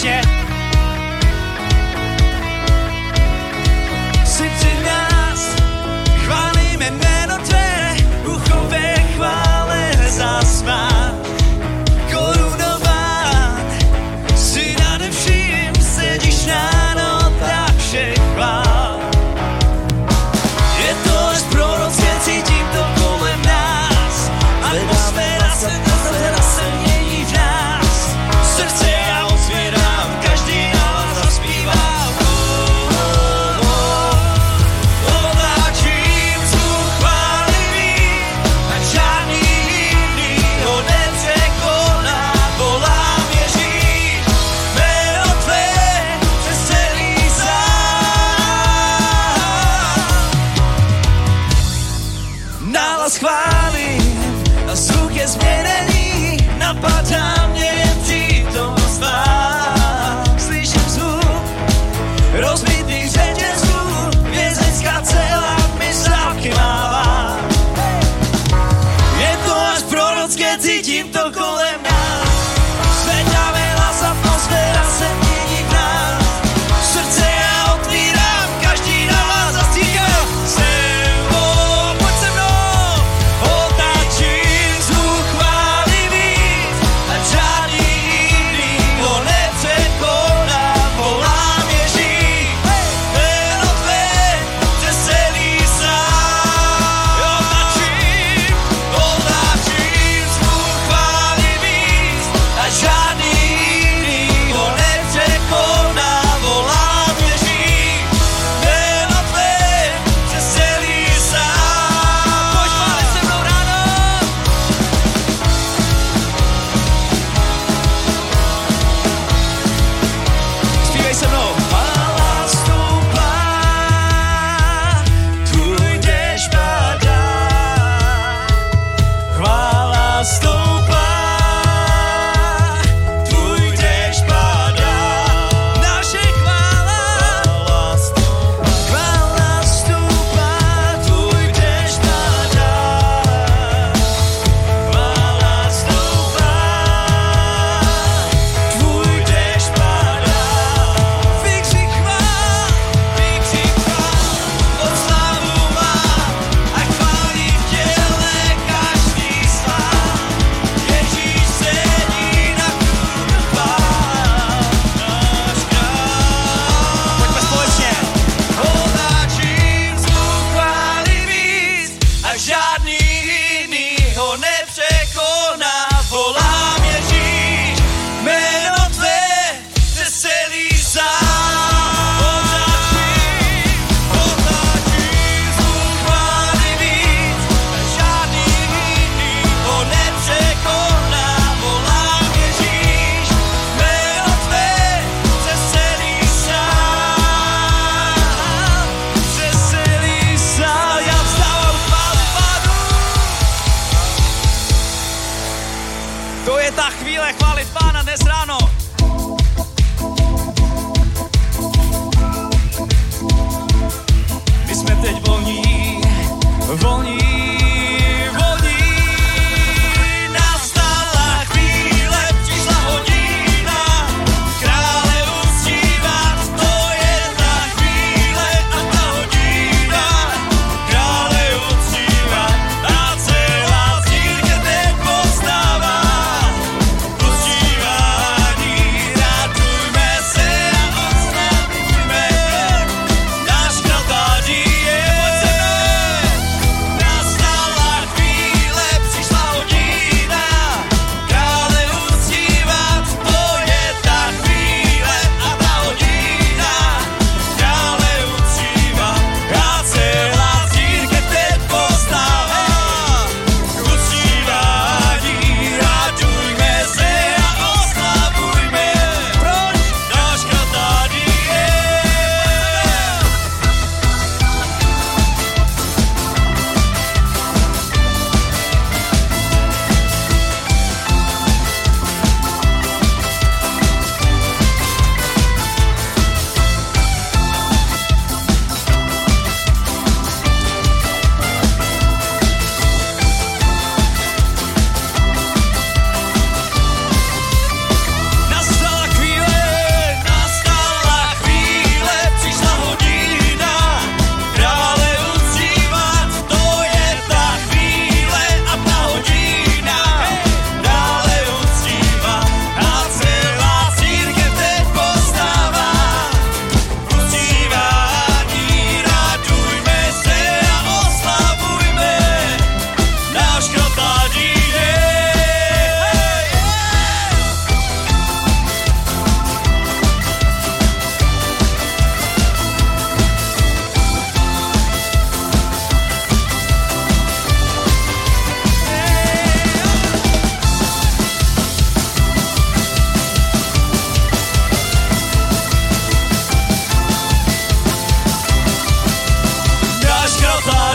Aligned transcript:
谢。 0.00 0.39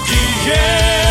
cidade. 0.01 0.45
Yeah. 0.45 1.04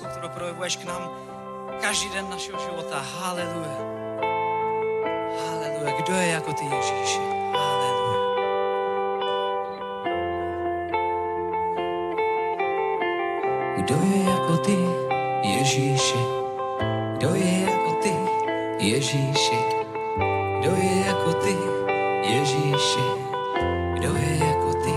lásku, 0.00 0.18
kterou 0.18 0.28
projevuješ 0.28 0.76
k 0.76 0.84
nám 0.84 1.10
každý 1.80 2.08
den 2.10 2.30
našeho 2.30 2.58
života. 2.58 3.04
Haleluja. 3.18 3.76
Haleluja. 5.46 5.90
Kdo 6.00 6.14
je 6.14 6.28
jako 6.28 6.52
ty 6.52 6.64
Ježíši? 6.64 7.20
Kdo 13.76 13.94
je 14.04 14.24
jako 14.24 14.56
ty, 14.56 14.78
Ježíši? 15.42 16.18
Kdo 17.16 17.34
je 17.34 17.60
jako 17.60 17.92
ty, 18.02 18.14
Ježíši? 18.78 19.58
Kdo 20.60 20.76
je 20.76 21.06
jako 21.06 21.32
ty, 21.32 21.56
Ježíši? 22.22 23.04
Kdo 23.94 24.14
je 24.14 24.36
jako 24.36 24.72
ty? 24.84 24.94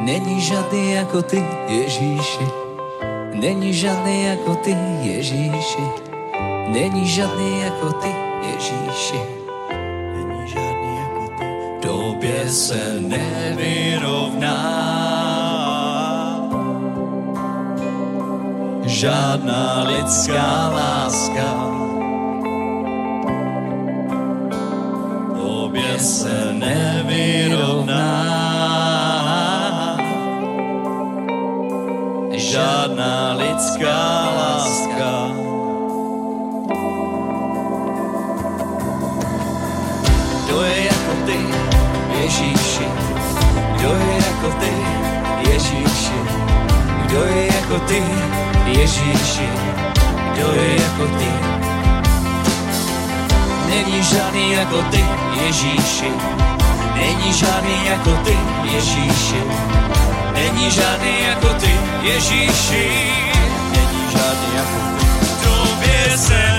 Není 0.00 0.40
žádný 0.40 0.92
jako 0.92 1.22
ty, 1.22 1.44
Ježíši. 1.68 2.65
Není 3.40 3.74
žádný 3.74 4.24
jako 4.24 4.54
ty, 4.54 4.76
Ježíši. 5.02 5.82
Není 6.68 7.06
žádný 7.08 7.60
jako 7.60 7.92
ty, 7.92 8.14
Ježíši. 8.42 9.20
Není 10.16 10.48
žádný 10.48 10.96
jako 10.96 11.28
ty. 11.38 11.44
Době 11.88 12.48
se 12.48 13.00
nevyrovná. 13.00 14.56
Žádná 18.84 19.82
lidská 19.82 20.68
láska. 20.68 21.70
Době 25.36 25.98
se 25.98 26.52
nevyrovná. 26.52 28.35
žádná 32.56 33.34
lidská 33.36 34.00
láska. 34.38 35.12
Kdo 40.44 40.62
je 40.62 40.84
jako 40.84 41.12
ty, 41.26 41.38
Ježíši? 42.20 42.88
Kdo 43.76 43.88
je 43.88 44.16
jako 44.16 44.48
ty, 44.60 44.72
Ježíši? 45.50 46.18
Kdo 47.06 47.24
je 47.24 47.46
jako 47.46 47.78
ty, 47.78 48.02
Ježíši? 48.66 49.48
Kdo 50.34 50.52
je 50.52 50.82
jako 50.82 51.06
ty? 51.18 51.30
Není 53.68 54.02
žádný 54.02 54.52
jako 54.52 54.82
ty, 54.90 55.04
Ježíši. 55.44 56.12
Není 56.94 57.32
žádný 57.32 57.86
jako 57.86 58.10
ty, 58.24 58.38
Ježíši. 58.64 59.42
Není 60.34 60.70
žádný 60.70 61.22
jako 61.28 61.48
ty, 61.48 61.75
Ježíši, 62.06 62.88
není 63.72 64.10
žádný 64.10 64.56
jako 64.56 64.80
tobě 65.42 66.18
jsem. 66.18 66.55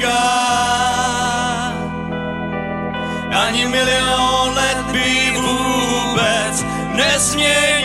říká, 0.00 1.72
Ani 3.30 3.68
milion 3.68 4.54
let 4.54 4.76
by 4.92 5.32
vůbec 5.36 6.64
nesměj 6.94 7.79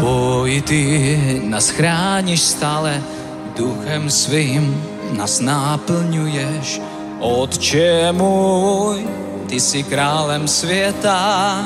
boji 0.00 0.62
ty 0.62 0.82
nás 1.44 1.68
chráníš 1.68 2.40
stále, 2.40 3.02
duchem 3.56 4.10
svým 4.10 4.84
nás 5.16 5.40
náplňuješ. 5.40 6.80
Otče 7.20 8.12
můj, 8.12 9.06
ty 9.48 9.60
jsi 9.60 9.82
králem 9.82 10.48
světa, 10.48 11.58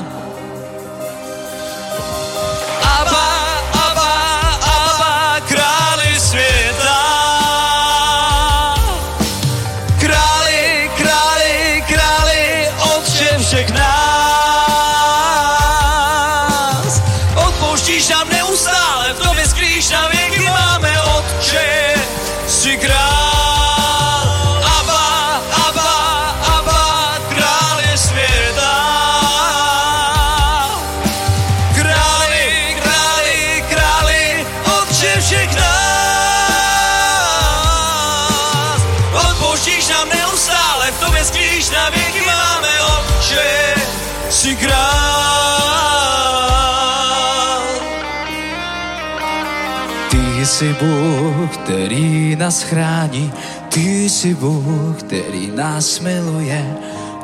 jsi 50.62 50.76
Bůh, 50.80 51.56
který 51.56 52.36
nás 52.36 52.62
chrání, 52.62 53.32
ty 53.68 54.08
jsi 54.08 54.34
Bůh, 54.34 54.96
který 54.98 55.50
nás 55.50 56.00
miluje, 56.00 56.76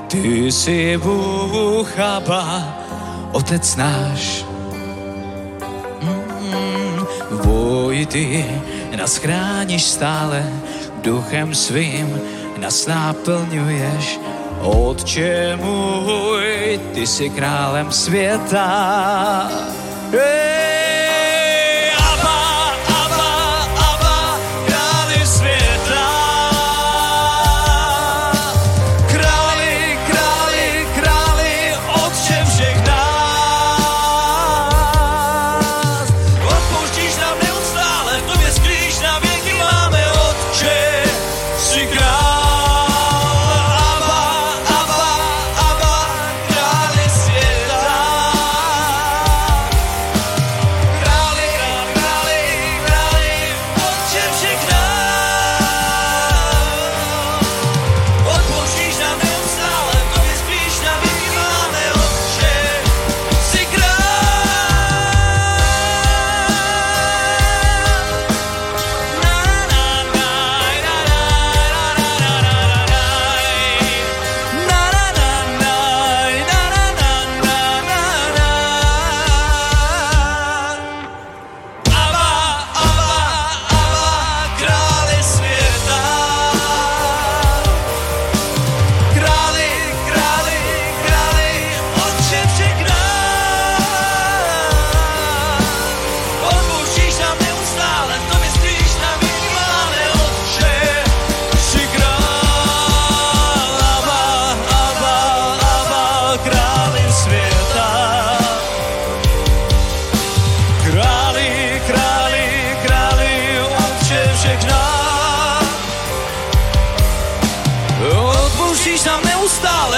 ty 0.06 0.52
jsi 0.52 0.98
Bůh, 0.98 1.98
Abba, 1.98 2.78
Otec 3.32 3.76
náš. 3.76 4.44
Mm, 6.02 7.06
v 7.30 7.46
boji 7.46 8.06
ty 8.06 8.44
nás 8.96 9.16
chráníš 9.16 9.82
stále, 9.82 10.52
duchem 11.02 11.54
svým 11.54 12.20
nás 12.58 12.86
naplňuješ. 12.86 14.20
Otče 14.60 15.56
můj, 15.56 16.80
ty 16.94 17.06
jsi 17.06 17.30
králem 17.30 17.92
světa. 17.92 19.50
Ej, 20.12 20.67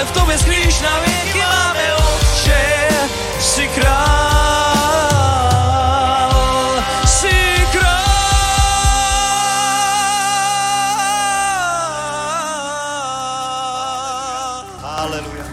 neustále, 0.00 0.04
v 0.04 0.12
tobě 0.12 0.38
skrýš 0.38 0.80
na 0.80 1.00
věky 1.00 1.38
máme 1.38 1.94
Otče, 1.94 2.88
jsi 3.40 3.68
král, 3.68 3.90
jsi 7.06 7.66
král. 7.72 7.90
Haleluja. 14.82 15.44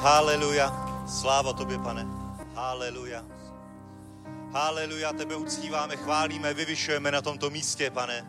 Haleluja. 0.00 0.88
Sláva 1.06 1.52
tobě, 1.52 1.78
pane. 1.78 2.06
Haleluja. 2.54 3.22
Haleluja, 4.52 5.12
tebe 5.12 5.36
uctíváme, 5.36 5.96
chválíme, 5.96 6.54
vyvyšujeme 6.54 7.10
na 7.10 7.22
tomto 7.22 7.50
místě, 7.50 7.90
pane. 7.90 8.24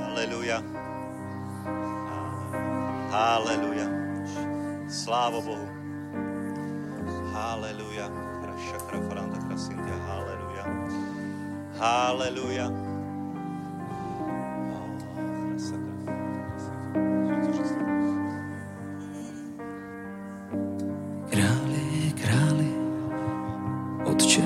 Haleluja. 0.00 0.87
Haleluja. 3.10 3.88
Sláva 4.88 5.40
Bohu. 5.40 5.68
Haleluja. 7.32 8.06
Kraša, 8.42 8.78
krafaranta, 8.90 9.38
krasintia. 9.48 9.96
Haleluja. 10.08 10.64
Haleluja. 11.78 12.66
Králi, 21.30 21.84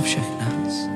všech 0.03 0.31
nás. 0.41 0.93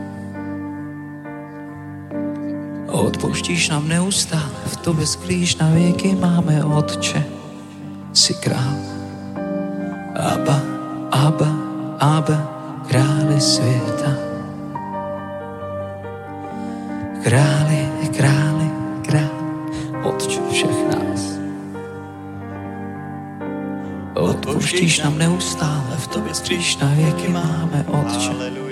Nám 3.71 3.89
neustále, 3.89 4.51
v 4.67 4.77
tobě 4.77 5.07
sklíš 5.07 5.57
na 5.57 5.71
věky 5.71 6.15
máme 6.15 6.65
Otče, 6.65 7.36
jsi 8.17 8.35
král. 8.35 8.77
Abba, 10.17 10.61
Abba, 11.11 11.51
Abba, 12.01 12.39
králi 12.89 13.41
světa. 13.41 14.13
Králi, 17.23 17.91
králi, 18.17 18.71
králi, 19.03 19.31
Otče 20.03 20.41
všech 20.51 20.89
nás. 20.89 21.39
Odpouštíš 24.15 24.99
nám 24.99 25.19
neustále, 25.19 25.97
v 25.97 26.07
tobě 26.07 26.35
sklíš 26.35 26.77
na 26.77 26.89
věky 26.95 27.29
máme 27.29 27.85
Otče. 27.89 28.29
Haleluja. 28.29 28.66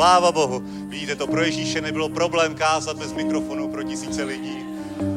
Sláva 0.00 0.32
Bohu. 0.32 0.62
Vidíte, 0.88 1.16
to 1.16 1.26
pro 1.26 1.42
Ježíše 1.42 1.80
nebylo 1.80 2.08
problém 2.08 2.54
kázat 2.54 2.96
bez 2.96 3.12
mikrofonu 3.12 3.68
pro 3.68 3.82
tisíce 3.82 4.24
lidí. 4.24 4.64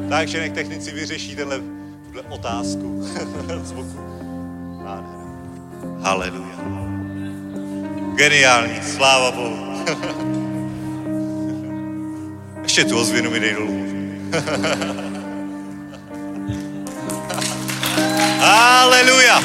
Takže 0.08 0.40
nech 0.40 0.52
technici 0.52 0.92
vyřeší 0.92 1.36
tenhle, 1.36 1.60
tuhle 2.06 2.22
otázku 2.28 3.08
z 3.62 3.72
boku. 3.72 3.98
Nádhera. 4.84 5.24
Haleluja. 6.00 6.58
Geniální, 8.14 8.82
sláva 8.82 9.30
Bohu. 9.30 9.84
Ještě 12.62 12.84
tu 12.84 12.98
ozvěnu 12.98 13.30
mi 13.30 13.40
dej 13.40 13.54
dolů. 13.54 13.84
Haleluja. 18.40 19.42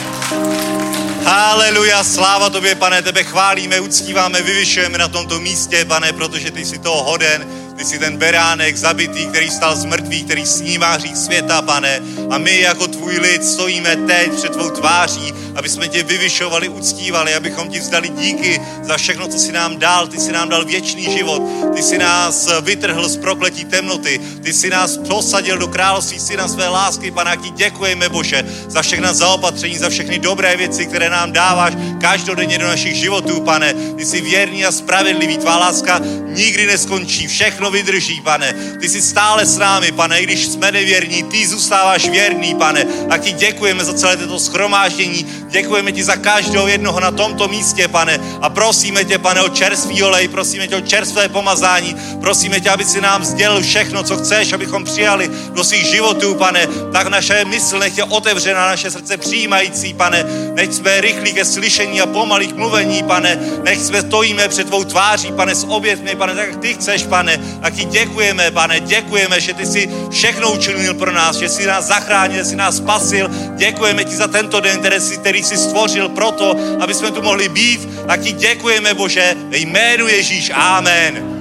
Haleluja, 1.29 2.03
sláva 2.03 2.49
tobě, 2.49 2.75
pane, 2.75 3.01
tebe 3.01 3.23
chválíme, 3.23 3.79
uctíváme, 3.79 4.41
vyvyšujeme 4.41 4.97
na 4.97 5.07
tomto 5.07 5.39
místě, 5.39 5.85
pane, 5.85 6.13
protože 6.13 6.51
ty 6.51 6.65
jsi 6.65 6.77
toho 6.77 7.03
hoden, 7.03 7.47
ty 7.77 7.85
jsi 7.85 7.99
ten 7.99 8.17
beránek 8.17 8.77
zabitý, 8.77 9.27
který 9.27 9.51
stal 9.51 9.75
z 9.75 9.85
mrtvých, 9.85 10.25
který 10.25 10.45
snímá 10.45 10.91
hřích 10.91 11.17
světa, 11.17 11.61
pane. 11.61 12.01
A 12.29 12.37
my 12.37 12.59
jako 12.59 12.87
tvůj 12.87 13.17
lid 13.17 13.45
stojíme 13.45 13.95
teď 13.95 14.31
před 14.33 14.51
tvou 14.51 14.69
tváří, 14.69 15.33
aby 15.59 15.69
jsme 15.69 15.87
tě 15.87 16.03
vyvyšovali, 16.03 16.69
uctívali, 16.69 17.35
abychom 17.35 17.69
ti 17.69 17.79
vzdali 17.79 18.09
díky 18.09 18.61
za 18.83 18.97
všechno, 18.97 19.27
co 19.27 19.39
jsi 19.39 19.51
nám 19.51 19.77
dal. 19.77 20.07
Ty 20.07 20.19
jsi 20.19 20.31
nám 20.31 20.49
dal 20.49 20.65
věčný 20.65 21.03
život, 21.03 21.41
ty 21.75 21.83
jsi 21.83 21.97
nás 21.97 22.49
vytrhl 22.61 23.09
z 23.09 23.17
prokletí 23.17 23.65
temnoty, 23.65 24.21
ty 24.43 24.53
jsi 24.53 24.69
nás 24.69 24.97
posadil 24.97 25.57
do 25.57 25.67
království 25.67 26.19
syna 26.19 26.47
své 26.47 26.67
lásky, 26.67 27.11
pane, 27.11 27.37
ti 27.37 27.49
děkujeme, 27.49 28.09
Bože, 28.09 28.43
za 28.67 28.81
všechna 28.81 29.13
zaopatření, 29.13 29.77
za 29.77 29.89
všechny 29.89 30.19
dobré 30.19 30.57
věci, 30.57 30.85
které 30.85 31.09
nám 31.09 31.31
dáváš 31.31 31.73
každodenně 32.01 32.57
do 32.57 32.67
našich 32.67 32.95
životů, 32.95 33.41
pane. 33.41 33.73
Ty 33.73 34.05
jsi 34.05 34.21
věrný 34.21 34.65
a 34.65 34.71
spravedlivý, 34.71 35.37
tvá 35.37 35.57
láska 35.57 36.01
nikdy 36.25 36.65
neskončí, 36.65 37.27
všechno 37.27 37.71
vydrží, 37.71 38.21
pane. 38.21 38.53
Ty 38.79 38.89
jsi 38.89 39.01
stále 39.01 39.45
s 39.45 39.57
námi, 39.57 39.91
pane, 39.91 40.19
i 40.19 40.23
když 40.23 40.47
jsme 40.47 40.71
nevěrní, 40.71 41.23
ty 41.23 41.47
zůstáváš 41.47 42.09
věrný, 42.09 42.55
pane. 42.55 42.85
A 43.09 43.17
ti 43.17 43.31
děkujeme 43.31 43.85
za 43.85 43.93
celé 43.93 44.17
toto 44.17 44.39
schromáždění, 44.39 45.25
děkujeme 45.49 45.91
ti 45.91 46.03
za 46.03 46.15
každého 46.15 46.67
jednoho 46.67 46.99
na 46.99 47.11
tomto 47.11 47.47
místě, 47.47 47.87
pane. 47.87 48.19
A 48.41 48.49
prosíme 48.49 49.05
tě, 49.05 49.17
pane, 49.17 49.41
o 49.41 49.49
čerstvý 49.49 50.03
olej, 50.03 50.27
prosíme 50.27 50.67
tě 50.67 50.75
o 50.75 50.81
čerstvé 50.81 51.29
pomazání, 51.29 51.95
prosíme 52.21 52.59
tě, 52.59 52.69
aby 52.69 52.85
si 52.85 53.01
nám 53.01 53.25
sdělil 53.25 53.61
všechno, 53.61 54.03
co 54.03 54.17
chceš, 54.17 54.53
abychom 54.53 54.83
přijali 54.83 55.31
do 55.53 55.63
svých 55.63 55.85
životů, 55.85 56.35
pane. 56.35 56.67
Tak 56.93 57.07
naše 57.07 57.45
mysl 57.45 57.79
nech 57.79 57.97
je 57.97 58.03
otevřená, 58.03 58.67
naše 58.67 58.91
srdce 58.91 59.17
přijímající, 59.17 59.93
pane. 59.93 60.25
Nech 60.53 60.73
jsme 60.73 61.01
rychlí 61.01 61.33
ke 61.33 61.45
slyšení 61.45 62.01
a 62.01 62.05
pomalý 62.05 62.47
k 62.47 62.55
mluvení, 62.55 63.03
pane. 63.03 63.39
Nech 63.63 63.79
jsme 63.79 64.01
stojíme 64.01 64.47
před 64.47 64.67
tvou 64.67 64.83
tváří, 64.83 65.31
pane, 65.31 65.55
s 65.55 65.63
obětmi, 65.63 66.15
pane, 66.15 66.35
tak 66.35 66.47
jak 66.47 66.59
ty 66.59 66.73
chceš, 66.73 67.03
pane. 67.03 67.39
A 67.61 67.69
ti 67.69 67.85
děkujeme, 67.85 68.51
pane, 68.51 68.79
děkujeme, 68.79 69.41
že 69.41 69.53
ty 69.53 69.65
jsi 69.65 69.89
všechno 70.11 70.51
učinil 70.51 70.93
pro 70.93 71.11
nás, 71.11 71.35
že 71.35 71.49
jsi 71.49 71.65
nás 71.65 71.85
zachránil, 71.85 72.37
že 72.37 72.45
jsi 72.45 72.55
nás 72.55 72.75
spasil. 72.75 73.29
Děkujeme 73.55 74.03
ti 74.03 74.15
za 74.15 74.27
tento 74.27 74.59
den, 74.59 74.79
který 74.79 74.99
jsi, 74.99 75.17
který 75.17 75.38
jsi 75.45 75.57
stvořil 75.57 76.09
proto, 76.09 76.55
aby 76.81 76.93
jsme 76.93 77.11
tu 77.11 77.21
mohli 77.21 77.49
být. 77.49 77.81
A 78.07 78.17
ti 78.17 78.31
děkujeme, 78.31 78.93
Bože, 78.93 79.35
ve 79.49 79.57
jménu 79.57 80.07
Ježíš. 80.07 80.51
Amen. 80.53 81.39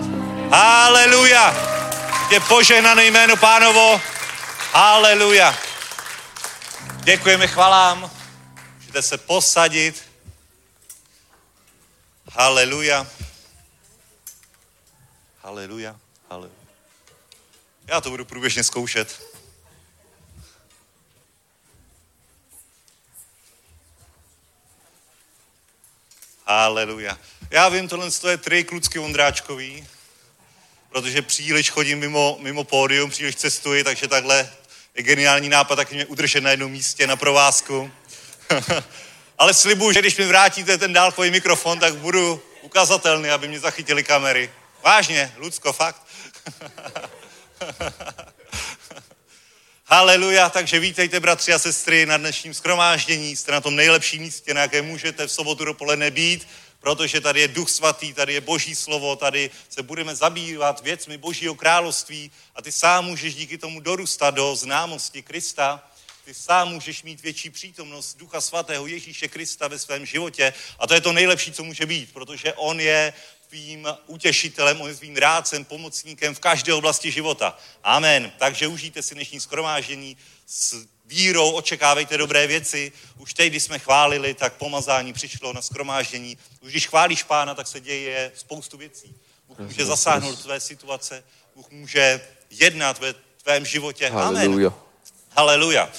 Haleluja. 0.53 1.55
Je 2.31 2.41
požehnané 2.41 3.05
jméno 3.05 3.37
pánovo. 3.37 4.01
Haleluja. 4.73 5.59
Děkujeme 7.05 7.47
chvalám. 7.47 8.11
Můžete 8.77 9.03
se 9.03 9.19
posadit. 9.19 10.03
Haleluja. 12.33 13.07
Haleluja. 15.43 15.97
Haleluja. 16.31 16.59
Já 17.87 18.01
to 18.01 18.11
budu 18.11 18.25
průběžně 18.25 18.65
zkoušet. 18.65 19.28
Haleluja. 26.51 27.19
Já 27.51 27.69
vím, 27.69 27.89
tohle 27.89 28.09
je 28.31 28.37
trik 28.37 28.73
Lucky 28.73 28.99
Vondráčkový, 28.99 29.87
protože 30.89 31.23
příliš 31.23 31.71
chodím 31.71 31.99
mimo, 31.99 32.39
mimo 32.41 32.65
pódium, 32.65 33.11
příliš 33.11 33.37
cestuji, 33.37 33.85
takže 33.85 34.09
takhle 34.09 34.51
je 34.95 35.03
geniální 35.03 35.49
nápad 35.49 35.77
taky 35.77 35.95
mě 35.95 36.07
udržet 36.07 36.41
na 36.41 36.51
jednom 36.51 36.73
místě 36.73 37.07
na 37.07 37.17
provázku. 37.17 37.91
Ale 39.39 39.55
slibuju, 39.55 39.93
že 39.93 40.01
když 40.01 40.17
mi 40.17 40.27
vrátíte 40.27 40.79
ten 40.79 40.93
dálkový 40.93 41.31
mikrofon, 41.31 41.79
tak 41.79 41.95
budu 41.95 42.43
ukazatelný, 42.63 43.31
aby 43.31 43.49
mě 43.49 43.61
zachytili 43.61 44.05
kamery. 44.05 44.51
Vážně, 44.85 45.35
Lucko, 45.37 45.73
fakt. 45.73 46.03
Haleluja, 49.91 50.51
takže 50.51 50.79
vítejte, 50.79 51.21
bratři 51.21 51.53
a 51.53 51.59
sestry, 51.59 52.07
na 52.07 52.17
dnešním 52.17 52.55
schromáždění. 52.55 53.37
Jste 53.37 53.53
na 53.53 53.61
tom 53.61 53.77
nejlepším 53.77 54.23
místě, 54.23 54.55
na 54.55 54.61
jaké 54.61 54.83
můžete 54.83 55.27
v 55.27 55.33
sobotu 55.33 55.65
dopoledne 55.65 56.11
být, 56.11 56.49
protože 56.81 57.21
tady 57.21 57.41
je 57.41 57.49
Duch 57.49 57.71
Svatý, 57.71 58.13
tady 58.13 58.35
je 58.35 58.41
Boží 58.41 58.75
slovo, 58.75 59.17
tady 59.17 59.51
se 59.69 59.83
budeme 59.83 60.17
zabývat 60.17 60.81
věcmi 60.81 61.19
Božího 61.19 61.55
království 61.55 62.31
a 62.55 62.63
ty 62.63 62.73
sám 62.73 63.05
můžeš 63.05 63.35
díky 63.35 63.59
tomu 63.59 63.81
dorůstat 63.81 64.35
do 64.35 64.57
známosti 64.57 65.23
Krista. 65.23 65.91
Ty 66.25 66.35
sám 66.35 66.69
můžeš 66.69 67.03
mít 67.03 67.23
větší 67.23 67.51
přítomnost 67.51 68.17
Ducha 68.17 68.41
Svatého 68.41 68.87
Ježíše 68.87 69.29
Krista 69.29 69.69
ve 69.69 69.79
svém 69.79 70.07
životě 70.07 70.53
a 70.79 70.87
to 70.87 70.95
je 70.95 71.01
to 71.01 71.13
nejlepší, 71.13 71.53
co 71.53 71.65
může 71.65 71.87
být, 71.87 72.13
protože 72.13 72.53
On 72.53 72.81
je 72.81 73.13
tvým 73.49 73.89
utěšitelem, 74.07 74.81
on 74.81 74.89
je 74.89 74.95
tvým 74.95 75.17
rádcem, 75.17 75.65
pomocníkem 75.65 76.35
v 76.35 76.41
každé 76.41 76.75
oblasti 76.75 77.11
života. 77.11 77.59
Amen. 77.85 78.33
Takže 78.39 78.67
užijte 78.67 79.03
si 79.03 79.15
dnešní 79.15 79.41
skromáždění 79.41 80.17
s 80.47 80.87
vírou, 81.07 81.51
očekávejte 81.51 82.17
dobré 82.17 82.47
věci. 82.47 82.93
Už 83.19 83.35
teď, 83.35 83.51
když 83.53 83.63
jsme 83.63 83.79
chválili, 83.79 84.35
tak 84.35 84.53
pomazání 84.53 85.13
přišlo 85.13 85.53
na 85.53 85.63
skromáždění. 85.63 86.39
Už 86.61 86.71
když 86.71 86.87
chválíš 86.87 87.23
pána, 87.23 87.55
tak 87.55 87.67
se 87.67 87.81
děje 87.81 88.33
spoustu 88.35 88.77
věcí. 88.77 89.15
Bůh 89.49 89.59
může 89.59 89.85
zasáhnout 89.85 90.31
do 90.31 90.43
tvé 90.43 90.61
situace, 90.61 91.25
Bůh 91.57 91.71
může 91.71 92.21
jednat 92.51 92.99
ve 92.99 93.15
tvém 93.43 93.67
životě. 93.67 94.09
Amen. 94.09 94.73
Haleluja. 95.31 95.91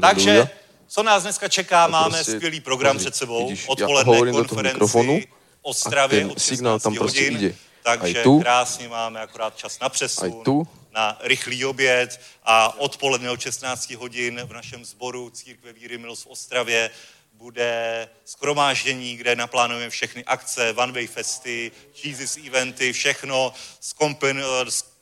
Takže, 0.00 0.48
co 0.88 1.02
nás 1.02 1.22
dneska 1.22 1.48
čeká, 1.48 1.86
máme 1.86 2.16
prostě 2.16 2.32
skvělý 2.32 2.60
program 2.60 2.98
před 2.98 3.16
sebou. 3.16 3.54
Odpoledne 3.66 4.32
konferenci 4.32 5.28
Ostravě 5.68 6.20
ten 6.20 6.30
od 6.30 6.40
signál 6.40 6.80
tam 6.80 6.92
16 6.92 6.98
prostě 6.98 7.24
hodin, 7.24 7.38
ide. 7.38 7.54
Takže 7.82 8.18
Aj 8.18 8.22
tu. 8.24 8.40
krásně 8.40 8.88
máme 8.88 9.20
akorát 9.20 9.56
čas 9.56 9.78
na 9.80 9.88
přesun, 9.88 10.42
tu. 10.44 10.68
na 10.94 11.18
rychlý 11.20 11.64
oběd 11.64 12.20
a 12.44 12.80
odpoledne 12.80 13.30
od 13.30 13.40
16 13.40 13.90
hodin 13.90 14.40
v 14.44 14.52
našem 14.52 14.84
sboru 14.84 15.30
Církve 15.30 15.72
Víry 15.72 15.98
Milost 15.98 16.24
v 16.24 16.26
Ostravě 16.26 16.90
bude 17.32 18.08
skromáždění, 18.24 19.16
kde 19.16 19.36
naplánujeme 19.36 19.90
všechny 19.90 20.24
akce, 20.24 20.72
One 20.72 20.92
Way 20.92 21.06
Festy, 21.06 21.72
Jesus 22.04 22.36
eventy, 22.46 22.92
všechno, 22.92 23.52
skompin, 23.80 24.42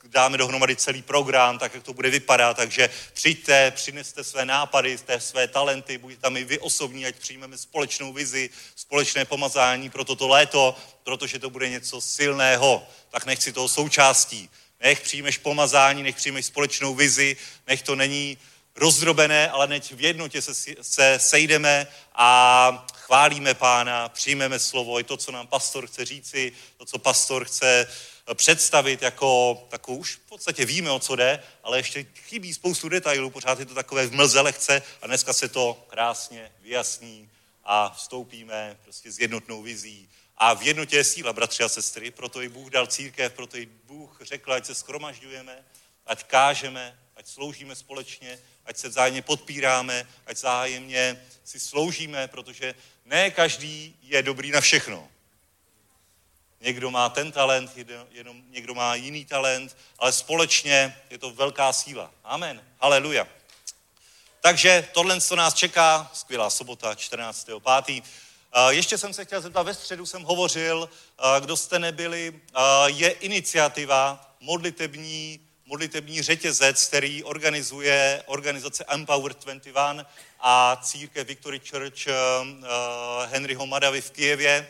dáme 0.04 0.38
dohromady 0.38 0.76
celý 0.76 1.02
program, 1.02 1.58
tak 1.58 1.74
jak 1.74 1.82
to 1.82 1.92
bude 1.92 2.10
vypadat, 2.10 2.56
takže 2.56 2.90
přijďte, 3.12 3.70
přineste 3.70 4.24
své 4.24 4.44
nápady, 4.44 4.98
té 4.98 5.20
své 5.20 5.48
talenty, 5.48 5.98
buďte 5.98 6.20
tam 6.20 6.36
i 6.36 6.44
vy 6.44 6.58
osobní, 6.58 7.06
ať 7.06 7.16
přijmeme 7.16 7.58
společnou 7.58 8.12
vizi, 8.12 8.50
společné 8.76 9.24
pomazání 9.24 9.90
pro 9.90 10.04
toto 10.04 10.28
léto, 10.28 10.76
protože 11.02 11.38
to 11.38 11.50
bude 11.50 11.68
něco 11.68 12.00
silného, 12.00 12.86
tak 13.10 13.26
nechci 13.26 13.52
toho 13.52 13.68
součástí. 13.68 14.50
Nech 14.80 15.00
přijmeš 15.00 15.38
pomazání, 15.38 16.02
nech 16.02 16.16
přijmeš 16.16 16.46
společnou 16.46 16.94
vizi, 16.94 17.36
nech 17.66 17.82
to 17.82 17.96
není 17.96 18.38
rozdrobené, 18.76 19.50
ale 19.50 19.66
neď 19.66 19.92
v 19.92 20.00
jednotě 20.00 20.42
se, 20.42 20.54
se 20.82 21.18
sejdeme 21.18 21.86
a 22.14 22.86
chválíme 22.94 23.54
pána, 23.54 24.08
přijmeme 24.08 24.58
slovo, 24.58 25.00
i 25.00 25.04
to, 25.04 25.16
co 25.16 25.32
nám 25.32 25.46
pastor 25.46 25.86
chce 25.86 26.04
říci, 26.04 26.52
to, 26.76 26.84
co 26.84 26.98
pastor 26.98 27.44
chce 27.44 27.86
představit 28.34 29.02
jako 29.02 29.54
takovou, 29.70 29.98
už 29.98 30.16
v 30.16 30.28
podstatě 30.28 30.64
víme, 30.64 30.90
o 30.90 30.98
co 30.98 31.16
jde, 31.16 31.42
ale 31.62 31.78
ještě 31.78 32.06
chybí 32.14 32.54
spoustu 32.54 32.88
detailů, 32.88 33.30
pořád 33.30 33.58
je 33.58 33.66
to 33.66 33.74
takové 33.74 34.06
v 34.06 34.12
mlze 34.12 34.40
lehce 34.40 34.82
a 35.02 35.06
dneska 35.06 35.32
se 35.32 35.48
to 35.48 35.84
krásně 35.88 36.52
vyjasní 36.60 37.30
a 37.64 37.90
vstoupíme 37.90 38.78
prostě 38.82 39.12
s 39.12 39.18
jednotnou 39.18 39.62
vizí. 39.62 40.08
A 40.36 40.54
v 40.54 40.62
jednotě 40.62 40.96
je 40.96 41.04
síla, 41.04 41.32
bratři 41.32 41.62
a 41.62 41.68
sestry, 41.68 42.10
proto 42.10 42.42
i 42.42 42.48
Bůh 42.48 42.70
dal 42.70 42.86
církev, 42.86 43.32
proto 43.32 43.56
i 43.56 43.66
Bůh 43.84 44.18
řekl, 44.20 44.52
ať 44.52 44.66
se 44.66 44.74
skromažďujeme, 44.74 45.64
ať 46.06 46.24
kážeme, 46.24 46.98
ať 47.16 47.26
sloužíme 47.26 47.74
společně, 47.74 48.38
ať 48.64 48.76
se 48.76 48.88
vzájemně 48.88 49.22
podpíráme, 49.22 50.08
ať 50.26 50.36
vzájemně 50.36 51.26
si 51.44 51.60
sloužíme, 51.60 52.28
protože 52.28 52.74
ne 53.04 53.30
každý 53.30 53.96
je 54.02 54.22
dobrý 54.22 54.50
na 54.50 54.60
všechno. 54.60 55.08
Někdo 56.60 56.90
má 56.90 57.08
ten 57.08 57.32
talent, 57.32 57.70
jenom 58.10 58.42
někdo 58.48 58.74
má 58.74 58.94
jiný 58.94 59.24
talent, 59.24 59.76
ale 59.98 60.12
společně 60.12 60.96
je 61.10 61.18
to 61.18 61.30
velká 61.30 61.72
síla. 61.72 62.10
Amen. 62.24 62.62
Haleluja. 62.80 63.28
Takže 64.40 64.88
tohle, 64.92 65.20
co 65.20 65.36
nás 65.36 65.54
čeká, 65.54 66.10
skvělá 66.12 66.50
sobota, 66.50 66.94
14.5. 66.94 68.02
Uh, 68.56 68.68
Ještě 68.68 68.98
jsem 68.98 69.14
se 69.14 69.24
chtěl 69.24 69.40
zeptat, 69.40 69.62
ve 69.62 69.74
středu 69.74 70.06
jsem 70.06 70.22
hovořil, 70.22 70.78
uh, 70.78 71.44
kdo 71.44 71.56
jste 71.56 71.78
nebyli, 71.78 72.30
uh, 72.30 72.60
je 72.86 73.10
iniciativa 73.10 74.30
modlitební, 74.40 75.40
modlitební 75.66 76.22
řetězec, 76.22 76.84
který 76.86 77.24
organizuje 77.24 78.22
organizace 78.26 78.84
Empower 78.88 79.34
21 79.34 80.06
a 80.40 80.76
církev 80.82 81.26
Victory 81.26 81.60
Church 81.70 82.06
Henryho 83.26 83.66
Madavy 83.66 84.00
v 84.00 84.10
Kijevě, 84.10 84.68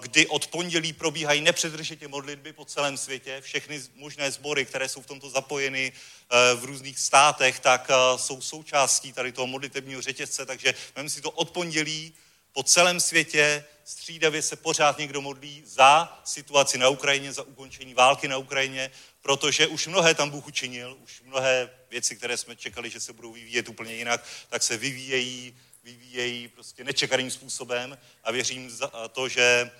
kdy 0.00 0.26
od 0.26 0.46
pondělí 0.46 0.92
probíhají 0.92 1.40
nepřetržitě 1.40 2.08
modlitby 2.08 2.52
po 2.52 2.64
celém 2.64 2.96
světě. 2.96 3.40
Všechny 3.40 3.82
možné 3.94 4.30
sbory, 4.30 4.64
které 4.64 4.88
jsou 4.88 5.02
v 5.02 5.06
tomto 5.06 5.30
zapojeny 5.30 5.92
uh, 5.92 6.60
v 6.60 6.64
různých 6.64 6.98
státech, 6.98 7.60
tak 7.60 7.90
uh, 7.90 8.18
jsou 8.18 8.40
součástí 8.40 9.12
tady 9.12 9.32
toho 9.32 9.46
modlitebního 9.46 10.02
řetězce, 10.02 10.46
takže 10.46 10.74
vem 10.96 11.08
si 11.08 11.20
to 11.20 11.30
od 11.30 11.50
pondělí 11.50 12.14
po 12.52 12.62
celém 12.62 13.00
světě 13.00 13.64
střídavě 13.84 14.42
se 14.42 14.56
pořád 14.56 14.98
někdo 14.98 15.20
modlí 15.20 15.62
za 15.66 16.20
situaci 16.24 16.78
na 16.78 16.88
Ukrajině, 16.88 17.32
za 17.32 17.42
ukončení 17.42 17.94
války 17.94 18.28
na 18.28 18.36
Ukrajině, 18.36 18.90
protože 19.22 19.66
už 19.66 19.86
mnohé 19.86 20.14
tam 20.14 20.30
Bůh 20.30 20.46
učinil, 20.46 20.96
už 21.02 21.22
mnohé 21.24 21.70
věci, 21.90 22.16
které 22.16 22.36
jsme 22.36 22.56
čekali, 22.56 22.90
že 22.90 23.00
se 23.00 23.12
budou 23.12 23.32
vyvíjet 23.32 23.68
úplně 23.68 23.94
jinak, 23.94 24.24
tak 24.48 24.62
se 24.62 24.76
vyvíjejí, 24.76 25.56
vyvíjejí 25.84 26.48
prostě 26.48 26.84
nečekaným 26.84 27.30
způsobem 27.30 27.98
a 28.24 28.32
věřím 28.32 28.70
za 28.70 29.08
to, 29.12 29.28
že, 29.28 29.70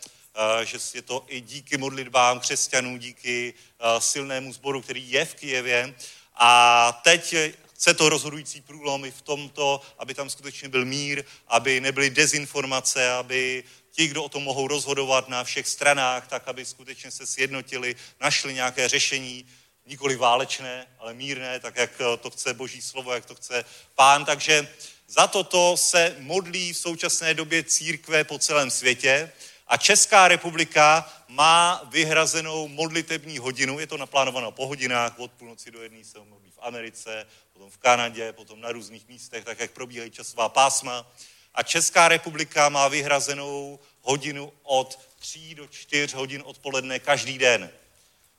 že 0.65 0.79
je 0.95 1.03
to 1.03 1.25
i 1.29 1.41
díky 1.41 1.77
modlitbám 1.77 2.41
křesťanů, 2.41 2.97
díky 2.97 3.55
silnému 3.99 4.53
sboru, 4.53 4.83
který 4.83 5.11
je 5.11 5.25
v 5.25 5.35
Kijevě. 5.35 5.95
A 6.35 6.93
teď 7.05 7.35
chce 7.75 7.95
to 7.95 8.09
rozhodující 8.09 8.61
průlom 8.61 9.05
i 9.05 9.11
v 9.11 9.23
tomto, 9.23 9.81
aby 9.99 10.15
tam 10.15 10.31
skutečně 10.31 10.69
byl 10.69 10.85
mír, 10.85 11.25
aby 11.49 11.81
nebyly 11.81 12.11
dezinformace, 12.11 13.13
aby 13.13 13.65
ti, 13.91 14.07
kdo 14.07 14.25
o 14.25 14.29
tom 14.29 14.43
mohou 14.43 14.69
rozhodovat 14.69 15.29
na 15.29 15.45
všech 15.45 15.69
stranách, 15.69 16.29
tak 16.29 16.49
aby 16.49 16.65
skutečně 16.65 17.11
se 17.11 17.27
sjednotili, 17.27 17.97
našli 18.21 18.55
nějaké 18.55 18.89
řešení, 18.89 19.47
nikoli 19.87 20.17
válečné, 20.17 20.87
ale 20.99 21.15
mírné, 21.15 21.61
tak 21.61 21.77
jak 21.77 21.91
to 22.21 22.31
chce 22.31 22.55
Boží 22.55 22.83
slovo, 22.83 23.13
jak 23.13 23.27
to 23.27 23.35
chce 23.35 23.65
Pán. 23.95 24.25
Takže 24.25 24.69
za 25.17 25.27
toto 25.27 25.77
se 25.77 26.17
modlí 26.19 26.73
v 26.73 26.77
současné 26.77 27.35
době 27.35 27.63
církve 27.63 28.25
po 28.25 28.39
celém 28.39 28.71
světě 28.71 29.33
a 29.67 29.77
Česká 29.77 30.29
republika 30.29 31.13
má 31.29 31.83
vyhrazenou 31.93 32.69
modlitební 32.69 33.39
hodinu, 33.39 33.79
je 33.79 33.87
to 33.87 33.97
naplánováno 33.97 34.51
po 34.51 34.67
hodinách, 34.67 35.19
od 35.19 35.33
půlnoci 35.33 35.71
do 35.71 35.83
jedné 35.83 36.05
se 36.05 36.19
modlí 36.19 36.51
v 36.51 36.59
Americe, 36.61 37.27
potom 37.53 37.71
v 37.71 37.77
Kanadě, 37.77 38.33
potom 38.33 38.61
na 38.61 38.73
různých 38.73 39.09
místech, 39.09 39.45
tak 39.45 39.59
jak 39.59 39.71
probíhají 39.71 40.11
časová 40.11 40.49
pásma. 40.49 41.13
A 41.55 41.63
Česká 41.63 42.09
republika 42.09 42.69
má 42.69 42.89
vyhrazenou 42.89 43.79
hodinu 44.03 44.53
od 44.63 44.99
3 45.19 45.55
do 45.55 45.67
4 45.67 46.17
hodin 46.17 46.43
odpoledne 46.45 46.99
každý 46.99 47.39
den. 47.39 47.71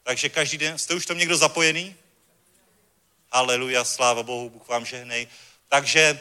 Takže 0.03 0.29
každý 0.29 0.57
den, 0.57 0.77
jste 0.77 0.93
už 0.93 1.05
tam 1.05 1.17
někdo 1.17 1.37
zapojený? 1.37 1.95
Haleluja, 3.31 3.83
sláva 3.83 4.23
Bohu, 4.23 4.49
Bůh 4.49 4.67
vám 4.67 4.85
žehnej. 4.85 5.27
Takže 5.69 6.19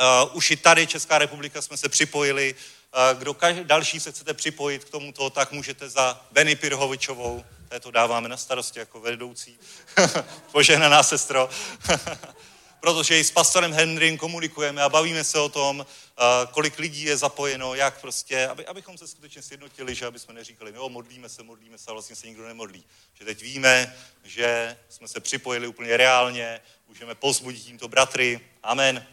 uh, 0.00 0.36
už 0.36 0.50
i 0.50 0.56
tady 0.56 0.86
Česká 0.86 1.18
republika 1.18 1.62
jsme 1.62 1.76
se 1.76 1.88
připojili. 1.88 2.54
Uh, 2.54 3.18
kdo 3.18 3.34
kaž, 3.34 3.56
další 3.62 4.00
se 4.00 4.12
chcete 4.12 4.34
připojit 4.34 4.84
k 4.84 4.90
tomuto, 4.90 5.30
tak 5.30 5.52
můžete 5.52 5.88
za 5.88 6.26
Benny 6.30 6.56
Pirhovičovou, 6.56 7.44
to 7.80 7.90
dáváme 7.90 8.28
na 8.28 8.36
starosti 8.36 8.78
jako 8.78 9.00
vedoucí. 9.00 9.58
Požehnaná 10.52 11.02
sestro. 11.02 11.50
Protože 12.80 13.18
i 13.18 13.24
s 13.24 13.30
pastorem 13.30 13.72
Henrym 13.72 14.18
komunikujeme 14.18 14.82
a 14.82 14.88
bavíme 14.88 15.24
se 15.24 15.40
o 15.40 15.48
tom, 15.48 15.86
kolik 16.50 16.78
lidí 16.78 17.02
je 17.02 17.16
zapojeno, 17.16 17.74
jak 17.74 18.00
prostě, 18.00 18.46
aby, 18.46 18.66
abychom 18.66 18.98
se 18.98 19.08
skutečně 19.08 19.42
sjednotili, 19.42 19.94
že 19.94 20.06
aby 20.06 20.18
jsme 20.18 20.34
neříkali, 20.34 20.72
jo, 20.74 20.88
modlíme 20.88 21.28
se, 21.28 21.42
modlíme 21.42 21.78
se, 21.78 21.90
a 21.90 21.92
vlastně 21.92 22.16
se 22.16 22.26
nikdo 22.26 22.46
nemodlí. 22.46 22.84
Že 23.14 23.24
teď 23.24 23.42
víme, 23.42 23.96
že 24.24 24.76
jsme 24.88 25.08
se 25.08 25.20
připojili 25.20 25.66
úplně 25.66 25.96
reálně, 25.96 26.60
můžeme 26.88 27.14
pozbudit 27.14 27.64
tímto 27.64 27.88
bratry. 27.88 28.40
Amen. 28.62 29.06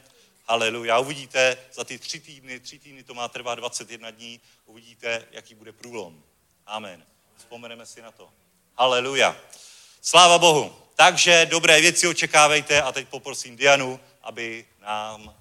Haleluja. 0.46 1.00
Uvidíte 1.00 1.58
za 1.74 1.84
ty 1.84 2.00
tři 2.00 2.20
týdny, 2.20 2.60
tři 2.60 2.80
týdny 2.80 3.04
to 3.04 3.14
má 3.14 3.28
trvat 3.28 3.56
21 3.56 4.12
dní, 4.12 4.42
uvidíte, 4.66 5.28
jaký 5.32 5.56
bude 5.56 5.72
průlom. 5.72 6.24
Amen. 6.66 7.06
Vzpomeneme 7.38 7.86
si 7.86 8.02
na 8.02 8.12
to. 8.12 8.30
Haleluja. 8.78 9.38
Sláva 10.02 10.38
Bohu. 10.38 10.76
Takže 10.96 11.46
dobré 11.46 11.82
věci 11.82 12.08
očekávejte 12.08 12.82
a 12.82 12.92
teď 12.92 13.08
poprosím 13.08 13.56
Dianu, 13.56 14.00
aby 14.22 14.66
nám, 14.82 15.36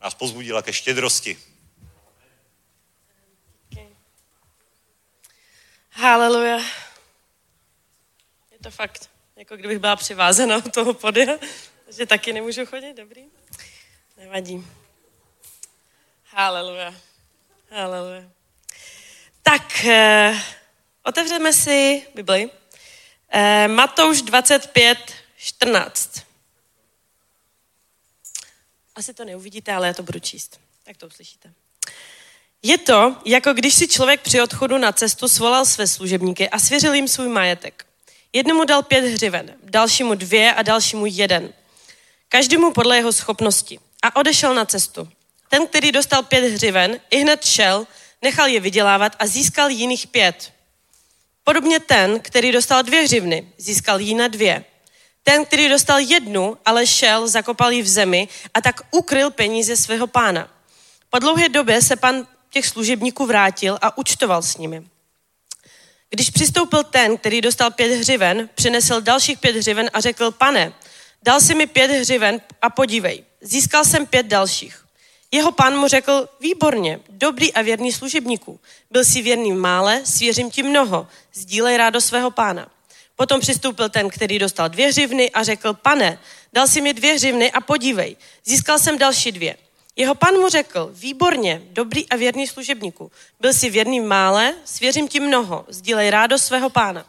nás 0.00 0.14
pozbudila 0.14 0.62
ke 0.62 0.72
štědrosti. 0.72 1.38
Haleluja. 5.90 6.58
Je 8.52 8.58
to 8.62 8.70
fakt, 8.70 9.10
jako 9.36 9.56
kdybych 9.56 9.78
byla 9.78 9.96
přivázena 9.96 10.56
od 10.56 10.74
toho 10.74 10.94
podia, 10.94 11.38
takže 11.84 12.06
taky 12.06 12.32
nemůžu 12.32 12.66
chodit, 12.66 12.94
dobrý? 12.94 13.24
Nevadí. 14.22 14.66
Haleluja. 16.24 16.94
Haleluja. 17.70 18.22
Tak, 19.42 19.84
eh, 19.84 20.42
otevřeme 21.02 21.52
si 21.52 22.06
Bibli. 22.14 22.50
Eh, 23.28 23.68
Matouš 23.68 24.22
25, 24.22 24.98
14. 25.36 26.22
Asi 28.94 29.14
to 29.14 29.24
neuvidíte, 29.24 29.72
ale 29.72 29.86
já 29.86 29.94
to 29.94 30.02
budu 30.02 30.18
číst. 30.18 30.60
Tak 30.84 30.96
to 30.96 31.06
uslyšíte. 31.06 31.52
Je 32.62 32.78
to, 32.78 33.16
jako 33.24 33.52
když 33.52 33.74
si 33.74 33.88
člověk 33.88 34.20
při 34.20 34.40
odchodu 34.40 34.78
na 34.78 34.92
cestu 34.92 35.28
svolal 35.28 35.64
své 35.64 35.86
služebníky 35.86 36.48
a 36.48 36.58
svěřil 36.58 36.94
jim 36.94 37.08
svůj 37.08 37.28
majetek. 37.28 37.86
Jednomu 38.32 38.64
dal 38.64 38.82
pět 38.82 39.04
hřiven, 39.04 39.56
dalšímu 39.62 40.14
dvě 40.14 40.54
a 40.54 40.62
dalšímu 40.62 41.06
jeden. 41.06 41.52
Každému 42.28 42.72
podle 42.72 42.96
jeho 42.96 43.12
schopnosti. 43.12 43.80
A 44.02 44.16
odešel 44.16 44.54
na 44.54 44.64
cestu. 44.64 45.08
Ten, 45.48 45.66
který 45.66 45.92
dostal 45.92 46.22
pět 46.22 46.44
hřiven, 46.44 47.00
i 47.10 47.18
hned 47.18 47.44
šel, 47.44 47.86
nechal 48.22 48.46
je 48.46 48.60
vydělávat 48.60 49.16
a 49.18 49.26
získal 49.26 49.70
jiných 49.70 50.06
pět. 50.06 50.52
Podobně 51.44 51.80
ten, 51.80 52.20
který 52.20 52.52
dostal 52.52 52.82
dvě 52.82 53.02
hřivny, 53.02 53.52
získal 53.58 54.00
jí 54.00 54.14
na 54.14 54.28
dvě. 54.28 54.64
Ten, 55.22 55.44
který 55.44 55.68
dostal 55.68 55.98
jednu, 55.98 56.58
ale 56.64 56.86
šel, 56.86 57.28
zakopal 57.28 57.72
ji 57.72 57.82
v 57.82 57.88
zemi 57.88 58.28
a 58.54 58.60
tak 58.60 58.80
ukryl 58.90 59.30
peníze 59.30 59.76
svého 59.76 60.06
pána. 60.06 60.50
Po 61.10 61.18
dlouhé 61.18 61.48
době 61.48 61.82
se 61.82 61.96
pan 61.96 62.26
těch 62.50 62.66
služebníků 62.66 63.26
vrátil 63.26 63.78
a 63.82 63.98
účtoval 63.98 64.42
s 64.42 64.56
nimi. 64.56 64.86
Když 66.10 66.30
přistoupil 66.30 66.84
ten, 66.84 67.16
který 67.16 67.40
dostal 67.40 67.70
pět 67.70 67.98
hřiven, 67.98 68.48
přinesl 68.54 69.00
dalších 69.00 69.38
pět 69.38 69.56
hřiven 69.56 69.90
a 69.92 70.00
řekl, 70.00 70.30
pane, 70.30 70.72
dal 71.22 71.40
si 71.40 71.54
mi 71.54 71.66
pět 71.66 71.90
hřiven 71.90 72.40
a 72.62 72.70
podívej, 72.70 73.24
získal 73.42 73.84
jsem 73.84 74.06
pět 74.06 74.26
dalších. 74.26 74.84
Jeho 75.30 75.52
pán 75.52 75.76
mu 75.76 75.88
řekl, 75.88 76.28
výborně, 76.40 77.00
dobrý 77.08 77.52
a 77.52 77.62
věrný 77.62 77.92
služebníků. 77.92 78.60
Byl 78.90 79.04
si 79.04 79.22
věrný 79.22 79.52
v 79.52 79.56
mále, 79.56 80.00
svěřím 80.04 80.50
ti 80.50 80.62
mnoho, 80.62 81.06
sdílej 81.34 81.76
rádo 81.76 82.00
svého 82.00 82.30
pána. 82.30 82.68
Potom 83.16 83.40
přistoupil 83.40 83.88
ten, 83.88 84.10
který 84.10 84.38
dostal 84.38 84.68
dvě 84.68 84.88
hřivny 84.88 85.30
a 85.30 85.42
řekl, 85.42 85.74
pane, 85.74 86.18
dal 86.52 86.66
si 86.66 86.80
mi 86.80 86.94
dvě 86.94 87.14
hřivny 87.14 87.52
a 87.52 87.60
podívej, 87.60 88.16
získal 88.44 88.78
jsem 88.78 88.98
další 88.98 89.32
dvě. 89.32 89.56
Jeho 89.96 90.14
pan 90.14 90.34
mu 90.34 90.48
řekl, 90.48 90.90
výborně, 90.94 91.62
dobrý 91.64 92.08
a 92.08 92.16
věrný 92.16 92.46
služebníku. 92.46 93.12
Byl 93.40 93.52
si 93.52 93.70
věrný 93.70 94.00
v 94.00 94.04
mále, 94.04 94.54
svěřím 94.64 95.08
ti 95.08 95.20
mnoho, 95.20 95.64
sdílej 95.68 96.10
rádo 96.10 96.38
svého 96.38 96.70
pána. 96.70 97.06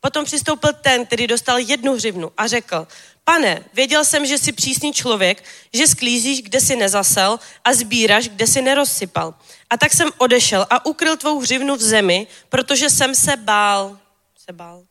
Potom 0.00 0.24
přistoupil 0.24 0.72
ten, 0.72 1.06
který 1.06 1.26
dostal 1.26 1.58
jednu 1.58 1.94
hřivnu 1.94 2.32
a 2.36 2.46
řekl, 2.46 2.86
pane, 3.28 3.64
věděl 3.74 4.04
jsem, 4.04 4.26
že 4.26 4.38
jsi 4.38 4.52
přísný 4.52 4.92
člověk, 4.92 5.44
že 5.72 5.86
sklízíš, 5.86 6.42
kde 6.42 6.60
si 6.60 6.76
nezasel 6.76 7.38
a 7.64 7.74
sbíraš, 7.74 8.28
kde 8.28 8.46
si 8.46 8.62
nerozsypal. 8.62 9.34
A 9.70 9.76
tak 9.76 9.92
jsem 9.92 10.10
odešel 10.18 10.66
a 10.70 10.86
ukryl 10.86 11.16
tvou 11.16 11.40
hřivnu 11.40 11.76
v 11.76 11.82
zemi, 11.82 12.26
protože 12.48 12.90
jsem 12.90 13.14
se 13.14 13.36
bál. 13.36 13.98
Se 14.46 14.52
bál. 14.52 14.84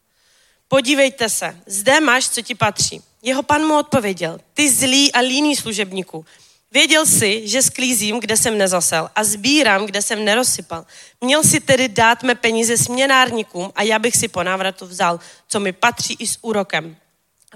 Podívejte 0.68 1.30
se, 1.30 1.60
zde 1.66 2.00
máš, 2.00 2.30
co 2.30 2.42
ti 2.42 2.56
patří. 2.56 3.02
Jeho 3.22 3.44
pan 3.44 3.62
mu 3.62 3.80
odpověděl, 3.80 4.40
ty 4.54 4.72
zlý 4.72 5.12
a 5.12 5.20
líný 5.20 5.56
služebníku. 5.56 6.26
Věděl 6.72 7.06
si, 7.06 7.48
že 7.48 7.62
sklízím, 7.62 8.20
kde 8.20 8.38
jsem 8.38 8.58
nezasel 8.58 9.10
a 9.16 9.24
sbírám, 9.24 9.86
kde 9.86 10.02
jsem 10.02 10.26
nerozsypal. 10.26 10.86
Měl 11.22 11.44
si 11.44 11.60
tedy 11.60 11.88
dát 11.88 12.24
mé 12.24 12.36
peníze 12.36 12.78
směnárníkům 12.78 13.72
a 13.76 13.84
já 13.84 14.00
bych 14.00 14.16
si 14.18 14.28
po 14.28 14.44
návratu 14.44 14.86
vzal, 14.86 15.20
co 15.48 15.60
mi 15.60 15.72
patří 15.72 16.16
i 16.20 16.28
s 16.28 16.38
úrokem. 16.42 16.98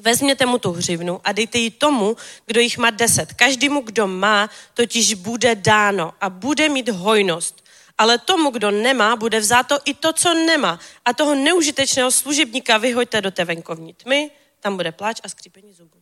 Vezměte 0.02 0.46
mu 0.46 0.58
tu 0.58 0.72
hřivnu 0.72 1.22
a 1.24 1.32
dejte 1.32 1.58
ji 1.58 1.72
tomu, 1.72 2.18
kdo 2.46 2.62
jich 2.62 2.78
má 2.78 2.90
deset. 2.90 3.34
Každému, 3.34 3.82
kdo 3.82 4.08
má, 4.08 4.50
totiž 4.74 5.14
bude 5.14 5.56
dáno 5.56 6.14
a 6.22 6.30
bude 6.30 6.70
mít 6.70 6.90
hojnost. 6.90 7.64
Ale 7.98 8.18
tomu, 8.18 8.52
kdo 8.52 8.72
nemá, 8.72 9.16
bude 9.16 9.40
vzáto 9.40 9.80
i 9.86 9.94
to, 9.94 10.14
co 10.14 10.34
nemá. 10.34 10.80
A 11.06 11.14
toho 11.14 11.36
neužitečného 11.36 12.12
služebníka 12.12 12.78
vyhoďte 12.78 13.22
do 13.22 13.32
té 13.32 13.46
venkovní 13.46 13.94
tmy, 13.94 14.32
tam 14.60 14.76
bude 14.76 14.92
pláč 14.92 15.20
a 15.24 15.30
skřípení 15.30 15.74
zubů. 15.74 15.98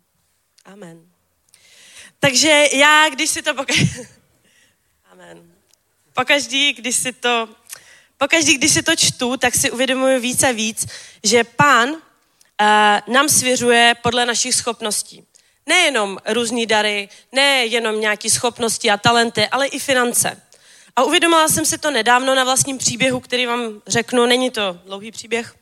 Amen. 0.66 1.02
Takže 2.20 2.68
já, 2.74 3.10
když 3.10 3.30
si 3.30 3.42
to 3.42 3.54
pokaždý... 3.54 4.08
Amen. 5.12 5.52
Pokaždý, 6.14 6.74
když 6.74 6.96
si 6.96 7.14
to... 7.14 7.50
Pokaždý, 8.18 8.58
když 8.58 8.72
si 8.72 8.84
to 8.84 8.96
čtu, 8.96 9.38
tak 9.38 9.56
si 9.56 9.72
uvědomuji 9.72 10.20
víc 10.20 10.44
a 10.44 10.52
víc, 10.52 10.86
že 11.24 11.44
pán 11.44 11.96
nám 13.08 13.30
svěřuje 13.30 13.96
podle 14.02 14.26
našich 14.26 14.56
schopností. 14.56 15.24
Nejenom 15.66 16.18
různý 16.26 16.66
dary, 16.66 17.10
nejenom 17.32 18.02
nějaké 18.02 18.30
schopnosti 18.30 18.92
a 18.92 18.98
talenty, 18.98 19.48
ale 19.48 19.68
i 19.68 19.80
finance. 19.80 20.42
A 20.96 21.04
uvědomila 21.04 21.48
jsem 21.48 21.66
si 21.66 21.78
to 21.78 21.92
nedávno 21.92 22.36
na 22.36 22.44
vlastním 22.44 22.78
příběhu, 22.78 23.20
který 23.20 23.46
vám 23.46 23.82
řeknu. 23.88 24.26
Není 24.26 24.52
to 24.52 24.80
dlouhý 24.86 25.12
příběh, 25.12 25.56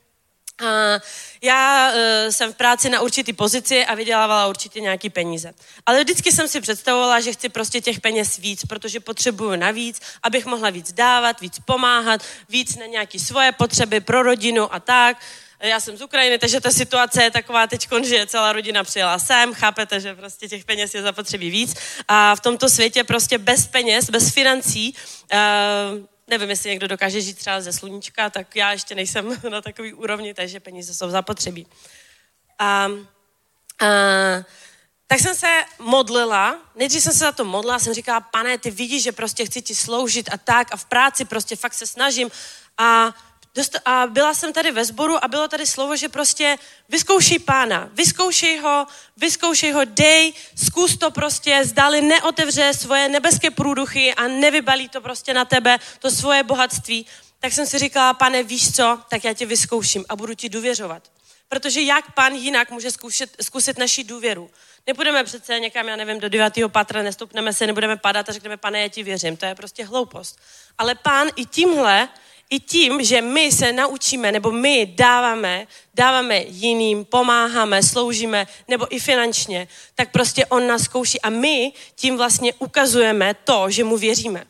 a 0.62 1.00
já 1.42 1.92
uh, 1.92 2.32
jsem 2.32 2.54
v 2.54 2.56
práci 2.56 2.90
na 2.90 3.02
určitý 3.02 3.34
pozici 3.34 3.86
a 3.86 3.96
vydělávala 3.96 4.48
určitě 4.48 4.82
nějaký 4.82 5.10
peníze. 5.10 5.54
Ale 5.86 6.04
vždycky 6.04 6.32
jsem 6.32 6.48
si 6.48 6.62
představovala, 6.62 7.20
že 7.20 7.34
chci 7.34 7.50
prostě 7.50 7.82
těch 7.82 8.00
peněz 8.00 8.38
víc, 8.38 8.66
protože 8.66 9.00
potřebuju 9.00 9.56
navíc, 9.56 10.02
abych 10.24 10.46
mohla 10.46 10.70
víc 10.70 10.94
dávat, 10.94 11.42
víc 11.42 11.60
pomáhat, 11.60 12.22
víc 12.50 12.78
na 12.78 12.86
nějaké 12.86 13.20
svoje 13.20 13.52
potřeby 13.52 14.00
pro 14.00 14.24
rodinu 14.24 14.74
a 14.74 14.80
tak. 14.80 15.18
Já 15.60 15.80
jsem 15.80 15.98
z 15.98 16.02
Ukrajiny, 16.02 16.40
takže 16.40 16.62
ta 16.62 16.72
situace 16.72 17.24
je 17.24 17.32
taková 17.32 17.68
teď, 17.68 17.88
že 18.04 18.26
celá 18.26 18.54
rodina 18.54 18.84
přijela 18.84 19.20
sem, 19.20 19.54
chápete, 19.54 20.00
že 20.00 20.16
prostě 20.16 20.48
těch 20.48 20.66
peněz 20.66 20.94
je 20.94 21.02
zapotřebí 21.02 21.50
víc. 21.50 21.76
A 22.08 22.36
v 22.36 22.40
tomto 22.40 22.70
světě 22.70 23.04
prostě 23.04 23.38
bez 23.38 23.68
peněz, 23.68 24.10
bez 24.10 24.34
financí, 24.34 24.96
uh, 25.34 26.06
nevím, 26.28 26.50
jestli 26.50 26.70
někdo 26.70 26.88
dokáže 26.88 27.22
žít 27.22 27.38
třeba 27.38 27.62
ze 27.62 27.74
sluníčka, 27.74 28.30
tak 28.30 28.56
já 28.56 28.72
ještě 28.72 28.96
nejsem 28.96 29.38
na 29.50 29.62
takový 29.62 29.94
úrovni, 29.94 30.34
takže 30.34 30.60
peníze 30.60 30.94
jsou 30.94 31.10
zapotřebí. 31.10 31.68
A, 32.60 32.66
a, 32.66 32.90
tak 35.08 35.20
jsem 35.20 35.36
se 35.36 35.64
modlila, 35.80 36.60
nejdřív 36.76 37.04
jsem 37.04 37.14
se 37.14 37.20
za 37.20 37.32
to 37.32 37.46
modlila, 37.46 37.80
jsem 37.80 37.94
říkala, 37.94 38.20
pane, 38.20 38.58
ty 38.58 38.72
vidíš, 38.72 39.04
že 39.04 39.12
prostě 39.12 39.46
chci 39.46 39.62
ti 39.62 39.76
sloužit 39.76 40.30
a 40.34 40.38
tak 40.38 40.68
a 40.72 40.78
v 40.78 40.86
práci 40.86 41.26
prostě 41.26 41.56
fakt 41.56 41.74
se 41.74 41.88
snažím 41.88 42.32
a 42.78 43.14
Dost, 43.56 43.80
a 43.86 44.08
byla 44.08 44.34
jsem 44.34 44.54
tady 44.54 44.72
ve 44.72 44.86
sboru 44.86 45.24
a 45.24 45.28
bylo 45.28 45.48
tady 45.48 45.68
slovo, 45.68 45.96
že 45.96 46.10
prostě 46.10 46.58
vyzkoušej 46.90 47.40
pána, 47.40 47.90
vyzkoušej 47.94 48.58
ho, 48.58 48.88
vyzkoušej 49.18 49.72
ho, 49.72 49.86
dej, 49.86 50.34
zkus 50.66 50.98
to 50.98 51.12
prostě, 51.12 51.62
zdali 51.64 52.02
neotevře 52.02 52.74
svoje 52.74 53.10
nebeské 53.10 53.52
průduchy 53.52 54.14
a 54.14 54.28
nevybalí 54.28 54.90
to 54.90 55.02
prostě 55.02 55.34
na 55.34 55.46
tebe, 55.46 55.80
to 56.00 56.12
svoje 56.12 56.44
bohatství. 56.44 57.06
Tak 57.40 57.54
jsem 57.54 57.66
si 57.66 57.80
říkala, 57.80 58.14
pane, 58.14 58.44
víš 58.44 58.76
co, 58.76 59.00
tak 59.10 59.24
já 59.24 59.34
tě 59.34 59.46
vyzkouším 59.46 60.06
a 60.10 60.16
budu 60.16 60.34
ti 60.34 60.50
důvěřovat. 60.50 61.12
Protože 61.48 61.82
jak 61.82 62.12
pán 62.12 62.34
jinak 62.34 62.72
může 62.72 62.92
zkusit, 62.92 63.36
zkusit 63.42 63.78
naši 63.78 64.04
důvěru? 64.04 64.52
Nepůjdeme 64.88 65.24
přece 65.24 65.60
někam, 65.60 65.88
já 65.88 65.96
nevím, 65.96 66.20
do 66.20 66.30
devátého 66.30 66.70
patra, 66.70 67.04
nestupneme 67.04 67.54
se, 67.54 67.68
nebudeme 67.68 67.98
padat 67.98 68.30
a 68.30 68.32
řekneme, 68.32 68.58
pane, 68.58 68.82
já 68.82 68.88
ti 68.88 69.04
věřím. 69.04 69.38
To 69.38 69.46
je 69.46 69.56
prostě 69.56 69.86
hloupost. 69.86 70.40
Ale 70.78 70.96
pán 70.96 71.28
i 71.36 71.46
tímhle 71.46 72.10
i 72.50 72.60
tím, 72.60 73.04
že 73.04 73.22
my 73.22 73.52
se 73.52 73.72
naučíme, 73.72 74.32
nebo 74.32 74.52
my 74.52 74.86
dáváme, 74.86 75.68
dáváme 75.94 76.38
jiným, 76.48 77.06
pomáháme, 77.06 77.84
sloužíme, 77.84 78.48
nebo 78.68 78.96
i 78.96 79.00
finančně, 79.00 79.68
tak 79.96 80.12
prostě 80.12 80.46
on 80.46 80.68
nás 80.68 80.82
zkouší 80.82 81.22
a 81.22 81.30
my 81.30 81.74
tím 81.96 82.18
vlastně 82.18 82.54
ukazujeme 82.54 83.34
to, 83.34 83.70
že 83.70 83.84
mu 83.84 83.98
věříme. 83.98 84.46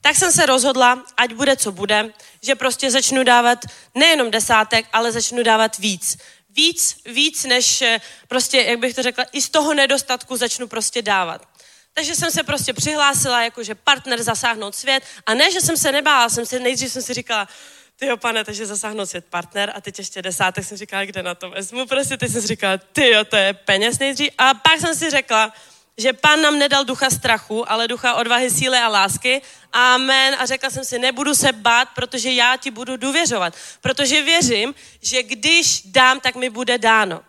Tak 0.00 0.16
jsem 0.16 0.32
se 0.32 0.46
rozhodla, 0.46 1.04
ať 1.16 1.32
bude, 1.32 1.56
co 1.56 1.72
bude, 1.72 2.12
že 2.42 2.54
prostě 2.54 2.90
začnu 2.90 3.24
dávat 3.24 3.58
nejenom 3.94 4.30
desátek, 4.30 4.86
ale 4.92 5.12
začnu 5.12 5.42
dávat 5.42 5.78
víc. 5.78 6.18
Víc, 6.50 6.96
víc 7.06 7.44
než 7.44 7.82
eh, 7.82 8.00
prostě, 8.28 8.62
jak 8.62 8.78
bych 8.78 8.94
to 8.94 9.02
řekla, 9.02 9.24
i 9.32 9.42
z 9.42 9.48
toho 9.48 9.74
nedostatku 9.74 10.36
začnu 10.36 10.66
prostě 10.66 11.02
dávat. 11.02 11.51
Takže 11.94 12.14
jsem 12.14 12.30
se 12.30 12.42
prostě 12.42 12.72
přihlásila 12.72 13.42
jakože 13.42 13.74
partner 13.74 14.22
zasáhnout 14.22 14.74
svět 14.74 15.02
a 15.26 15.34
ne, 15.34 15.50
že 15.50 15.60
jsem 15.60 15.76
se 15.76 15.92
nebála, 15.92 16.28
jsem 16.28 16.46
si, 16.46 16.60
nejdřív 16.60 16.92
jsem 16.92 17.02
si 17.02 17.14
říkala, 17.14 17.48
ty 17.96 18.06
jo, 18.06 18.16
pane, 18.16 18.44
takže 18.44 18.66
zasáhnout 18.66 19.06
svět 19.06 19.24
partner 19.30 19.72
a 19.74 19.80
teď 19.80 19.98
ještě 19.98 20.22
desátek 20.22 20.64
jsem 20.64 20.76
říkala, 20.76 21.04
kde 21.04 21.22
na 21.22 21.34
to 21.34 21.50
vezmu, 21.50 21.86
prostě 21.86 22.16
teď 22.16 22.32
jsem 22.32 22.40
si 22.42 22.46
říkala, 22.46 22.78
ty 22.92 23.10
jo, 23.10 23.24
to 23.24 23.36
je 23.36 23.52
peněz 23.52 23.98
nejdřív 23.98 24.30
a 24.38 24.54
pak 24.54 24.80
jsem 24.80 24.94
si 24.94 25.10
řekla, 25.10 25.52
že 25.96 26.12
pán 26.12 26.42
nám 26.42 26.58
nedal 26.58 26.84
ducha 26.84 27.10
strachu, 27.10 27.70
ale 27.70 27.88
ducha 27.88 28.14
odvahy, 28.14 28.50
síly 28.50 28.78
a 28.78 28.88
lásky. 28.88 29.42
Amen. 29.72 30.36
A 30.38 30.46
řekla 30.46 30.70
jsem 30.70 30.84
si, 30.84 30.98
nebudu 30.98 31.34
se 31.34 31.52
bát, 31.52 31.88
protože 31.94 32.32
já 32.32 32.56
ti 32.56 32.70
budu 32.70 32.96
důvěřovat. 32.96 33.54
Protože 33.80 34.22
věřím, 34.22 34.74
že 35.02 35.22
když 35.22 35.82
dám, 35.84 36.20
tak 36.20 36.34
mi 36.34 36.50
bude 36.50 36.78
dáno. 36.78 37.22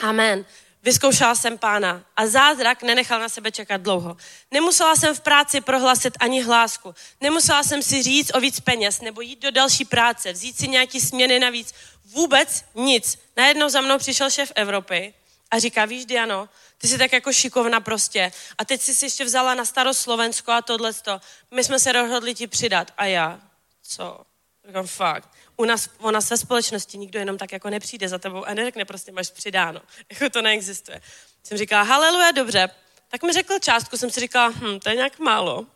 Amen. 0.00 0.44
Vyzkoušela 0.88 1.34
jsem 1.34 1.58
pána 1.58 2.04
a 2.16 2.26
zázrak 2.26 2.82
nenechal 2.82 3.20
na 3.20 3.28
sebe 3.28 3.52
čekat 3.52 3.80
dlouho. 3.80 4.16
Nemusela 4.50 4.96
jsem 4.96 5.14
v 5.14 5.20
práci 5.20 5.60
prohlasit 5.60 6.16
ani 6.20 6.42
hlásku. 6.42 6.94
Nemusela 7.20 7.62
jsem 7.62 7.82
si 7.82 8.02
říct 8.02 8.30
o 8.34 8.40
víc 8.40 8.60
peněz 8.60 9.00
nebo 9.00 9.20
jít 9.20 9.42
do 9.42 9.50
další 9.50 9.84
práce, 9.84 10.32
vzít 10.32 10.58
si 10.58 10.68
nějaký 10.68 11.00
směny 11.00 11.38
navíc. 11.38 11.74
Vůbec 12.04 12.64
nic. 12.74 13.18
Najednou 13.36 13.68
za 13.68 13.80
mnou 13.80 13.98
přišel 13.98 14.30
šéf 14.30 14.52
Evropy 14.54 15.14
a 15.50 15.58
říká, 15.58 15.84
víš 15.84 16.06
Diano, 16.06 16.48
ty 16.78 16.88
jsi 16.88 16.98
tak 16.98 17.12
jako 17.12 17.32
šikovna 17.32 17.80
prostě. 17.80 18.32
A 18.58 18.64
teď 18.64 18.80
jsi 18.80 18.94
si 18.94 19.04
ještě 19.04 19.24
vzala 19.24 19.54
na 19.54 19.64
starost 19.64 20.00
Slovensko 20.00 20.52
a 20.52 20.62
tohleto. 20.62 21.20
My 21.50 21.64
jsme 21.64 21.78
se 21.78 21.92
rozhodli 21.92 22.34
ti 22.34 22.46
přidat. 22.46 22.92
A 22.96 23.04
já, 23.04 23.40
co? 23.82 24.20
Říkám, 24.66 24.86
fakt 24.86 25.37
u 25.58 25.64
nás, 25.64 25.90
u 25.98 26.10
nás 26.10 26.30
ve 26.30 26.36
společnosti 26.36 26.98
nikdo 26.98 27.18
jenom 27.18 27.38
tak 27.38 27.52
jako 27.52 27.70
nepřijde 27.70 28.08
za 28.08 28.18
tebou 28.18 28.44
a 28.44 28.54
neřekne 28.54 28.84
prostě 28.84 29.12
máš 29.12 29.30
přidáno. 29.30 29.80
Jako 30.10 30.30
to 30.30 30.42
neexistuje. 30.42 31.00
Jsem 31.42 31.58
říkala, 31.58 31.82
haleluja, 31.82 32.30
dobře. 32.30 32.70
Tak 33.08 33.22
mi 33.22 33.32
řekl 33.32 33.58
částku, 33.58 33.96
jsem 33.96 34.10
si 34.10 34.20
říkala, 34.20 34.48
hm, 34.48 34.80
to 34.80 34.88
je 34.88 34.94
nějak 34.94 35.18
málo. 35.18 35.66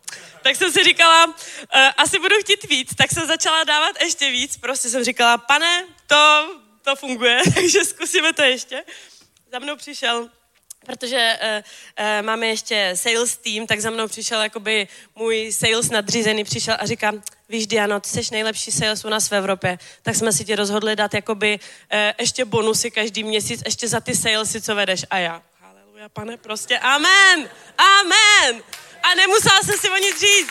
Tak 0.41 0.55
jsem 0.55 0.71
si 0.71 0.83
říkala, 0.83 1.25
uh, 1.25 1.33
asi 1.97 2.19
budu 2.19 2.35
chtít 2.35 2.69
víc, 2.69 2.95
tak 2.95 3.11
jsem 3.11 3.27
začala 3.27 3.63
dávat 3.63 4.01
ještě 4.01 4.31
víc. 4.31 4.57
Prostě 4.57 4.89
jsem 4.89 5.03
říkala, 5.03 5.37
pane, 5.37 5.85
to, 6.07 6.47
to 6.81 6.95
funguje, 6.95 7.41
takže 7.53 7.85
zkusíme 7.85 8.33
to 8.33 8.41
ještě. 8.41 8.83
Za 9.51 9.59
mnou 9.59 9.75
přišel 9.75 10.29
protože 10.85 11.37
uh, 11.43 11.47
uh, 11.57 12.25
máme 12.25 12.47
ještě 12.47 12.91
sales 12.95 13.37
team, 13.37 13.67
tak 13.67 13.79
za 13.79 13.89
mnou 13.89 14.07
přišel 14.07 14.41
jakoby 14.41 14.87
můj 15.15 15.51
sales 15.51 15.89
nadřízený 15.89 16.43
přišel 16.43 16.75
a 16.79 16.85
říká, 16.85 17.13
víš 17.49 17.67
Diano, 17.67 17.99
ty 17.99 18.09
jsi 18.09 18.21
nejlepší 18.31 18.71
sales 18.71 19.05
u 19.05 19.09
nás 19.09 19.31
v 19.31 19.35
Evropě, 19.35 19.77
tak 20.01 20.15
jsme 20.15 20.33
si 20.33 20.45
ti 20.45 20.55
rozhodli 20.55 20.95
dát 20.95 21.13
jakoby 21.13 21.59
uh, 21.59 21.99
ještě 22.19 22.45
bonusy 22.45 22.91
každý 22.91 23.23
měsíc, 23.23 23.61
ještě 23.65 23.87
za 23.87 23.99
ty 23.99 24.15
salesy, 24.15 24.61
co 24.61 24.75
vedeš. 24.75 25.05
A 25.09 25.17
já, 25.17 25.41
haleluja, 25.59 26.09
pane, 26.09 26.37
prostě 26.37 26.79
amen, 26.79 27.49
amen. 27.77 28.63
A 29.03 29.15
nemusela 29.15 29.61
jsem 29.61 29.79
si 29.79 29.89
o 29.89 29.97
nic 29.97 30.19
říct. 30.19 30.49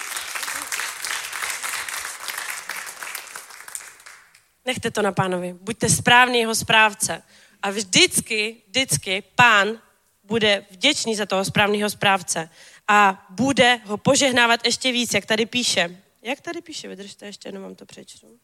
Nechte 4.65 4.91
to 4.91 5.03
na 5.03 5.13
pánovi. 5.13 5.53
Buďte 5.53 5.89
správný 5.89 6.39
jeho 6.39 6.55
správce. 6.55 7.23
A 7.63 7.71
vždycky, 7.71 8.63
vždycky 8.67 9.23
pán 9.35 9.79
bude 10.25 10.67
vděčný 10.71 11.17
za 11.17 11.27
toho 11.27 11.45
správného 11.45 11.91
správce 11.91 12.51
a 12.89 13.27
bude 13.31 13.81
ho 13.85 13.97
požehnávat 13.97 14.65
ještě 14.65 14.93
víc, 14.93 15.15
jak 15.15 15.27
tady 15.27 15.47
píše. 15.47 16.01
Jak 16.23 16.41
tady 16.41 16.61
píše? 16.61 16.89
Vydržte 16.89 17.27
ještě, 17.27 17.49
jenom 17.49 17.63
vám 17.63 17.75
to 17.75 17.87
přečtu. 17.87 18.39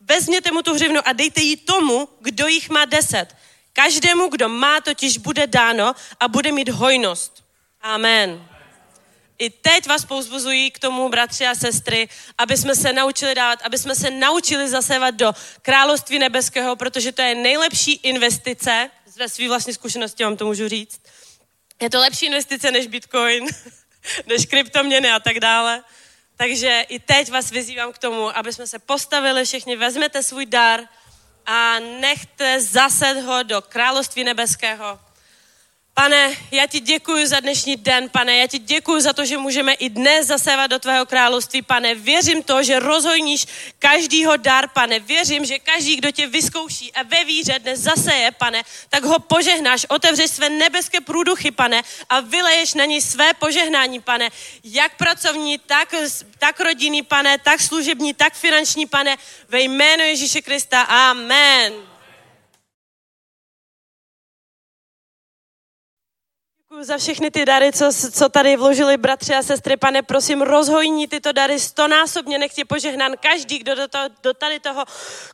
Vezměte 0.00 0.50
mu 0.50 0.62
tu 0.62 0.74
hřivnu 0.74 1.00
a 1.04 1.12
dejte 1.12 1.40
ji 1.40 1.56
tomu, 1.56 2.08
kdo 2.20 2.46
jich 2.46 2.70
má 2.70 2.84
deset. 2.84 3.36
Každému, 3.72 4.28
kdo 4.28 4.48
má, 4.48 4.80
totiž 4.80 5.18
bude 5.18 5.46
dáno 5.46 5.94
a 6.20 6.28
bude 6.28 6.52
mít 6.52 6.68
hojnost. 6.68 7.44
Amen. 7.80 8.48
I 9.38 9.50
teď 9.50 9.86
vás 9.86 10.04
pouzbuzují 10.04 10.70
k 10.70 10.78
tomu, 10.78 11.08
bratři 11.08 11.46
a 11.46 11.54
sestry, 11.54 12.08
aby 12.38 12.56
jsme 12.56 12.74
se 12.74 12.92
naučili 12.92 13.34
dávat, 13.34 13.62
aby 13.62 13.78
jsme 13.78 13.94
se 13.94 14.10
naučili 14.10 14.68
zasevat 14.68 15.14
do 15.14 15.32
království 15.62 16.18
nebeského, 16.18 16.76
protože 16.76 17.12
to 17.12 17.22
je 17.22 17.34
nejlepší 17.34 17.92
investice, 17.92 18.90
ze 19.14 19.28
své 19.28 19.48
vlastní 19.48 19.74
zkušenosti 19.74 20.24
vám 20.24 20.36
to 20.36 20.46
můžu 20.46 20.68
říct. 20.68 21.00
Je 21.82 21.90
to 21.90 21.98
lepší 21.98 22.26
investice 22.26 22.70
než 22.70 22.86
Bitcoin, 22.86 23.46
než 24.26 24.46
kryptoměny 24.46 25.10
a 25.10 25.20
tak 25.20 25.40
dále. 25.40 25.84
Takže 26.36 26.86
i 26.88 26.98
teď 26.98 27.30
vás 27.30 27.50
vyzývám 27.50 27.92
k 27.92 27.98
tomu, 27.98 28.36
aby 28.38 28.52
jsme 28.52 28.66
se 28.66 28.78
postavili 28.78 29.44
všichni, 29.44 29.76
vezmete 29.76 30.22
svůj 30.22 30.46
dar 30.46 30.80
a 31.46 31.78
nechte 31.78 32.60
zased 32.60 33.22
ho 33.22 33.42
do 33.42 33.62
království 33.62 34.24
nebeského 34.24 35.00
Pane, 35.96 36.36
já 36.50 36.66
ti 36.66 36.80
děkuji 36.80 37.26
za 37.26 37.40
dnešní 37.40 37.76
den, 37.76 38.08
pane, 38.08 38.36
já 38.36 38.46
ti 38.46 38.58
děkuji 38.58 39.00
za 39.00 39.12
to, 39.12 39.24
že 39.24 39.38
můžeme 39.38 39.72
i 39.72 39.88
dnes 39.88 40.26
zasévat 40.26 40.70
do 40.70 40.78
tvého 40.78 41.06
království, 41.06 41.62
pane. 41.62 41.94
Věřím 41.94 42.42
to, 42.42 42.62
že 42.62 42.78
rozhojníš 42.78 43.46
každýho 43.78 44.36
dar, 44.36 44.68
pane. 44.68 44.98
Věřím, 44.98 45.44
že 45.44 45.58
každý, 45.58 45.96
kdo 45.96 46.10
tě 46.10 46.26
vyzkouší 46.26 46.92
a 46.92 47.02
ve 47.02 47.24
víře 47.24 47.58
dnes 47.58 47.80
zaseje, 47.80 48.30
pane, 48.30 48.62
tak 48.88 49.04
ho 49.04 49.18
požehnáš, 49.18 49.86
otevřeš 49.88 50.30
své 50.30 50.48
nebeské 50.48 51.00
průduchy, 51.00 51.50
pane, 51.50 51.82
a 52.08 52.20
vyleješ 52.20 52.74
na 52.74 52.84
něj 52.84 53.00
své 53.00 53.34
požehnání, 53.34 54.00
pane. 54.00 54.30
Jak 54.64 54.96
pracovní, 54.96 55.58
tak, 55.58 55.94
tak 56.38 56.60
rodinný, 56.60 57.02
pane, 57.02 57.38
tak 57.38 57.60
služební, 57.60 58.14
tak 58.14 58.34
finanční, 58.34 58.86
pane, 58.86 59.16
ve 59.48 59.60
jménu 59.60 60.02
Ježíše 60.02 60.42
Krista. 60.42 60.82
Amen. 60.82 61.93
Děkuji 66.74 66.84
za 66.84 66.98
všechny 66.98 67.30
ty 67.30 67.44
dary, 67.44 67.72
co, 67.72 67.90
co 68.12 68.28
tady 68.28 68.56
vložili 68.56 68.96
bratři 68.96 69.34
a 69.34 69.42
sestry. 69.42 69.76
Pane, 69.76 70.02
prosím, 70.02 70.42
rozhojní 70.42 71.06
tyto 71.08 71.32
dary 71.32 71.60
stonásobně, 71.60 72.38
nech 72.38 72.52
tě 72.52 72.64
požehnán 72.64 73.12
každý, 73.20 73.58
kdo 73.58 73.74
do, 73.74 73.88
to, 73.88 73.98
do 74.22 74.34
tady 74.34 74.60
toho 74.60 74.84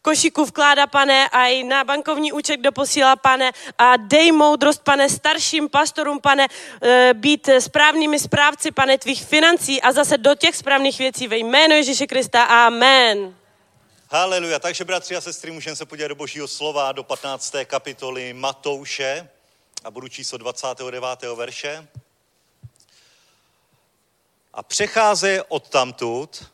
košíku 0.03 0.45
vkládá, 0.45 0.86
pane, 0.86 1.28
a 1.28 1.47
i 1.47 1.64
na 1.64 1.84
bankovní 1.84 2.32
účet, 2.32 2.57
kdo 2.57 2.72
posílá, 2.72 3.16
pane, 3.16 3.53
a 3.78 3.97
dej 3.97 4.32
moudrost, 4.32 4.84
pane, 4.84 5.09
starším 5.09 5.68
pastorům, 5.68 6.20
pane, 6.20 6.47
eh, 6.82 7.11
být 7.14 7.49
správnými 7.59 8.18
správci, 8.18 8.70
pane, 8.70 8.99
tvých 8.99 9.24
financí 9.24 9.82
a 9.82 9.93
zase 9.93 10.18
do 10.18 10.34
těch 10.34 10.57
správných 10.57 10.99
věcí 10.99 11.28
ve 11.28 11.36
jménu 11.36 11.74
Ježíše 11.74 12.07
Krista. 12.07 12.45
Amen. 12.45 13.34
Haleluja. 14.11 14.59
Takže, 14.59 14.84
bratři 14.84 15.16
a 15.16 15.20
sestry, 15.20 15.51
můžeme 15.51 15.76
se 15.76 15.86
podívat 15.86 16.09
do 16.09 16.14
božího 16.14 16.49
slova, 16.49 16.93
do 16.93 17.03
15. 17.03 17.55
kapitoly 17.64 18.32
Matouše 18.32 19.28
a 19.85 19.91
budu 19.91 20.09
číslo 20.09 20.39
29. 20.39 21.22
verše. 21.35 21.89
A 24.53 24.62
přechází 24.62 25.39
od 25.49 25.68
tamtud, 25.68 26.51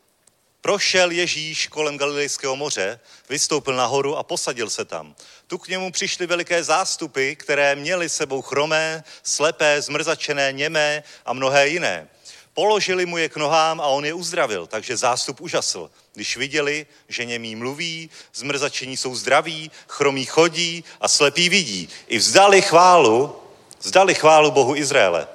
prošel 0.61 1.11
Ježíš 1.11 1.67
kolem 1.67 1.97
Galilejského 1.97 2.55
moře, 2.55 2.99
vystoupil 3.29 3.75
nahoru 3.75 4.17
a 4.17 4.23
posadil 4.23 4.69
se 4.69 4.85
tam. 4.85 5.15
Tu 5.47 5.57
k 5.57 5.67
němu 5.67 5.91
přišly 5.91 6.27
veliké 6.27 6.63
zástupy, 6.63 7.35
které 7.35 7.75
měly 7.75 8.09
sebou 8.09 8.41
chromé, 8.41 9.03
slepé, 9.23 9.81
zmrzačené, 9.81 10.51
němé 10.51 11.03
a 11.25 11.33
mnohé 11.33 11.67
jiné. 11.67 12.09
Položili 12.57 13.05
mu 13.05 13.17
je 13.17 13.29
k 13.29 13.35
nohám 13.35 13.81
a 13.81 13.87
on 13.87 14.05
je 14.05 14.13
uzdravil, 14.13 14.67
takže 14.67 14.97
zástup 14.97 15.41
užasl. 15.41 15.89
Když 16.13 16.37
viděli, 16.37 16.85
že 17.09 17.25
němí 17.25 17.55
mluví, 17.55 18.09
zmrzačení 18.33 18.97
jsou 18.97 19.15
zdraví, 19.15 19.71
chromí 19.87 20.25
chodí 20.25 20.83
a 21.01 21.07
slepí 21.07 21.49
vidí. 21.49 21.89
I 22.07 22.17
vzdali 22.17 22.61
chválu, 22.61 23.35
vzdali 23.81 24.15
chválu 24.15 24.51
Bohu 24.51 24.75
Izraele. 24.75 25.27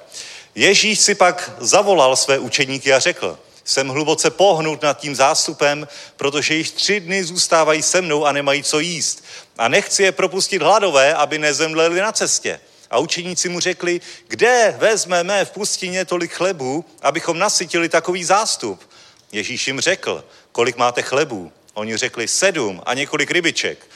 Ježíš 0.55 0.99
si 0.99 1.15
pak 1.15 1.51
zavolal 1.59 2.15
své 2.15 2.39
učeníky 2.39 2.93
a 2.93 2.99
řekl, 2.99 3.39
jsem 3.63 3.87
hluboce 3.87 4.31
pohnut 4.31 4.81
nad 4.81 4.99
tím 4.99 5.15
zástupem, 5.15 5.87
protože 6.17 6.55
již 6.55 6.71
tři 6.71 6.99
dny 6.99 7.23
zůstávají 7.23 7.81
se 7.81 8.01
mnou 8.01 8.25
a 8.25 8.31
nemají 8.31 8.63
co 8.63 8.79
jíst. 8.79 9.23
A 9.57 9.67
nechci 9.67 10.03
je 10.03 10.11
propustit 10.11 10.61
hladové, 10.61 11.13
aby 11.13 11.39
nezemleli 11.39 11.99
na 11.99 12.11
cestě. 12.11 12.59
A 12.93 12.97
učeníci 12.99 13.49
mu 13.49 13.59
řekli, 13.59 14.01
kde 14.27 14.75
vezmeme 14.77 15.45
v 15.45 15.51
pustině 15.51 16.05
tolik 16.05 16.33
chlebů, 16.33 16.85
abychom 17.01 17.39
nasytili 17.39 17.89
takový 17.89 18.23
zástup. 18.23 18.89
Ježíš 19.31 19.67
jim 19.67 19.79
řekl, 19.79 20.25
kolik 20.51 20.77
máte 20.77 21.01
chlebů? 21.01 21.51
Oni 21.73 21.97
řekli 21.97 22.27
sedm 22.27 22.81
a 22.85 22.93
několik 22.93 23.31
rybiček. 23.31 23.87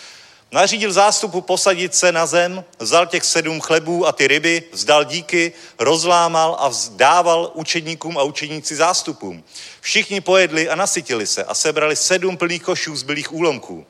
Nařídil 0.52 0.94
zástupu 0.94 1.42
posadit 1.42 1.96
se 1.96 2.12
na 2.12 2.26
zem, 2.26 2.64
vzal 2.80 3.06
těch 3.06 3.26
sedm 3.26 3.62
chlebů 3.62 4.08
a 4.08 4.12
ty 4.12 4.28
ryby, 4.28 4.64
vzdal 4.72 5.04
díky, 5.04 5.52
rozlámal 5.80 6.58
a 6.60 6.68
vzdával 6.68 7.52
učedníkům 7.54 8.18
a 8.18 8.24
učeníci 8.24 8.76
zástupům. 8.76 9.44
Všichni 9.82 10.22
pojedli 10.22 10.70
a 10.70 10.76
nasytili 10.76 11.28
se 11.28 11.44
a 11.44 11.54
sebrali 11.54 11.96
sedm 11.96 12.38
plných 12.38 12.64
košů 12.64 12.96
zbylých 12.96 13.34
úlomků. 13.34 13.86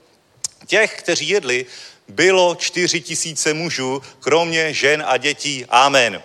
Těch, 0.66 0.99
kteří 0.99 1.30
jedli, 1.30 1.66
bylo 2.08 2.55
čtyři 2.55 3.01
tisíce 3.01 3.53
mužů, 3.53 4.01
kromě 4.20 4.74
žen 4.74 5.03
a 5.08 5.18
dětí. 5.18 5.66
Amen. 5.70 6.22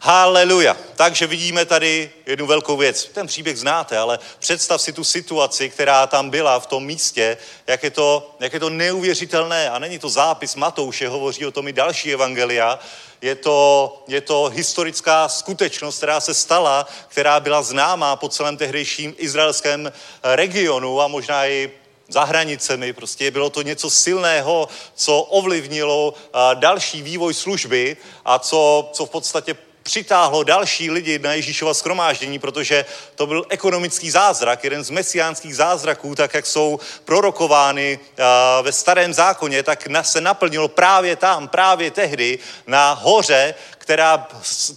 Haleluja. 0.00 0.76
Takže 0.96 1.26
vidíme 1.26 1.64
tady 1.64 2.10
jednu 2.26 2.46
velkou 2.46 2.76
věc. 2.76 3.04
Ten 3.04 3.26
příběh 3.26 3.58
znáte, 3.58 3.98
ale 3.98 4.18
představ 4.38 4.82
si 4.82 4.92
tu 4.92 5.04
situaci, 5.04 5.70
která 5.70 6.06
tam 6.06 6.30
byla 6.30 6.60
v 6.60 6.66
tom 6.66 6.84
místě, 6.84 7.36
jak 7.66 7.82
je 7.82 7.90
to, 7.90 8.36
jak 8.40 8.52
je 8.52 8.60
to 8.60 8.70
neuvěřitelné. 8.70 9.70
A 9.70 9.78
není 9.78 9.98
to 9.98 10.08
zápis 10.08 10.54
Matouše, 10.54 11.08
hovoří 11.08 11.46
o 11.46 11.50
tom 11.50 11.68
i 11.68 11.72
další 11.72 12.12
evangelia. 12.12 12.78
Je 13.20 13.34
to, 13.34 14.04
je 14.08 14.20
to 14.20 14.44
historická 14.54 15.28
skutečnost, 15.28 15.96
která 15.96 16.20
se 16.20 16.34
stala, 16.34 16.86
která 17.08 17.40
byla 17.40 17.62
známá 17.62 18.16
po 18.16 18.28
celém 18.28 18.56
tehdejším 18.56 19.14
izraelském 19.18 19.92
regionu 20.22 21.00
a 21.00 21.08
možná 21.08 21.46
i 21.46 21.70
za 22.08 22.24
hranicemi. 22.24 22.92
Prostě 22.92 23.30
bylo 23.30 23.50
to 23.50 23.62
něco 23.62 23.90
silného, 23.90 24.68
co 24.94 25.20
ovlivnilo 25.20 26.14
další 26.54 27.02
vývoj 27.02 27.34
služby 27.34 27.96
a 28.24 28.38
co, 28.38 28.90
co 28.92 29.06
v 29.06 29.10
podstatě 29.10 29.56
přitáhlo 29.82 30.42
další 30.42 30.90
lidi 30.90 31.18
na 31.18 31.32
Ježíšova 31.32 31.74
schromáždění, 31.74 32.38
protože 32.38 32.84
to 33.14 33.26
byl 33.26 33.46
ekonomický 33.48 34.10
zázrak, 34.10 34.64
jeden 34.64 34.84
z 34.84 34.90
mesiánských 34.90 35.56
zázraků, 35.56 36.14
tak 36.14 36.34
jak 36.34 36.46
jsou 36.46 36.80
prorokovány 37.04 37.98
ve 38.62 38.72
starém 38.72 39.14
zákoně, 39.14 39.62
tak 39.62 39.88
se 40.02 40.20
naplnilo 40.20 40.68
právě 40.68 41.16
tam, 41.16 41.48
právě 41.48 41.90
tehdy 41.90 42.38
na 42.66 42.92
hoře, 42.92 43.54
která 43.78 44.28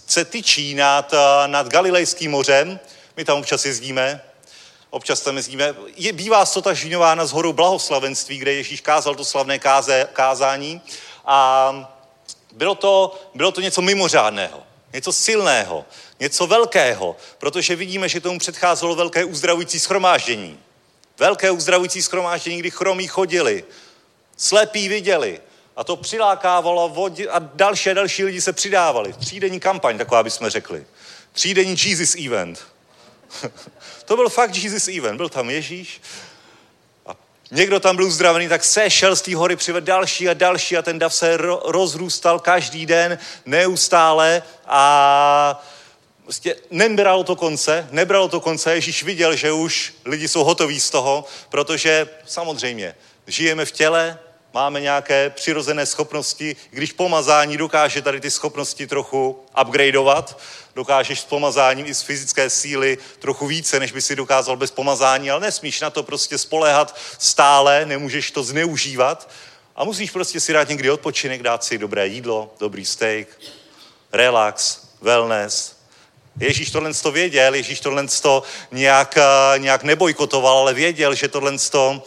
se 0.06 0.24
tyčí 0.24 0.74
nad, 0.74 1.14
nad 1.46 1.68
Galilejským 1.68 2.30
mořem. 2.30 2.80
My 3.16 3.24
tam 3.24 3.38
občas 3.38 3.64
jezdíme, 3.64 4.22
občas 4.90 5.20
tam 5.20 5.36
jezdíme. 5.36 5.74
Je, 5.96 6.12
bývá 6.12 6.46
stotažňována 6.46 7.26
s 7.26 7.32
horou 7.32 7.52
blahoslavenství, 7.52 8.38
kde 8.38 8.52
Ježíš 8.52 8.80
kázal 8.80 9.14
to 9.14 9.24
slavné 9.24 9.58
káze, 9.58 10.08
kázání 10.12 10.80
a 11.24 11.72
bylo 12.52 12.74
to, 12.74 13.20
bylo 13.34 13.52
to 13.52 13.60
něco 13.60 13.82
mimořádného. 13.82 14.62
Něco 14.92 15.12
silného, 15.12 15.84
něco 16.20 16.46
velkého, 16.46 17.16
protože 17.38 17.76
vidíme, 17.76 18.08
že 18.08 18.20
tomu 18.20 18.38
předcházelo 18.38 18.94
velké 18.94 19.24
uzdravující 19.24 19.80
schromáždění. 19.80 20.58
Velké 21.18 21.50
uzdravující 21.50 22.02
schromáždění, 22.02 22.58
kdy 22.58 22.70
chromí 22.70 23.06
chodili, 23.06 23.64
slepí 24.36 24.88
viděli, 24.88 25.40
a 25.76 25.84
to 25.84 25.96
přilákávalo 25.96 26.88
vodě 26.88 27.28
a 27.28 27.38
další 27.38 27.90
a 27.90 27.94
další 27.94 28.24
lidi 28.24 28.40
se 28.40 28.52
přidávali. 28.52 29.12
Třídenní 29.12 29.60
kampaň, 29.60 29.98
taková 29.98 30.22
bychom 30.22 30.48
řekli. 30.48 30.86
Třídenní 31.32 31.76
Jesus 31.84 32.14
event. 32.26 32.66
to 34.04 34.16
byl 34.16 34.28
fakt 34.28 34.56
Jesus 34.56 34.88
event. 34.88 35.16
Byl 35.16 35.28
tam 35.28 35.50
Ježíš, 35.50 36.00
někdo 37.50 37.80
tam 37.80 37.96
byl 37.96 38.04
uzdravený, 38.04 38.48
tak 38.48 38.64
sešel 38.64 39.16
z 39.16 39.22
té 39.22 39.36
hory, 39.36 39.56
přived 39.56 39.84
další 39.84 40.28
a 40.28 40.34
další 40.34 40.76
a 40.76 40.82
ten 40.82 40.98
dav 40.98 41.14
se 41.14 41.38
ro- 41.38 41.60
rozrůstal 41.64 42.38
každý 42.38 42.86
den 42.86 43.18
neustále 43.46 44.42
a 44.66 45.64
prostě 46.22 46.56
nebralo 46.70 47.24
to 47.24 47.36
konce, 47.36 47.88
nebralo 47.90 48.28
to 48.28 48.40
konce, 48.40 48.74
Ježíš 48.74 49.02
viděl, 49.02 49.36
že 49.36 49.52
už 49.52 49.94
lidi 50.04 50.28
jsou 50.28 50.44
hotoví 50.44 50.80
z 50.80 50.90
toho, 50.90 51.24
protože 51.48 52.08
samozřejmě 52.26 52.94
žijeme 53.26 53.64
v 53.64 53.72
těle, 53.72 54.18
máme 54.54 54.80
nějaké 54.80 55.30
přirozené 55.30 55.86
schopnosti, 55.86 56.56
když 56.70 56.92
pomazání 56.92 57.56
dokáže 57.56 58.02
tady 58.02 58.20
ty 58.20 58.30
schopnosti 58.30 58.86
trochu 58.86 59.40
upgradeovat, 59.62 60.38
dokážeš 60.74 61.20
s 61.20 61.24
pomazáním 61.24 61.86
i 61.86 61.94
z 61.94 62.02
fyzické 62.02 62.50
síly 62.50 62.98
trochu 63.18 63.46
více, 63.46 63.80
než 63.80 63.92
by 63.92 64.02
si 64.02 64.16
dokázal 64.16 64.56
bez 64.56 64.70
pomazání, 64.70 65.30
ale 65.30 65.40
nesmíš 65.40 65.80
na 65.80 65.90
to 65.90 66.02
prostě 66.02 66.38
spolehat 66.38 67.00
stále, 67.18 67.86
nemůžeš 67.86 68.30
to 68.30 68.42
zneužívat 68.42 69.30
a 69.76 69.84
musíš 69.84 70.10
prostě 70.10 70.40
si 70.40 70.52
dát 70.52 70.68
někdy 70.68 70.90
odpočinek, 70.90 71.42
dát 71.42 71.64
si 71.64 71.78
dobré 71.78 72.06
jídlo, 72.06 72.54
dobrý 72.60 72.84
steak, 72.84 73.28
relax, 74.12 74.80
wellness, 75.00 75.79
Ježíš 76.40 76.70
tohle 76.70 76.94
to 76.94 77.12
věděl, 77.12 77.54
Ježíš 77.54 77.80
tohle 77.80 78.06
to 78.22 78.42
nějak, 78.70 79.16
eh, 79.16 79.58
nějak 79.58 79.82
nebojkotoval, 79.82 80.58
ale 80.58 80.74
věděl, 80.74 81.14
že 81.14 81.28
tohle, 81.28 81.58
to, 81.70 82.02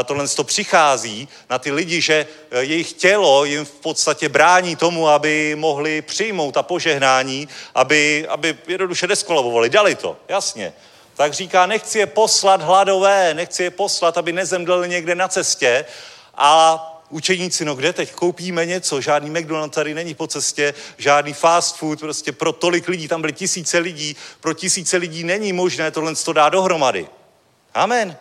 eh, 0.00 0.04
tohle 0.04 0.28
to 0.28 0.44
přichází 0.44 1.28
na 1.50 1.58
ty 1.58 1.72
lidi, 1.72 2.00
že 2.00 2.26
eh, 2.50 2.62
jejich 2.62 2.92
tělo 2.92 3.44
jim 3.44 3.64
v 3.64 3.70
podstatě 3.70 4.28
brání 4.28 4.76
tomu, 4.76 5.08
aby 5.08 5.54
mohli 5.58 6.02
přijmout 6.02 6.52
ta 6.52 6.62
požehnání, 6.62 7.48
aby, 7.74 8.26
aby 8.28 8.58
jednoduše 8.66 9.06
deskolabovali. 9.06 9.70
Dali 9.70 9.94
to, 9.94 10.16
jasně. 10.28 10.72
Tak 11.14 11.32
říká, 11.32 11.66
nechci 11.66 11.98
je 11.98 12.06
poslat 12.06 12.62
hladové, 12.62 13.34
nechci 13.34 13.62
je 13.62 13.70
poslat, 13.70 14.18
aby 14.18 14.32
nezemdleli 14.32 14.88
někde 14.88 15.14
na 15.14 15.28
cestě, 15.28 15.84
a 16.36 16.95
učeníci, 17.08 17.64
no 17.64 17.74
kde 17.74 17.92
teď 17.92 18.12
koupíme 18.12 18.66
něco, 18.66 19.00
žádný 19.00 19.30
McDonald's 19.30 19.74
tady 19.74 19.94
není 19.94 20.14
po 20.14 20.26
cestě, 20.26 20.74
žádný 20.98 21.32
fast 21.32 21.76
food, 21.76 22.00
prostě 22.00 22.32
pro 22.32 22.52
tolik 22.52 22.88
lidí, 22.88 23.08
tam 23.08 23.20
byly 23.20 23.32
tisíce 23.32 23.78
lidí, 23.78 24.16
pro 24.40 24.54
tisíce 24.54 24.96
lidí 24.96 25.24
není 25.24 25.52
možné 25.52 25.90
tohle 25.90 26.14
to 26.14 26.32
dát 26.32 26.48
dohromady. 26.48 27.08
Amen. 27.74 28.16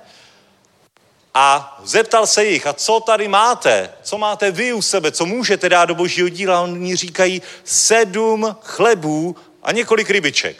A 1.33 1.79
zeptal 1.83 2.27
se 2.27 2.45
jich, 2.45 2.67
a 2.67 2.73
co 2.73 2.99
tady 2.99 3.27
máte? 3.27 3.89
Co 4.03 4.17
máte 4.17 4.51
vy 4.51 4.73
u 4.73 4.81
sebe? 4.81 5.11
Co 5.11 5.25
můžete 5.25 5.69
dát 5.69 5.85
do 5.85 5.95
božího 5.95 6.29
díla? 6.29 6.61
Oni 6.61 6.95
říkají 6.95 7.41
sedm 7.63 8.55
chlebů 8.61 9.35
a 9.63 9.71
několik 9.71 10.09
rybiček. 10.09 10.57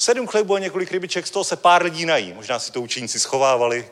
Sedm 0.00 0.26
chlebů 0.26 0.54
a 0.54 0.58
několik 0.58 0.92
rybiček, 0.92 1.26
z 1.26 1.30
toho 1.30 1.44
se 1.44 1.56
pár 1.56 1.82
lidí 1.82 2.06
nají. 2.06 2.32
Možná 2.32 2.58
si 2.58 2.72
to 2.72 2.80
učeníci 2.80 3.20
schovávali, 3.20 3.88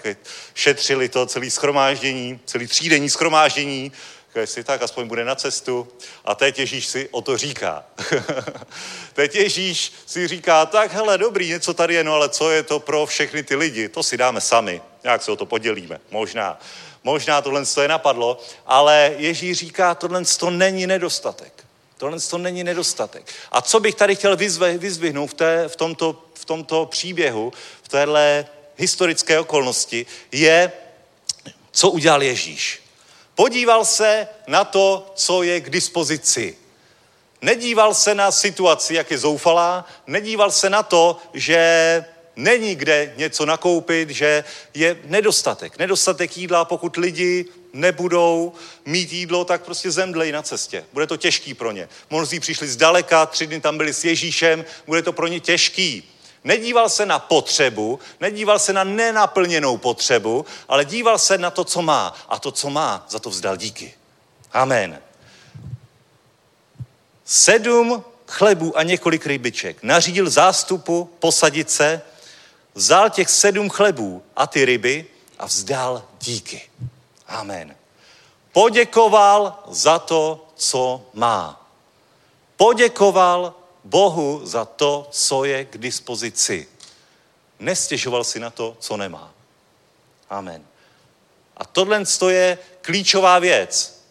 šetřili 0.54 1.08
to 1.08 1.26
celý 1.26 1.50
schromáždění, 1.50 2.40
celý 2.44 2.66
třídenní 2.66 3.10
schromáždění, 3.10 3.92
si 4.44 4.64
tak 4.64 4.82
aspoň 4.82 5.08
bude 5.08 5.24
na 5.24 5.34
cestu. 5.34 5.88
A 6.24 6.34
teď 6.34 6.58
Ježíš 6.58 6.86
si 6.86 7.08
o 7.10 7.20
to 7.20 7.36
říká. 7.36 7.84
teď 9.12 9.34
Ježíš 9.34 9.92
si 10.06 10.28
říká, 10.28 10.66
tak 10.66 10.92
hele, 10.92 11.18
dobrý, 11.18 11.48
něco 11.48 11.74
tady 11.74 11.94
je, 11.94 12.04
no 12.04 12.14
ale 12.14 12.28
co 12.28 12.50
je 12.50 12.62
to 12.62 12.80
pro 12.80 13.06
všechny 13.06 13.42
ty 13.42 13.56
lidi? 13.56 13.88
To 13.88 14.02
si 14.02 14.16
dáme 14.16 14.40
sami, 14.40 14.82
nějak 15.04 15.22
se 15.22 15.32
o 15.32 15.36
to 15.36 15.46
podělíme, 15.46 16.00
možná. 16.10 16.60
Možná 17.04 17.42
tohle 17.42 17.66
to 17.66 17.82
je 17.82 17.88
napadlo, 17.88 18.40
ale 18.66 19.14
Ježíš 19.16 19.58
říká, 19.58 19.94
tohle 19.94 20.24
to 20.38 20.50
není 20.50 20.86
nedostatek. 20.86 21.55
Tohle 21.98 22.20
to 22.20 22.38
není 22.38 22.64
nedostatek. 22.64 23.32
A 23.52 23.62
co 23.62 23.80
bych 23.80 23.94
tady 23.94 24.16
chtěl 24.16 24.36
vyzvihnout 24.78 25.30
v, 25.30 25.34
té, 25.34 25.68
v, 25.68 25.76
tomto, 25.76 26.22
v 26.34 26.44
tomto 26.44 26.86
příběhu, 26.86 27.52
v 27.82 27.88
téhle 27.88 28.46
historické 28.76 29.40
okolnosti, 29.40 30.06
je, 30.32 30.72
co 31.70 31.90
udělal 31.90 32.22
Ježíš. 32.22 32.82
Podíval 33.34 33.84
se 33.84 34.28
na 34.46 34.64
to, 34.64 35.12
co 35.14 35.42
je 35.42 35.60
k 35.60 35.70
dispozici. 35.70 36.56
Nedíval 37.42 37.94
se 37.94 38.14
na 38.14 38.30
situaci, 38.30 38.94
jak 38.94 39.10
je 39.10 39.18
zoufalá, 39.18 39.84
nedíval 40.06 40.50
se 40.50 40.70
na 40.70 40.82
to, 40.82 41.18
že 41.34 42.04
není 42.36 42.74
kde 42.74 43.14
něco 43.16 43.46
nakoupit, 43.46 44.10
že 44.10 44.44
je 44.74 44.96
nedostatek. 45.04 45.78
Nedostatek 45.78 46.36
jídla, 46.36 46.64
pokud 46.64 46.96
lidi 46.96 47.44
nebudou 47.76 48.52
mít 48.84 49.12
jídlo, 49.12 49.44
tak 49.44 49.64
prostě 49.64 49.90
zemdlej 49.90 50.32
na 50.32 50.42
cestě. 50.42 50.84
Bude 50.92 51.06
to 51.06 51.16
těžký 51.16 51.54
pro 51.54 51.72
ně. 51.72 51.88
Mnozí 52.10 52.40
přišli 52.40 52.68
zdaleka, 52.68 53.26
tři 53.26 53.46
dny 53.46 53.60
tam 53.60 53.76
byli 53.76 53.92
s 53.92 54.04
Ježíšem, 54.04 54.64
bude 54.86 55.02
to 55.02 55.12
pro 55.12 55.26
ně 55.26 55.40
těžký. 55.40 56.10
Nedíval 56.44 56.88
se 56.88 57.06
na 57.06 57.18
potřebu, 57.18 57.98
nedíval 58.20 58.58
se 58.58 58.72
na 58.72 58.84
nenaplněnou 58.84 59.76
potřebu, 59.76 60.46
ale 60.68 60.84
díval 60.84 61.18
se 61.18 61.38
na 61.38 61.50
to, 61.50 61.64
co 61.64 61.82
má. 61.82 62.14
A 62.28 62.38
to, 62.38 62.52
co 62.52 62.70
má, 62.70 63.06
za 63.08 63.18
to 63.18 63.30
vzdal 63.30 63.56
díky. 63.56 63.94
Amen. 64.52 64.98
Sedm 67.24 68.04
chlebů 68.26 68.78
a 68.78 68.82
několik 68.82 69.26
rybiček. 69.26 69.82
Nařídil 69.82 70.30
zástupu 70.30 71.10
posadit 71.18 71.70
se, 71.70 72.02
vzal 72.74 73.10
těch 73.10 73.30
sedm 73.30 73.70
chlebů 73.70 74.22
a 74.36 74.46
ty 74.46 74.64
ryby 74.64 75.06
a 75.38 75.46
vzdal 75.46 76.04
díky. 76.20 76.62
Amen. 77.28 77.76
Poděkoval 78.52 79.62
za 79.68 79.98
to, 79.98 80.46
co 80.56 81.06
má. 81.14 81.70
Poděkoval 82.56 83.54
Bohu 83.84 84.40
za 84.44 84.64
to, 84.64 85.08
co 85.10 85.44
je 85.44 85.64
k 85.64 85.78
dispozici. 85.78 86.68
Nestěžoval 87.58 88.24
si 88.24 88.40
na 88.40 88.50
to, 88.50 88.76
co 88.80 88.96
nemá. 88.96 89.30
Amen. 90.30 90.64
A 91.56 91.64
tohle 91.64 92.04
je 92.28 92.58
klíčová 92.80 93.38
věc. 93.38 94.02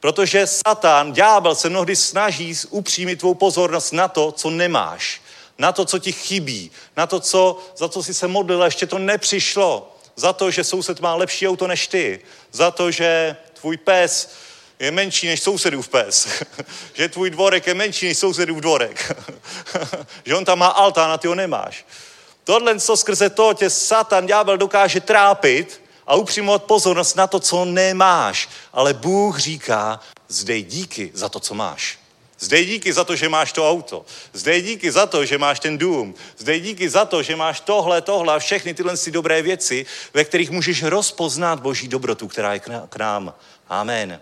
Protože 0.00 0.46
Satan, 0.46 1.12
ďábel 1.12 1.54
se 1.54 1.68
mnohdy 1.68 1.96
snaží 1.96 2.54
upřímit 2.70 3.18
tvou 3.18 3.34
pozornost 3.34 3.92
na 3.92 4.08
to, 4.08 4.32
co 4.32 4.50
nemáš. 4.50 5.22
Na 5.58 5.72
to, 5.72 5.84
co 5.84 5.98
ti 5.98 6.12
chybí. 6.12 6.70
Na 6.96 7.06
to, 7.06 7.20
co, 7.20 7.58
za 7.76 7.88
co 7.88 8.02
jsi 8.02 8.14
se 8.14 8.28
modlil 8.28 8.62
a 8.62 8.64
ještě 8.64 8.86
to 8.86 8.98
nepřišlo. 8.98 9.93
Za 10.16 10.32
to, 10.32 10.50
že 10.50 10.64
soused 10.64 11.00
má 11.00 11.14
lepší 11.14 11.48
auto 11.48 11.66
než 11.66 11.86
ty. 11.86 12.20
Za 12.52 12.70
to, 12.70 12.90
že 12.90 13.36
tvůj 13.60 13.76
pes 13.76 14.30
je 14.78 14.90
menší 14.90 15.26
než 15.26 15.42
sousedův 15.42 15.88
pes. 15.88 16.28
že 16.94 17.08
tvůj 17.08 17.30
dvorek 17.30 17.66
je 17.66 17.74
menší 17.74 18.06
než 18.06 18.18
sousedův 18.18 18.58
dvorek. 18.58 19.16
že 20.24 20.34
on 20.34 20.44
tam 20.44 20.58
má 20.58 20.66
altán 20.66 21.10
a 21.10 21.18
ty 21.18 21.28
ho 21.28 21.34
nemáš. 21.34 21.86
Tohle, 22.44 22.80
co 22.80 22.96
skrze 22.96 23.30
to 23.30 23.54
tě 23.54 23.70
Satan, 23.70 24.26
ďábel 24.26 24.56
dokáže 24.56 25.00
trápit 25.00 25.82
a 26.06 26.14
upřímovat 26.14 26.64
pozornost 26.64 27.16
na 27.16 27.26
to, 27.26 27.40
co 27.40 27.64
nemáš. 27.64 28.48
Ale 28.72 28.94
Bůh 28.94 29.38
říká, 29.38 30.00
zdej 30.28 30.62
díky 30.62 31.10
za 31.14 31.28
to, 31.28 31.40
co 31.40 31.54
máš. 31.54 32.03
Zdej 32.44 32.66
díky 32.66 32.92
za 32.92 33.04
to, 33.04 33.16
že 33.16 33.28
máš 33.28 33.52
to 33.52 33.70
auto. 33.70 34.04
Zdej 34.32 34.62
díky 34.62 34.92
za 34.92 35.06
to, 35.06 35.24
že 35.24 35.38
máš 35.38 35.60
ten 35.60 35.78
dům. 35.78 36.14
Zdej 36.36 36.60
díky 36.60 36.88
za 36.88 37.04
to, 37.04 37.22
že 37.22 37.36
máš 37.36 37.60
tohle, 37.60 38.00
tohle 38.02 38.34
a 38.34 38.38
všechny 38.38 38.74
tyhle 38.74 38.96
si 38.96 39.10
dobré 39.10 39.42
věci, 39.42 39.86
ve 40.14 40.24
kterých 40.24 40.50
můžeš 40.50 40.82
rozpoznat 40.82 41.60
Boží 41.60 41.88
dobrotu, 41.88 42.28
která 42.28 42.52
je 42.52 42.60
k 42.88 42.96
nám. 42.96 43.34
Amen. 43.68 44.20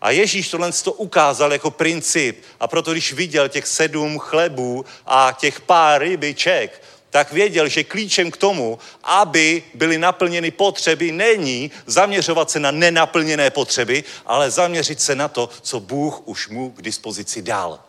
A 0.00 0.10
Ježíš 0.10 0.48
tohle 0.48 0.72
to 0.72 0.92
ukázal 0.92 1.52
jako 1.52 1.70
princip. 1.70 2.44
A 2.60 2.66
proto, 2.66 2.92
když 2.92 3.12
viděl 3.12 3.48
těch 3.48 3.66
sedm 3.66 4.18
chlebů 4.18 4.84
a 5.06 5.36
těch 5.40 5.60
pár 5.60 6.02
rybiček, 6.02 6.82
tak 7.14 7.32
věděl, 7.32 7.68
že 7.68 7.84
klíčem 7.84 8.30
k 8.30 8.36
tomu, 8.36 8.78
aby 9.02 9.62
byly 9.74 9.98
naplněny 9.98 10.50
potřeby, 10.50 11.12
není 11.12 11.70
zaměřovat 11.86 12.50
se 12.50 12.60
na 12.60 12.70
nenaplněné 12.70 13.50
potřeby, 13.50 14.04
ale 14.26 14.50
zaměřit 14.50 15.00
se 15.00 15.14
na 15.14 15.28
to, 15.28 15.48
co 15.62 15.80
Bůh 15.80 16.28
už 16.28 16.48
mu 16.48 16.70
k 16.70 16.82
dispozici 16.82 17.42
dal. 17.42 17.80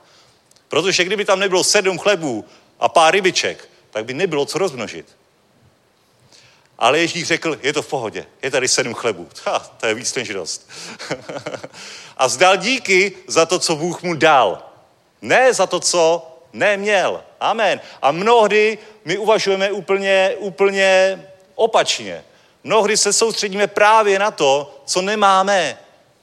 Protože 0.68 1.04
kdyby 1.04 1.26
tam 1.26 1.40
nebylo 1.40 1.64
sedm 1.64 1.98
chlebů 1.98 2.46
a 2.80 2.90
pár 2.90 3.14
rybiček, 3.14 3.70
tak 3.90 4.06
by 4.06 4.14
nebylo 4.14 4.46
co 4.46 4.58
rozmnožit. 4.58 5.06
Ale 6.78 7.00
Ježíš 7.00 7.28
řekl, 7.28 7.60
je 7.64 7.74
to 7.74 7.82
v 7.82 7.88
pohodě, 7.88 8.26
je 8.42 8.52
tady 8.52 8.68
sedm 8.68 8.94
chlebů. 8.94 9.30
Ha, 9.46 9.60
to 9.60 9.88
je 9.88 9.94
víc 9.94 10.16
než 10.16 10.28
dost. 10.28 10.70
a 12.18 12.28
zdal 12.28 12.58
díky 12.58 13.18
za 13.28 13.46
to, 13.46 13.60
co 13.60 13.76
Bůh 13.76 14.04
mu 14.04 14.14
dal. 14.14 14.70
Ne 15.22 15.54
za 15.54 15.68
to, 15.68 15.80
co 15.80 16.35
neměl. 16.56 17.24
Amen. 17.40 17.82
A 18.02 18.12
mnohdy 18.12 18.78
my 19.06 19.18
uvažujeme 19.18 19.72
úplně, 19.72 20.36
úplně 20.38 21.22
opačně. 21.56 22.24
Mnohdy 22.64 22.98
se 22.98 23.14
soustředíme 23.14 23.68
právě 23.68 24.20
na 24.20 24.32
to, 24.32 24.82
co 24.86 25.02
nemáme. 25.02 25.78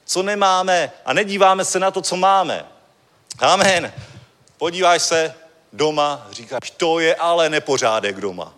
Co 0.05 0.23
nemáme 0.23 0.91
a 1.05 1.13
nedíváme 1.13 1.65
se 1.65 1.79
na 1.79 1.91
to, 1.91 2.01
co 2.01 2.15
máme. 2.15 2.65
Amen. 3.39 3.93
Podíváš 4.57 5.01
se 5.01 5.33
doma, 5.73 6.27
říkáš, 6.31 6.71
to 6.77 6.99
je 6.99 7.15
ale 7.15 7.49
nepořádek 7.49 8.21
doma. 8.21 8.53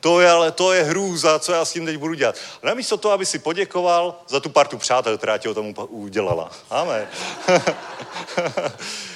To 0.00 0.20
je, 0.20 0.30
ale 0.30 0.52
to 0.52 0.72
je 0.72 0.82
hrůza, 0.82 1.38
co 1.38 1.52
já 1.52 1.64
s 1.64 1.72
tím 1.72 1.86
teď 1.86 1.96
budu 1.96 2.14
dělat. 2.14 2.36
A 2.62 2.66
namísto 2.66 2.96
toho, 2.96 3.14
aby 3.14 3.26
si 3.26 3.38
poděkoval 3.38 4.14
za 4.28 4.40
tu 4.40 4.48
partu 4.48 4.78
přátel, 4.78 5.18
která 5.18 5.38
tě 5.38 5.48
o 5.48 5.54
tom 5.54 5.74
udělala. 5.88 6.50
Amen. 6.70 7.08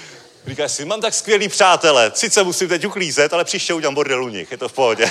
Říkáš 0.49 0.73
si, 0.73 0.85
mám 0.85 1.01
tak 1.01 1.15
skvělý 1.15 1.49
přátelé, 1.49 2.13
sice 2.15 2.43
musím 2.43 2.69
teď 2.69 2.87
uklízet, 2.87 3.33
ale 3.33 3.45
příště 3.45 3.75
udělám 3.75 3.95
bordel 3.95 4.25
u 4.25 4.29
nich, 4.29 4.51
je 4.51 4.59
to 4.59 4.69
v 4.69 4.73
pohodě. 4.73 5.11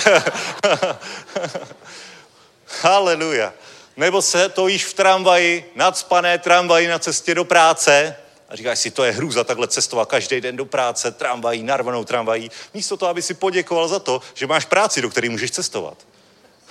Haleluja. 2.82 3.52
Nebo 3.96 4.22
se 4.22 4.48
to 4.48 4.68
již 4.68 4.84
v 4.84 4.94
tramvaji, 4.94 5.72
nadspané 5.74 6.38
tramvaji 6.38 6.88
na 6.88 6.98
cestě 6.98 7.34
do 7.34 7.44
práce, 7.44 8.16
a 8.48 8.56
říkáš 8.56 8.78
si, 8.78 8.90
to 8.90 9.04
je 9.04 9.12
hrůza 9.12 9.44
takhle 9.44 9.68
cestovat 9.68 10.08
každý 10.08 10.40
den 10.40 10.56
do 10.56 10.64
práce, 10.64 11.12
tramvají, 11.12 11.62
narvanou 11.62 12.04
tramvají, 12.04 12.50
místo 12.74 12.96
toho, 12.96 13.10
aby 13.10 13.22
si 13.22 13.34
poděkoval 13.34 13.88
za 13.88 13.98
to, 13.98 14.20
že 14.34 14.46
máš 14.46 14.64
práci, 14.64 15.02
do 15.02 15.10
které 15.10 15.30
můžeš 15.30 15.50
cestovat. 15.50 15.98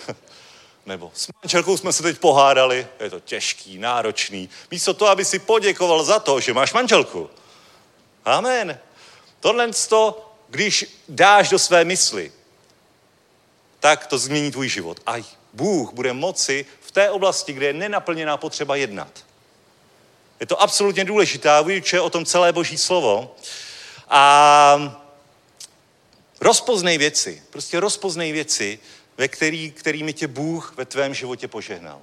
Nebo 0.85 1.11
s 1.13 1.27
manželkou 1.43 1.77
jsme 1.77 1.93
se 1.93 2.03
teď 2.03 2.19
pohádali, 2.19 2.87
je 2.99 3.09
to 3.09 3.19
těžký, 3.19 3.77
náročný. 3.77 4.49
Místo 4.71 4.93
toho, 4.93 5.11
aby 5.11 5.25
si 5.25 5.39
poděkoval 5.39 6.03
za 6.03 6.19
to, 6.19 6.39
že 6.39 6.53
máš 6.53 6.73
manželku. 6.73 7.29
Amen. 8.27 8.79
Tohle 9.39 9.69
to, 9.89 10.31
když 10.49 10.85
dáš 11.09 11.49
do 11.49 11.59
své 11.59 11.85
mysli, 11.85 12.31
tak 13.79 14.07
to 14.07 14.17
změní 14.17 14.51
tvůj 14.51 14.69
život. 14.69 14.99
A 15.05 15.15
Bůh 15.53 15.93
bude 15.93 16.13
moci 16.13 16.65
v 16.81 16.91
té 16.91 17.09
oblasti, 17.09 17.53
kde 17.53 17.65
je 17.65 17.73
nenaplněná 17.73 18.37
potřeba 18.37 18.75
jednat. 18.75 19.25
Je 20.39 20.45
to 20.45 20.61
absolutně 20.61 21.05
důležité, 21.05 21.49
vyučuje 21.63 22.01
o 22.01 22.09
tom 22.09 22.25
celé 22.25 22.53
Boží 22.53 22.77
slovo. 22.77 23.35
A 24.09 25.03
rozpoznej 26.41 26.97
věci, 26.97 27.43
prostě 27.49 27.79
rozpoznej 27.79 28.31
věci, 28.31 28.79
ve 29.17 29.27
který, 29.27 29.71
kterými 29.71 30.13
tě 30.13 30.27
Bůh 30.27 30.73
ve 30.77 30.85
tvém 30.85 31.13
životě 31.13 31.47
požehnal. 31.47 32.01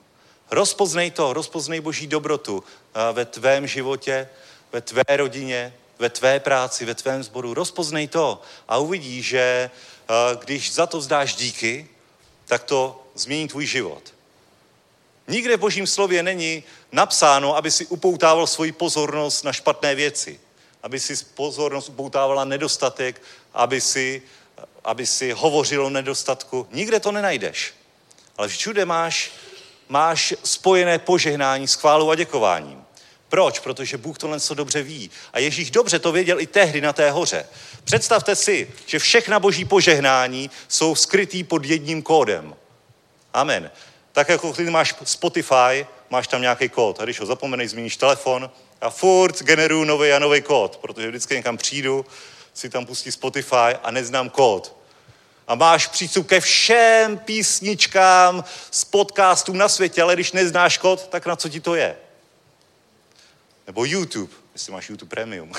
Rozpoznej 0.51 1.11
to, 1.11 1.33
rozpoznej 1.33 1.81
Boží 1.81 2.07
dobrotu 2.07 2.65
ve 3.13 3.25
tvém 3.25 3.67
životě, 3.67 4.29
ve 4.73 4.81
tvé 4.81 5.05
rodině, 5.17 5.75
ve 5.99 6.11
tvé 6.11 6.41
práci, 6.41 6.85
ve 6.85 6.95
tvém 6.95 7.23
sboru. 7.23 7.55
Rozpoznej 7.55 8.09
to 8.09 8.43
a 8.69 8.79
uvidíš, 8.79 9.27
že 9.27 9.71
když 10.39 10.75
za 10.75 10.87
to 10.87 10.99
vzdáš 10.99 11.35
díky, 11.35 11.89
tak 12.47 12.65
to 12.65 13.03
změní 13.15 13.49
tvůj 13.49 13.67
život. 13.67 14.15
Nikde 15.29 15.57
v 15.57 15.61
božím 15.61 15.87
slově 15.87 16.23
není 16.23 16.63
napsáno, 16.93 17.57
aby 17.57 17.71
si 17.71 17.87
upoutával 17.87 18.47
svoji 18.47 18.73
pozornost 18.73 19.45
na 19.45 19.53
špatné 19.53 19.95
věci. 19.95 20.41
Aby 20.83 21.01
si 21.01 21.17
pozornost 21.17 21.89
upoutávala 21.89 22.45
nedostatek, 22.45 23.23
aby 23.55 23.81
si, 23.81 24.23
aby 24.85 25.07
si 25.07 25.33
hovořil 25.33 25.87
o 25.87 25.91
nedostatku. 25.91 26.69
Nikde 26.73 27.01
to 27.01 27.13
nenajdeš. 27.13 27.75
Ale 28.37 28.49
všude 28.49 28.85
máš, 28.85 29.33
máš 29.89 30.35
spojené 30.45 30.99
požehnání 30.99 31.69
s 31.69 31.75
chválou 31.75 32.11
a 32.11 32.15
děkováním. 32.15 32.84
Proč? 33.35 33.59
Protože 33.59 33.97
Bůh 33.97 34.19
tohle 34.19 34.41
co 34.41 34.55
dobře 34.55 34.83
ví. 34.83 35.11
A 35.33 35.39
Ježíš 35.39 35.71
dobře 35.71 35.99
to 35.99 36.13
věděl 36.13 36.41
i 36.41 36.47
tehdy 36.47 36.81
na 36.81 36.93
té 36.93 37.11
hoře. 37.11 37.47
Představte 37.85 38.37
si, 38.37 38.71
že 38.87 38.99
všechna 38.99 39.41
boží 39.41 39.65
požehnání 39.65 40.51
jsou 40.69 40.95
skrytý 40.95 41.45
pod 41.45 41.65
jedním 41.65 42.03
kódem. 42.03 42.55
Amen. 43.33 43.71
Tak 44.13 44.29
jako 44.29 44.53
když 44.53 44.69
máš 44.69 44.95
Spotify, 45.05 45.87
máš 46.11 46.29
tam 46.29 46.43
nějaký 46.43 46.69
kód. 46.69 47.01
A 47.01 47.05
když 47.05 47.21
ho 47.21 47.27
zapomeneš, 47.27 47.71
zmíníš 47.71 47.97
telefon 47.97 48.51
a 48.81 48.91
furt 48.91 49.43
generuju 49.43 49.85
nový 49.85 50.13
a 50.13 50.19
nový 50.19 50.43
kód, 50.43 50.77
protože 50.77 51.09
vždycky 51.09 51.35
někam 51.35 51.57
přijdu, 51.57 52.07
si 52.55 52.71
tam 52.71 52.87
pustí 52.87 53.13
Spotify 53.13 53.75
a 53.83 53.91
neznám 53.91 54.31
kód. 54.31 54.77
A 55.47 55.55
máš 55.55 55.87
přístup 55.87 56.27
ke 56.27 56.41
všem 56.41 57.19
písničkám 57.19 58.45
z 58.71 58.85
podcastů 58.85 59.53
na 59.53 59.69
světě, 59.69 60.03
ale 60.03 60.15
když 60.15 60.33
neznáš 60.33 60.79
kód, 60.79 61.09
tak 61.09 61.27
na 61.27 61.37
co 61.37 61.49
ti 61.49 61.61
to 61.61 61.75
je? 61.75 61.97
Nebo 63.67 63.85
YouTube. 63.85 64.33
jestli 64.53 64.73
máš 64.73 64.89
YouTube 64.89 65.09
Premium, 65.09 65.53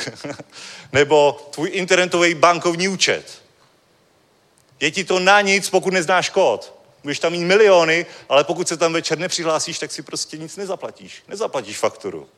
nebo 0.91 1.47
tvůj 1.51 1.70
internetový 1.74 2.34
bankovní 2.34 2.88
účet. 2.88 3.41
Je 4.80 4.91
ti 4.91 5.03
to 5.03 5.20
na 5.20 5.41
nic, 5.41 5.70
pokud 5.70 5.93
neznáš 5.93 6.30
kód. 6.30 6.74
Můžeš 7.03 7.20
tam 7.20 7.32
mít 7.32 7.45
miliony, 7.45 8.06
ale 8.30 8.43
pokud 8.43 8.68
se 8.68 8.78
tam 8.78 8.93
večer 8.93 9.18
nepřihlásíš, 9.18 9.80
tak 9.80 9.91
si 9.91 10.01
prostě 10.01 10.38
nic 10.38 10.56
nezaplatíš. 10.56 11.24
Nezaplatíš 11.28 11.78
fakturu. 11.78 12.30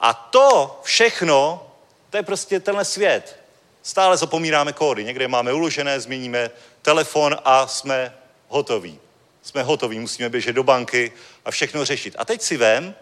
A 0.00 0.14
to 0.14 0.80
všechno, 0.84 1.70
to 2.10 2.16
je 2.16 2.22
prostě 2.22 2.60
tenhle 2.60 2.84
svět. 2.84 3.40
Stále 3.82 4.16
zapomínáme 4.16 4.72
kódy. 4.72 5.04
Někde 5.04 5.28
máme 5.28 5.52
uložené, 5.52 6.00
změníme 6.00 6.50
telefon 6.82 7.36
a 7.44 7.66
jsme 7.66 8.14
hotoví. 8.48 9.00
Jsme 9.42 9.62
hotoví, 9.62 9.98
musíme 9.98 10.28
běžet 10.28 10.52
do 10.52 10.62
banky 10.62 11.12
a 11.44 11.50
všechno 11.50 11.84
řešit. 11.84 12.14
A 12.18 12.24
teď 12.24 12.42
si 12.42 12.56
vem, 12.56 12.94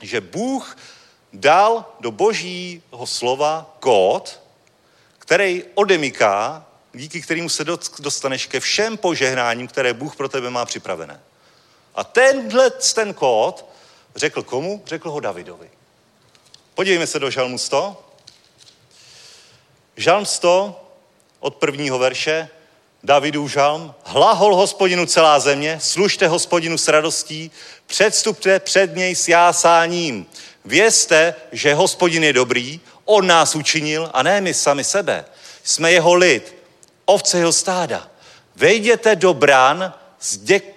že 0.00 0.20
Bůh 0.20 0.76
dal 1.32 1.84
do 2.00 2.10
božího 2.10 3.06
slova 3.06 3.76
kód, 3.80 4.40
který 5.18 5.64
odemyká, 5.74 6.66
díky 6.92 7.22
kterému 7.22 7.48
se 7.48 7.64
dostaneš 7.98 8.46
ke 8.46 8.60
všem 8.60 8.96
požehnáním, 8.96 9.68
které 9.68 9.94
Bůh 9.94 10.16
pro 10.16 10.28
tebe 10.28 10.50
má 10.50 10.64
připravené. 10.64 11.20
A 11.94 12.04
tenhle 12.04 12.70
ten 12.70 13.14
kód 13.14 13.64
řekl 14.16 14.42
komu? 14.42 14.82
Řekl 14.86 15.10
ho 15.10 15.20
Davidovi. 15.20 15.70
Podívejme 16.74 17.06
se 17.06 17.18
do 17.18 17.30
Žalmu 17.30 17.58
100. 17.58 18.04
Žalm 19.96 20.26
100 20.26 20.88
od 21.40 21.56
prvního 21.56 21.98
verše. 21.98 22.48
Davidův 23.04 23.52
žalm. 23.52 23.94
Hlahol 24.04 24.56
hospodinu 24.56 25.06
celá 25.06 25.40
země, 25.40 25.78
služte 25.82 26.28
hospodinu 26.28 26.78
s 26.78 26.88
radostí, 26.88 27.50
předstupte 27.86 28.60
před 28.60 28.96
něj 28.96 29.14
s 29.14 29.28
jásáním. 29.28 30.26
Vězte, 30.64 31.34
že 31.52 31.74
hospodin 31.74 32.24
je 32.24 32.32
dobrý, 32.32 32.80
on 33.04 33.26
nás 33.26 33.54
učinil 33.54 34.10
a 34.12 34.22
ne 34.22 34.40
my 34.40 34.54
sami 34.54 34.84
sebe. 34.84 35.24
Jsme 35.64 35.92
jeho 35.92 36.14
lid, 36.14 36.54
ovce 37.04 37.38
jeho 37.38 37.52
stáda. 37.52 38.08
Vejděte 38.56 39.16
do 39.16 39.34
brán, 39.34 39.94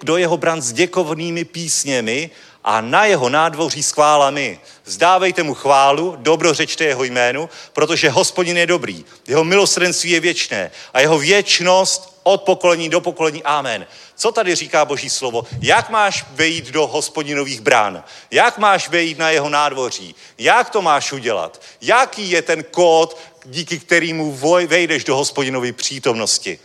do 0.02 0.16
jeho 0.16 0.36
bran 0.36 0.62
s 0.62 0.72
děkovnými 0.72 1.44
písněmi 1.44 2.30
a 2.64 2.80
na 2.80 3.04
jeho 3.04 3.28
nádvoří 3.28 3.82
s 3.82 3.90
chválami. 3.90 4.60
Zdávejte 4.84 5.42
mu 5.42 5.54
chválu, 5.54 6.16
dobrořečte 6.18 6.84
jeho 6.84 7.04
jménu, 7.04 7.48
protože 7.72 8.10
hospodin 8.10 8.56
je 8.56 8.66
dobrý. 8.66 9.04
Jeho 9.28 9.44
milosrdenství 9.44 10.10
je 10.10 10.20
věčné 10.20 10.70
a 10.94 11.00
jeho 11.00 11.18
věčnost 11.18 12.15
od 12.26 12.42
pokolení 12.42 12.88
do 12.88 13.00
pokolení. 13.00 13.42
Amen. 13.42 13.86
Co 14.16 14.32
tady 14.32 14.54
říká 14.54 14.84
Boží 14.84 15.10
slovo? 15.10 15.46
Jak 15.60 15.90
máš 15.90 16.24
vejít 16.30 16.70
do 16.70 16.86
hospodinových 16.86 17.60
brán? 17.60 18.04
Jak 18.30 18.58
máš 18.58 18.88
vejít 18.88 19.18
na 19.18 19.30
jeho 19.30 19.48
nádvoří? 19.48 20.14
Jak 20.38 20.70
to 20.70 20.82
máš 20.82 21.12
udělat? 21.12 21.62
Jaký 21.80 22.30
je 22.30 22.42
ten 22.42 22.64
kód, 22.64 23.16
díky 23.44 23.78
kterému 23.78 24.32
vejdeš 24.66 25.04
do 25.04 25.16
hospodinovy 25.16 25.72
přítomnosti? 25.72 26.58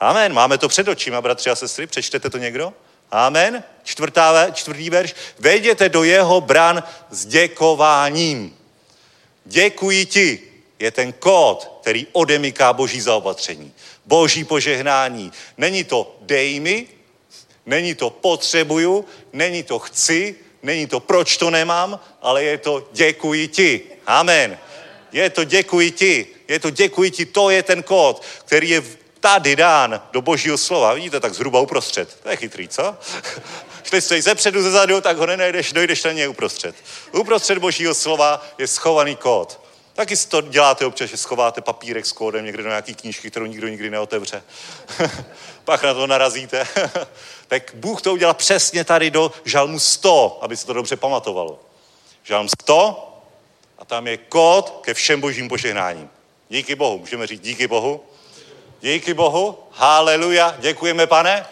Amen. 0.00 0.32
Máme 0.32 0.58
to 0.58 0.68
před 0.68 0.88
očima, 0.88 1.20
bratři 1.20 1.50
a 1.50 1.54
sestry. 1.54 1.86
Přečtete 1.86 2.30
to 2.30 2.38
někdo? 2.38 2.72
Amen. 3.10 3.64
Čtvrtá, 3.82 4.50
čtvrtý 4.50 4.90
verš. 4.90 5.14
Vejděte 5.38 5.88
do 5.88 6.04
jeho 6.04 6.40
bran 6.40 6.82
s 7.10 7.26
děkováním. 7.26 8.56
Děkuji 9.44 10.06
ti. 10.06 10.42
Je 10.78 10.90
ten 10.90 11.12
kód, 11.12 11.78
který 11.80 12.06
odemyká 12.12 12.72
boží 12.72 13.00
zaopatření. 13.00 13.72
Boží 14.08 14.44
požehnání. 14.44 15.32
Není 15.56 15.84
to 15.84 16.16
dej 16.20 16.60
mi, 16.60 16.86
není 17.66 17.94
to 17.94 18.10
potřebuju, 18.10 19.04
není 19.32 19.62
to 19.62 19.78
chci, 19.78 20.36
není 20.62 20.86
to 20.86 21.00
proč 21.00 21.36
to 21.36 21.50
nemám, 21.50 22.00
ale 22.22 22.44
je 22.44 22.58
to 22.58 22.88
děkuji 22.92 23.48
ti. 23.48 23.80
Amen. 24.06 24.58
Je 25.12 25.30
to 25.30 25.44
děkuji 25.44 25.90
ti. 25.90 26.26
Je 26.48 26.58
to 26.58 26.70
děkuji 26.70 27.10
ti. 27.10 27.26
To 27.26 27.50
je 27.50 27.62
ten 27.62 27.82
kód, 27.82 28.22
který 28.44 28.70
je 28.70 28.82
tady 29.20 29.56
dán 29.56 30.02
do 30.12 30.22
božího 30.22 30.58
slova. 30.58 30.94
Vidíte, 30.94 31.20
tak 31.20 31.34
zhruba 31.34 31.60
uprostřed. 31.60 32.18
To 32.22 32.28
je 32.28 32.36
chytrý, 32.36 32.68
co? 32.68 32.96
Šli 33.84 34.00
jste 34.00 34.22
ze 34.22 34.34
předu, 34.34 34.62
ze 34.62 34.70
zadu, 34.70 35.00
tak 35.00 35.16
ho 35.16 35.26
nenajdeš, 35.26 35.72
dojdeš 35.72 36.04
na 36.04 36.12
něj 36.12 36.28
uprostřed. 36.28 36.74
Uprostřed 37.12 37.58
božího 37.58 37.94
slova 37.94 38.46
je 38.58 38.66
schovaný 38.66 39.16
kód. 39.16 39.67
Taky 39.98 40.16
si 40.16 40.28
to 40.28 40.40
děláte 40.40 40.86
občas, 40.86 41.10
že 41.10 41.16
schováte 41.16 41.60
papírek 41.60 42.06
s 42.06 42.12
kódem 42.12 42.44
někde 42.44 42.62
do 42.62 42.68
nějaké 42.68 42.94
knížky, 42.94 43.30
kterou 43.30 43.46
nikdo 43.46 43.68
nikdy 43.68 43.90
neotevře. 43.90 44.42
Pak 45.64 45.82
na 45.82 45.94
to 45.94 46.06
narazíte. 46.06 46.66
tak 47.48 47.70
Bůh 47.74 48.02
to 48.02 48.12
udělal 48.12 48.34
přesně 48.34 48.84
tady 48.84 49.10
do 49.10 49.32
žalmu 49.44 49.78
100, 49.78 50.38
aby 50.40 50.56
se 50.56 50.66
to 50.66 50.72
dobře 50.72 50.96
pamatovalo. 50.96 51.60
Žalm 52.22 52.48
100 52.62 53.20
a 53.78 53.84
tam 53.84 54.06
je 54.06 54.16
kód 54.16 54.78
ke 54.82 54.94
všem 54.94 55.20
božím 55.20 55.48
požehnáním. 55.48 56.10
Díky 56.48 56.74
Bohu, 56.74 56.98
můžeme 56.98 57.26
říct 57.26 57.40
díky 57.40 57.68
Bohu. 57.68 58.04
Díky 58.80 59.14
Bohu, 59.14 59.58
haleluja, 59.70 60.56
děkujeme 60.58 61.06
pane, 61.06 61.46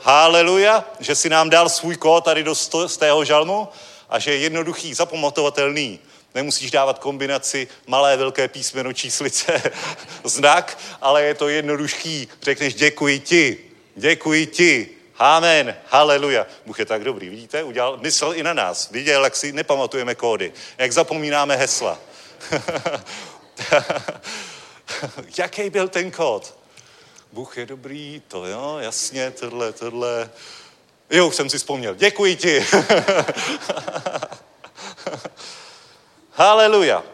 haleluja, 0.00 0.84
že 1.00 1.14
si 1.14 1.28
nám 1.28 1.50
dal 1.50 1.68
svůj 1.68 1.96
kód 1.96 2.24
tady 2.24 2.42
do 2.42 2.54
sto, 2.54 2.88
z 2.88 2.96
tého 2.96 3.24
žalmu 3.24 3.68
a 4.08 4.18
že 4.18 4.30
je 4.30 4.38
jednoduchý, 4.38 4.94
zapamatovatelný. 4.94 5.98
Nemusíš 6.34 6.70
dávat 6.70 6.98
kombinaci 6.98 7.68
malé, 7.86 8.16
velké 8.16 8.48
písmeno, 8.48 8.92
číslice, 8.92 9.62
znak, 10.24 10.78
ale 11.00 11.24
je 11.24 11.34
to 11.34 11.48
jednoduchý. 11.48 12.28
Řekneš 12.42 12.74
děkuji 12.74 13.18
ti, 13.18 13.58
děkuji 13.96 14.46
ti, 14.46 14.88
Amen, 15.18 15.76
haleluja. 15.86 16.46
Bůh 16.66 16.78
je 16.78 16.84
tak 16.84 17.04
dobrý, 17.04 17.28
vidíte? 17.28 17.62
Udělal, 17.62 17.96
myslel 17.96 18.34
i 18.34 18.42
na 18.42 18.52
nás. 18.52 18.90
Viděl, 18.90 19.24
jak 19.24 19.36
si 19.36 19.52
nepamatujeme 19.52 20.14
kódy, 20.14 20.52
jak 20.78 20.92
zapomínáme 20.92 21.56
hesla. 21.56 21.98
Jaký 25.38 25.70
byl 25.70 25.88
ten 25.88 26.10
kód? 26.10 26.54
Bůh 27.32 27.58
je 27.58 27.66
dobrý, 27.66 28.22
to 28.28 28.46
jo, 28.46 28.76
jasně, 28.80 29.30
tohle, 29.30 29.72
tohle. 29.72 30.30
Jo, 31.10 31.28
už 31.28 31.34
jsem 31.34 31.50
si 31.50 31.58
vzpomněl. 31.58 31.94
Děkuji 31.94 32.36
ti. 32.36 32.66
Haleluja. 36.40 37.04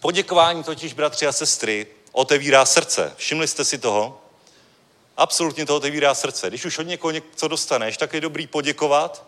Poděkování 0.00 0.64
totiž, 0.64 0.92
bratři 0.92 1.26
a 1.26 1.32
sestry, 1.32 1.86
otevírá 2.12 2.64
srdce. 2.64 3.14
Všimli 3.16 3.48
jste 3.48 3.64
si 3.64 3.78
toho? 3.78 4.20
Absolutně 5.16 5.66
to 5.66 5.76
otevírá 5.76 6.14
srdce. 6.14 6.48
Když 6.48 6.64
už 6.64 6.78
od 6.78 6.82
někoho 6.82 7.10
něco 7.10 7.48
dostaneš, 7.48 7.96
tak 7.96 8.14
je 8.14 8.20
dobrý 8.20 8.46
poděkovat 8.46 9.24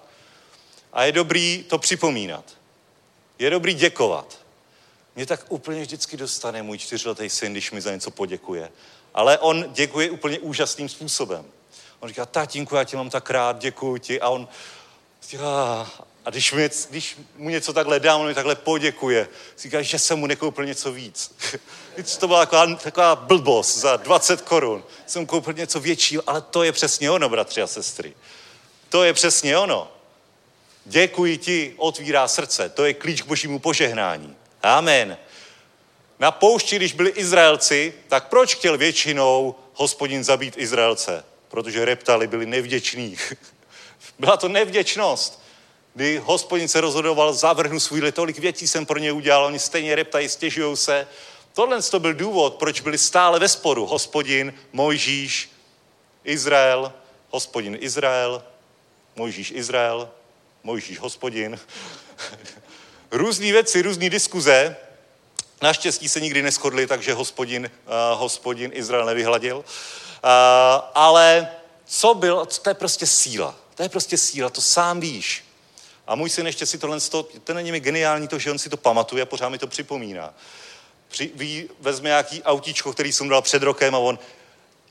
a 0.93 1.05
je 1.05 1.13
dobrý 1.13 1.65
to 1.69 1.79
připomínat. 1.79 2.45
Je 3.39 3.51
dobrý 3.51 3.75
děkovat. 3.75 4.39
Mě 5.17 5.27
tak 5.27 5.45
úplně 5.49 5.83
vždycky 5.83 6.17
dostane 6.17 6.63
můj 6.63 6.79
čtyřletý 6.79 7.31
syn, 7.31 7.53
když 7.53 7.71
mi 7.71 7.81
za 7.81 7.93
něco 7.93 8.11
poděkuje. 8.11 8.73
Ale 9.15 9.39
on 9.39 9.65
děkuje 9.73 10.11
úplně 10.11 10.39
úžasným 10.39 10.89
způsobem. 10.89 11.45
On 12.01 12.09
říká, 12.09 12.27
tatínku, 12.27 12.77
já 12.77 12.85
tě 12.85 12.97
mám 12.97 13.11
tak 13.11 13.31
rád, 13.31 13.59
děkuji 13.59 13.99
ti. 13.99 14.21
A 14.21 14.29
on 14.29 14.49
říká, 15.23 15.91
a 16.25 16.31
když, 16.31 16.53
mi, 16.53 16.71
když 16.91 17.17
mu 17.37 17.49
něco 17.49 17.73
takhle 17.73 18.01
dám, 18.01 18.21
on 18.21 18.27
mi 18.27 18.35
takhle 18.35 18.55
poděkuje. 18.55 19.29
Říká, 19.59 19.83
že 19.83 19.99
jsem 19.99 20.19
mu 20.19 20.27
nekoupil 20.27 20.65
něco 20.65 20.93
víc. 20.93 21.35
to 22.19 22.27
byla 22.27 22.47
taková, 22.47 22.75
taková 22.75 23.17
blbost 23.17 23.79
za 23.79 23.97
20 23.97 24.41
korun. 24.41 24.85
Jsem 25.07 25.27
koupil 25.27 25.53
něco 25.53 25.81
většího, 25.81 26.23
ale 26.27 26.41
to 26.41 26.63
je 26.63 26.73
přesně 26.73 27.11
ono, 27.11 27.29
bratři 27.29 27.63
a 27.63 27.67
sestry. 27.67 28.15
To 28.89 29.05
je 29.05 29.13
přesně 29.13 29.59
ono. 29.59 29.93
Děkuji 30.85 31.39
ti, 31.39 31.75
otvírá 31.77 32.29
srdce. 32.29 32.69
To 32.69 32.85
je 32.85 32.95
klíč 32.95 33.23
k 33.23 33.27
božímu 33.27 33.59
požehnání. 33.59 34.37
Amen. 34.63 35.19
Na 36.19 36.31
poušti, 36.31 36.77
když 36.77 36.93
byli 36.93 37.11
Izraelci, 37.11 37.95
tak 38.09 38.29
proč 38.29 38.55
chtěl 38.55 38.79
většinou 38.79 39.55
hospodin 39.75 40.25
zabít 40.25 40.55
Izraelce? 40.57 41.25
Protože 41.49 41.85
reptali 41.85 42.27
byli 42.27 42.47
nevděční. 42.47 43.17
Byla 44.19 44.37
to 44.37 44.49
nevděčnost. 44.49 45.42
Kdy 45.95 46.19
hospodin 46.25 46.69
se 46.69 46.81
rozhodoval, 46.81 47.33
zavrhnu 47.33 47.81
svůj 47.81 48.01
lid, 48.01 48.15
tolik 48.15 48.39
věcí 48.39 48.69
jsem 48.69 48.87
pro 48.87 48.99
ně 48.99 49.13
udělal, 49.13 49.45
oni 49.45 49.59
stejně 49.59 49.95
reptají, 49.95 50.29
stěžují 50.29 50.77
se. 50.77 51.07
Tohle 51.53 51.83
to 51.83 52.01
byl 52.01 52.15
důvod, 52.15 52.55
proč 52.55 52.81
byli 52.81 52.99
stále 52.99 53.39
ve 53.39 53.49
sporu. 53.49 53.87
Hospodin, 53.87 54.55
Mojžíš, 54.73 55.51
Izrael, 56.25 56.93
hospodin 57.31 57.77
Izrael, 57.81 58.45
Mojžíš 59.17 59.51
Izrael, 59.51 60.11
Mojžíš 60.63 60.99
hospodin. 60.99 61.61
různé 63.11 63.53
věci, 63.53 63.83
různé 63.83 64.11
diskuze, 64.11 64.77
Naštěstí 65.63 66.09
se 66.09 66.21
nikdy 66.21 66.43
neschodli, 66.43 66.87
takže 66.87 67.15
hospodin, 67.15 67.71
uh, 67.87 68.21
hospodin 68.21 68.71
Izrael 68.75 69.07
nevyhladil. 69.07 69.57
Uh, 69.57 69.65
ale 70.95 71.49
co 71.85 72.15
bylo, 72.15 72.47
to 72.47 72.71
je 72.71 72.75
prostě 72.75 73.07
síla. 73.07 73.57
To 73.75 73.83
je 73.83 73.89
prostě 73.89 74.19
síla, 74.19 74.51
to 74.51 74.61
sám 74.61 75.01
víš. 75.01 75.45
A 76.07 76.15
můj 76.15 76.31
syn 76.31 76.47
ještě 76.47 76.67
si 76.67 76.79
tohle, 76.79 77.01
to 77.45 77.55
není 77.55 77.73
mi 77.73 77.81
geniální 77.81 78.29
to, 78.29 78.39
že 78.39 78.51
on 78.51 78.59
si 78.59 78.69
to 78.69 78.77
pamatuje 78.77 79.23
a 79.23 79.27
pořád 79.27 79.49
mi 79.49 79.59
to 79.59 79.67
připomíná. 79.67 80.35
Při, 81.09 81.31
ví, 81.35 81.69
vezme 81.81 82.09
nějaký 82.09 82.43
autíčko, 82.43 82.93
který 82.93 83.13
jsem 83.13 83.29
dal 83.29 83.43
před 83.43 83.63
rokem 83.63 83.95
a 83.95 83.99
on, 83.99 84.19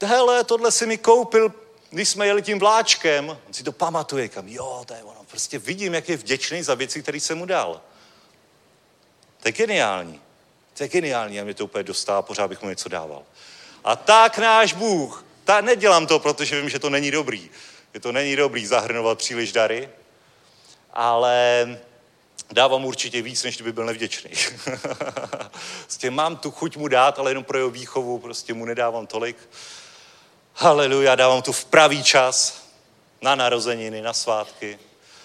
hele, 0.01 0.43
tohle 0.43 0.71
si 0.71 0.85
mi 0.85 0.97
koupil, 0.97 1.53
když 1.89 2.09
jsme 2.09 2.27
jeli 2.27 2.41
tím 2.41 2.59
vláčkem. 2.59 3.37
On 3.47 3.53
si 3.53 3.63
to 3.63 3.71
pamatuje, 3.71 4.27
kam, 4.27 4.47
jo, 4.47 4.83
to 4.85 4.93
je 4.93 5.03
ono. 5.03 5.23
Prostě 5.27 5.59
vidím, 5.59 5.93
jak 5.93 6.09
je 6.09 6.17
vděčný 6.17 6.63
za 6.63 6.75
věci, 6.75 7.01
které 7.01 7.19
jsem 7.19 7.37
mu 7.37 7.45
dal. 7.45 7.81
To 9.41 9.47
je 9.47 9.51
geniální. 9.51 10.21
To 10.77 10.83
je 10.83 10.89
geniální 10.89 11.39
a 11.39 11.43
mě 11.43 11.53
to 11.53 11.65
úplně 11.65 11.83
dostává, 11.83 12.21
pořád 12.21 12.47
bych 12.47 12.61
mu 12.61 12.69
něco 12.69 12.89
dával. 12.89 13.23
A 13.83 13.95
tak 13.95 14.37
náš 14.37 14.73
Bůh, 14.73 15.25
ta, 15.43 15.61
nedělám 15.61 16.07
to, 16.07 16.19
protože 16.19 16.61
vím, 16.61 16.69
že 16.69 16.79
to 16.79 16.89
není 16.89 17.11
dobrý. 17.11 17.49
Že 17.93 17.99
to 17.99 18.11
není 18.11 18.35
dobrý 18.35 18.65
zahrnovat 18.65 19.17
příliš 19.17 19.51
dary, 19.51 19.89
ale 20.93 21.67
dávám 22.51 22.85
určitě 22.85 23.21
víc, 23.21 23.43
než 23.43 23.55
kdyby 23.55 23.71
byl 23.71 23.85
nevděčný. 23.85 24.31
prostě 25.81 26.11
mám 26.11 26.37
tu 26.37 26.51
chuť 26.51 26.77
mu 26.77 26.87
dát, 26.87 27.19
ale 27.19 27.31
jenom 27.31 27.43
pro 27.43 27.57
jeho 27.57 27.69
výchovu 27.69 28.19
prostě 28.19 28.53
mu 28.53 28.65
nedávám 28.65 29.07
tolik. 29.07 29.37
Haleluja, 30.55 31.15
dávám 31.15 31.41
tu 31.41 31.51
v 31.51 31.65
pravý 31.65 32.03
čas, 32.03 32.61
na 33.21 33.35
narozeniny, 33.35 34.01
na 34.01 34.13
svátky. 34.13 34.79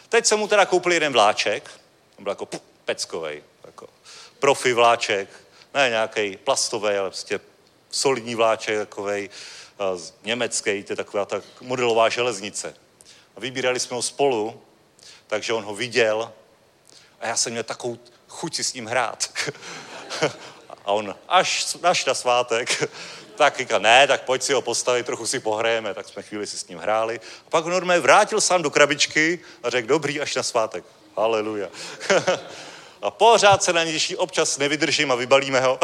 Teď 0.09 0.27
jsem 0.27 0.39
mu 0.39 0.49
teda 0.49 0.67
koupil 0.67 0.93
jeden 0.93 1.13
vláček, 1.13 1.71
byl 2.19 2.31
jako 2.31 2.49
peckovej, 2.85 3.43
jako 3.65 3.89
profi 4.39 4.73
vláček, 4.73 5.29
ne 5.75 5.89
nějaký 5.89 6.37
plastový, 6.37 6.89
ale 6.89 7.11
prostě 7.11 7.41
solidní 7.91 8.35
vláček, 8.35 8.79
takovej 8.79 9.31
uh, 9.95 10.01
německý, 10.25 10.83
to 10.83 10.93
je 10.93 10.97
taková 10.97 11.25
ta 11.25 11.43
modelová 11.61 12.09
železnice. 12.09 12.75
A 13.37 13.41
vybírali 13.41 13.81
jsme 13.81 13.97
ho 13.97 14.03
spolu, 14.03 14.63
takže 15.27 15.53
on 15.53 15.65
ho 15.65 15.75
viděl 15.75 16.33
a 17.21 17.27
já 17.27 17.37
jsem 17.37 17.53
měl 17.53 17.65
takovou 17.65 17.99
chuť 18.29 18.55
si 18.55 18.65
s 18.65 18.73
ním 18.73 18.87
hrát. 18.87 19.31
a 20.85 20.93
on 20.93 21.15
až, 21.29 21.77
až 21.83 22.05
na 22.05 22.15
svátek, 22.15 22.91
tak 23.37 23.59
říkal, 23.59 23.81
ne, 23.81 24.07
tak 24.07 24.23
pojď 24.23 24.43
si 24.43 24.53
ho 24.53 24.63
postavit, 24.63 25.07
trochu 25.07 25.27
si 25.27 25.41
pohrajeme, 25.41 25.95
tak 25.95 26.09
jsme 26.09 26.23
chvíli 26.23 26.47
si 26.47 26.59
s 26.59 26.69
ním 26.69 26.79
hráli. 26.79 27.21
A 27.47 27.51
pak 27.51 27.67
normálně 27.67 28.01
vrátil 28.01 28.41
sám 28.41 28.63
do 28.63 28.71
krabičky 28.71 29.41
a 29.63 29.71
řekl, 29.71 29.89
dobrý, 29.89 30.21
až 30.21 30.35
na 30.35 30.43
svátek. 30.43 30.85
Haleluja. 31.17 31.69
a 33.03 33.11
pořád 33.11 33.63
se 33.63 33.73
na 33.73 33.85
něj 33.85 33.93
těší, 33.93 34.17
občas 34.17 34.59
nevydržím 34.59 35.13
a 35.13 35.15
vybalíme 35.15 35.61
ho. 35.61 35.79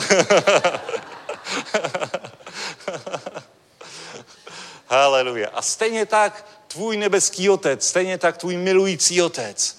Haleluja. 4.87 5.49
A 5.53 5.63
stejně 5.63 6.07
tak 6.07 6.47
tvůj 6.73 6.97
nebeský 6.97 7.51
otec, 7.51 7.89
stejně 7.89 8.19
tak 8.19 8.37
tvůj 8.37 8.57
milující 8.57 9.23
otec 9.23 9.79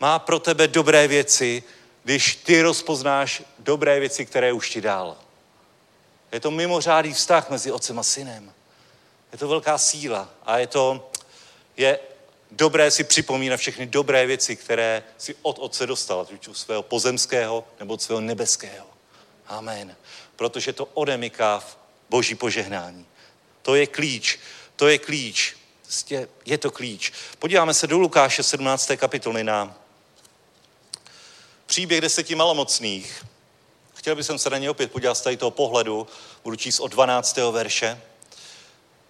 má 0.00 0.18
pro 0.18 0.38
tebe 0.38 0.68
dobré 0.68 1.08
věci, 1.08 1.62
když 2.04 2.36
ty 2.36 2.62
rozpoznáš 2.62 3.42
dobré 3.58 4.00
věci, 4.00 4.26
které 4.26 4.52
už 4.52 4.70
ti 4.70 4.80
dal. 4.80 5.16
Je 6.32 6.40
to 6.40 6.50
mimořádný 6.50 7.12
vztah 7.12 7.50
mezi 7.50 7.72
otcem 7.72 7.98
a 7.98 8.02
synem. 8.02 8.52
Je 9.32 9.38
to 9.38 9.48
velká 9.48 9.78
síla 9.78 10.30
a 10.42 10.58
je 10.58 10.66
to, 10.66 11.10
je 11.76 11.98
dobré 12.50 12.90
si 12.90 13.04
připomínat 13.04 13.56
všechny 13.56 13.86
dobré 13.86 14.26
věci, 14.26 14.56
které 14.56 15.02
si 15.18 15.34
od 15.42 15.58
otce 15.58 15.86
dostal, 15.86 16.20
ať 16.20 16.48
už 16.48 16.58
svého 16.58 16.82
pozemského 16.82 17.64
nebo 17.78 17.94
od 17.94 18.02
svého 18.02 18.20
nebeského. 18.20 18.86
Amen. 19.46 19.96
Protože 20.36 20.72
to 20.72 20.84
odemyká 20.84 21.58
v 21.60 21.78
boží 22.10 22.34
požehnání. 22.34 23.06
To 23.62 23.74
je 23.74 23.86
klíč. 23.86 24.38
To 24.76 24.88
je 24.88 24.98
klíč. 24.98 25.56
Prostě 25.94 26.28
je 26.46 26.58
to 26.58 26.70
klíč. 26.70 27.12
Podíváme 27.38 27.74
se 27.74 27.86
do 27.86 27.98
Lukáše 27.98 28.42
17. 28.42 28.90
kapitoly 28.96 29.44
na 29.44 29.78
příběh 31.66 32.00
deseti 32.00 32.34
malomocných. 32.34 33.24
Chtěl 33.94 34.16
bych 34.16 34.26
se 34.36 34.50
na 34.50 34.58
ně 34.58 34.70
opět 34.70 34.92
podívat 34.92 35.14
z 35.14 35.20
tady 35.20 35.36
toho 35.36 35.50
pohledu, 35.50 36.06
budu 36.44 36.56
číst 36.56 36.80
od 36.80 36.88
12. 36.88 37.36
verše. 37.36 38.00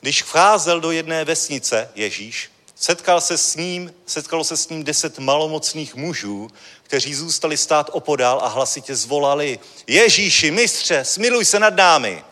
Když 0.01 0.23
vcházel 0.23 0.81
do 0.81 0.91
jedné 0.91 1.25
vesnice 1.25 1.91
Ježíš, 1.95 2.51
setkal 2.75 3.21
se 3.21 3.39
s 3.39 3.57
ním, 3.57 3.95
setkalo 4.07 4.45
se 4.45 4.57
s 4.57 4.69
ním 4.69 4.85
deset 4.85 5.19
malomocných 5.19 5.95
mužů, 5.95 6.51
kteří 6.83 7.15
zůstali 7.15 7.57
stát 7.57 7.91
opodál 7.93 8.41
a 8.43 8.49
hlasitě 8.49 8.97
zvolali, 8.97 9.59
Ježíši, 9.87 10.51
mistře, 10.51 11.05
smiluj 11.05 11.45
se 11.45 11.59
nad 11.59 11.75
námi. 11.75 12.25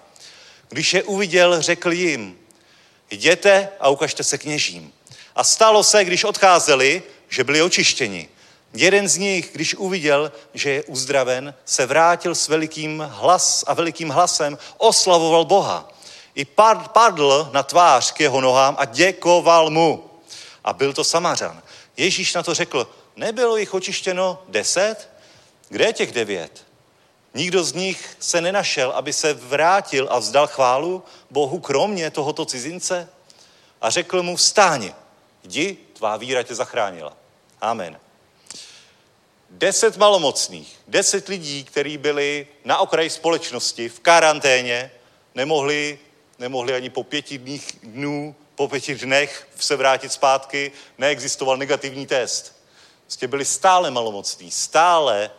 Když 0.68 0.94
je 0.94 1.02
uviděl, 1.02 1.62
řekl 1.62 1.92
jim, 1.92 2.41
jděte 3.12 3.68
a 3.80 3.88
ukažte 3.88 4.24
se 4.24 4.38
kněžím. 4.38 4.92
A 5.36 5.44
stalo 5.44 5.84
se, 5.84 6.04
když 6.04 6.24
odcházeli, 6.24 7.02
že 7.28 7.44
byli 7.44 7.62
očištěni. 7.62 8.28
Jeden 8.74 9.08
z 9.08 9.16
nich, 9.16 9.50
když 9.52 9.74
uviděl, 9.74 10.32
že 10.54 10.70
je 10.70 10.82
uzdraven, 10.82 11.54
se 11.64 11.86
vrátil 11.86 12.34
s 12.34 12.48
velikým 12.48 13.04
hlas 13.10 13.64
a 13.66 13.74
velikým 13.74 14.08
hlasem 14.08 14.58
oslavoval 14.78 15.44
Boha. 15.44 15.92
I 16.34 16.44
padl 16.92 17.50
na 17.52 17.62
tvář 17.62 18.12
k 18.12 18.20
jeho 18.20 18.40
nohám 18.40 18.76
a 18.78 18.84
děkoval 18.84 19.70
mu. 19.70 20.10
A 20.64 20.72
byl 20.72 20.92
to 20.92 21.04
Samařan. 21.04 21.62
Ježíš 21.96 22.34
na 22.34 22.42
to 22.42 22.54
řekl, 22.54 22.90
nebylo 23.16 23.56
jich 23.56 23.74
očištěno 23.74 24.42
deset? 24.48 25.08
Kde 25.68 25.84
je 25.84 25.92
těch 25.92 26.12
devět? 26.12 26.64
Nikdo 27.34 27.64
z 27.64 27.72
nich 27.72 28.16
se 28.20 28.40
nenašel, 28.40 28.90
aby 28.90 29.12
se 29.12 29.34
vrátil 29.34 30.08
a 30.10 30.18
vzdal 30.18 30.46
chválu 30.46 31.02
Bohu 31.30 31.60
kromě 31.60 32.10
tohoto 32.10 32.44
cizince? 32.44 33.08
A 33.80 33.90
řekl 33.90 34.22
mu, 34.22 34.36
vstáň, 34.36 34.92
jdi, 35.42 35.76
tvá 35.92 36.16
víra 36.16 36.42
tě 36.42 36.54
zachránila. 36.54 37.16
Amen. 37.60 38.00
Deset 39.50 39.96
malomocných, 39.96 40.78
deset 40.88 41.28
lidí, 41.28 41.64
kteří 41.64 41.98
byli 41.98 42.46
na 42.64 42.78
okraji 42.78 43.10
společnosti, 43.10 43.88
v 43.88 44.00
karanténě, 44.00 44.90
nemohli, 45.34 45.98
nemohli 46.38 46.74
ani 46.74 46.90
po 46.90 47.04
pěti 47.04 47.38
dních, 47.38 47.78
dnů, 47.82 48.34
po 48.54 48.68
pěti 48.68 48.94
dnech 48.94 49.48
se 49.58 49.76
vrátit 49.76 50.12
zpátky, 50.12 50.72
neexistoval 50.98 51.56
negativní 51.56 52.06
test. 52.06 52.62
Prostě 53.02 53.28
byli 53.28 53.44
stále 53.44 53.90
malomocní, 53.90 54.50
stále 54.50 55.30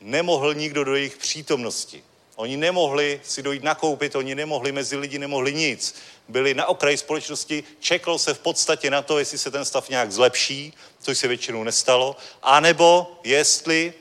nemohl 0.00 0.54
nikdo 0.54 0.84
do 0.84 0.94
jejich 0.94 1.16
přítomnosti. 1.16 2.02
Oni 2.36 2.56
nemohli 2.56 3.20
si 3.24 3.42
dojít 3.42 3.62
nakoupit, 3.62 4.16
oni 4.16 4.34
nemohli 4.34 4.72
mezi 4.72 4.96
lidi, 4.96 5.18
nemohli 5.18 5.54
nic. 5.54 5.94
Byli 6.28 6.54
na 6.54 6.66
okraji 6.66 6.96
společnosti, 6.96 7.64
čekalo 7.80 8.18
se 8.18 8.34
v 8.34 8.38
podstatě 8.38 8.90
na 8.90 9.02
to, 9.02 9.18
jestli 9.18 9.38
se 9.38 9.50
ten 9.50 9.64
stav 9.64 9.88
nějak 9.88 10.12
zlepší, 10.12 10.72
což 11.00 11.18
se 11.18 11.28
většinou 11.28 11.64
nestalo, 11.64 12.16
anebo 12.42 13.20
jestli, 13.24 13.94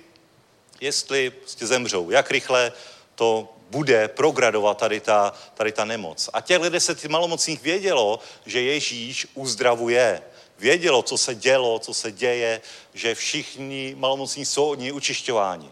jestli 0.82 1.30
prostě 1.30 1.68
zemřou, 1.68 2.10
jak 2.10 2.32
rychle 2.32 2.72
to 3.16 3.50
bude 3.70 4.08
progradovat 4.08 4.78
tady 4.78 5.00
ta, 5.00 5.34
tady 5.54 5.72
ta 5.72 5.86
nemoc. 5.86 6.30
A 6.34 6.42
těchto 6.42 6.70
deset 6.70 7.06
malomocných 7.06 7.62
vědělo, 7.62 8.20
že 8.46 8.62
Ježíš 8.62 9.28
uzdravuje. 9.34 10.22
Vědělo, 10.60 11.02
co 11.02 11.18
se 11.18 11.36
dělo, 11.36 11.80
co 11.80 11.94
se 11.94 12.12
děje, 12.12 12.62
že 12.94 13.16
všichni 13.16 13.96
malomocní 13.98 14.46
jsou 14.46 14.70
od 14.70 14.80
něj 14.80 14.94
učišťováni. 14.94 15.70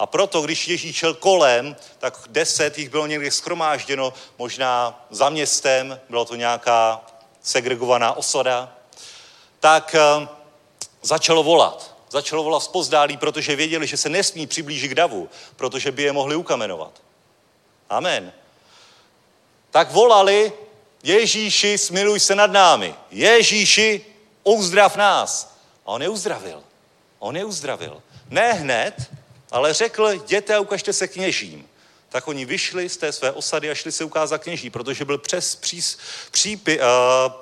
A 0.00 0.06
proto, 0.06 0.42
když 0.42 0.68
Ježíš 0.68 0.96
šel 0.96 1.14
kolem, 1.14 1.76
tak 1.98 2.18
deset 2.28 2.78
jich 2.78 2.88
bylo 2.88 3.06
někde 3.06 3.30
schromážděno, 3.30 4.12
možná 4.38 5.04
za 5.10 5.30
městem, 5.30 6.00
byla 6.08 6.24
to 6.24 6.34
nějaká 6.34 7.06
segregovaná 7.42 8.12
osada, 8.12 8.72
tak 9.60 9.94
eh, 9.94 10.28
začalo 11.02 11.42
volat. 11.42 11.96
Začalo 12.10 12.42
volat 12.42 12.62
spozdálí, 12.62 13.16
protože 13.16 13.56
věděli, 13.56 13.86
že 13.86 13.96
se 13.96 14.08
nesmí 14.08 14.46
přiblížit 14.46 14.90
k 14.90 14.94
davu, 14.94 15.28
protože 15.56 15.92
by 15.92 16.02
je 16.02 16.12
mohli 16.12 16.36
ukamenovat. 16.36 17.02
Amen. 17.90 18.32
Tak 19.70 19.90
volali, 19.90 20.52
Ježíši, 21.02 21.78
smiluj 21.78 22.20
se 22.20 22.34
nad 22.34 22.50
námi. 22.50 22.94
Ježíši, 23.10 24.06
uzdrav 24.44 24.96
nás. 24.96 25.56
A 25.86 25.88
on 25.88 26.02
je 26.02 26.08
uzdravil. 26.08 26.62
On 27.18 27.36
je 27.36 27.44
uzdravil. 27.44 28.02
Ne 28.30 28.52
hned, 28.52 29.10
ale 29.50 29.74
řekl, 29.74 30.08
jděte 30.08 30.54
a 30.54 30.60
ukažte 30.60 30.92
se 30.92 31.08
kněžím. 31.08 31.68
Tak 32.08 32.28
oni 32.28 32.44
vyšli 32.44 32.88
z 32.88 32.96
té 32.96 33.12
své 33.12 33.32
osady 33.32 33.70
a 33.70 33.74
šli 33.74 33.92
se 33.92 34.04
ukázat 34.04 34.42
kněží, 34.42 34.70
protože 34.70 35.04
byl 35.04 35.18
přes 35.18 35.56
přís, 35.56 35.98
přípi, 36.30 36.80
uh, 36.80 37.32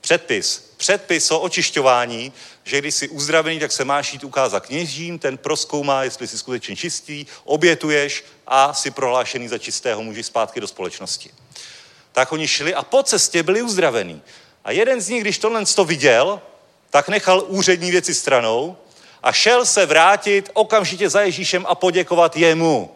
předpis, 0.00 0.72
předpis 0.76 1.30
o 1.30 1.40
očišťování, 1.40 2.32
že 2.64 2.78
když 2.78 2.94
jsi 2.94 3.08
uzdravený, 3.08 3.60
tak 3.60 3.72
se 3.72 3.84
máš 3.84 4.12
jít 4.12 4.24
ukázat 4.24 4.66
kněžím, 4.66 5.18
ten 5.18 5.38
proskoumá, 5.38 6.04
jestli 6.04 6.28
jsi 6.28 6.38
skutečně 6.38 6.76
čistý, 6.76 7.26
obětuješ 7.44 8.24
a 8.46 8.74
si 8.74 8.90
prohlášený 8.90 9.48
za 9.48 9.58
čistého, 9.58 10.02
můžeš 10.02 10.26
zpátky 10.26 10.60
do 10.60 10.66
společnosti. 10.66 11.30
Tak 12.12 12.32
oni 12.32 12.48
šli 12.48 12.74
a 12.74 12.82
po 12.82 13.02
cestě 13.02 13.42
byli 13.42 13.62
uzdravení. 13.62 14.22
A 14.64 14.70
jeden 14.70 15.00
z 15.00 15.08
nich, 15.08 15.22
když 15.22 15.38
tohle 15.38 15.66
to 15.66 15.84
viděl, 15.84 16.40
tak 16.90 17.08
nechal 17.08 17.44
úřední 17.48 17.90
věci 17.90 18.14
stranou 18.14 18.76
a 19.22 19.32
šel 19.32 19.66
se 19.66 19.86
vrátit 19.86 20.50
okamžitě 20.52 21.10
za 21.10 21.20
Ježíšem 21.20 21.66
a 21.68 21.74
poděkovat 21.74 22.36
jemu. 22.36 22.90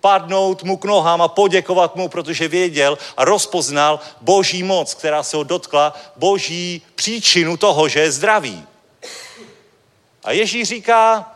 Padnout 0.00 0.62
mu 0.62 0.76
k 0.76 0.84
nohám 0.84 1.22
a 1.22 1.28
poděkovat 1.28 1.96
mu, 1.96 2.08
protože 2.08 2.48
věděl 2.48 2.98
a 3.16 3.24
rozpoznal 3.24 4.00
boží 4.20 4.62
moc, 4.62 4.94
která 4.94 5.22
se 5.22 5.36
ho 5.36 5.42
dotkla, 5.42 5.94
boží 6.16 6.82
příčinu 6.94 7.56
toho, 7.56 7.88
že 7.88 8.00
je 8.00 8.12
zdravý. 8.12 8.66
A 10.24 10.32
Ježíš 10.32 10.68
říká, 10.68 11.34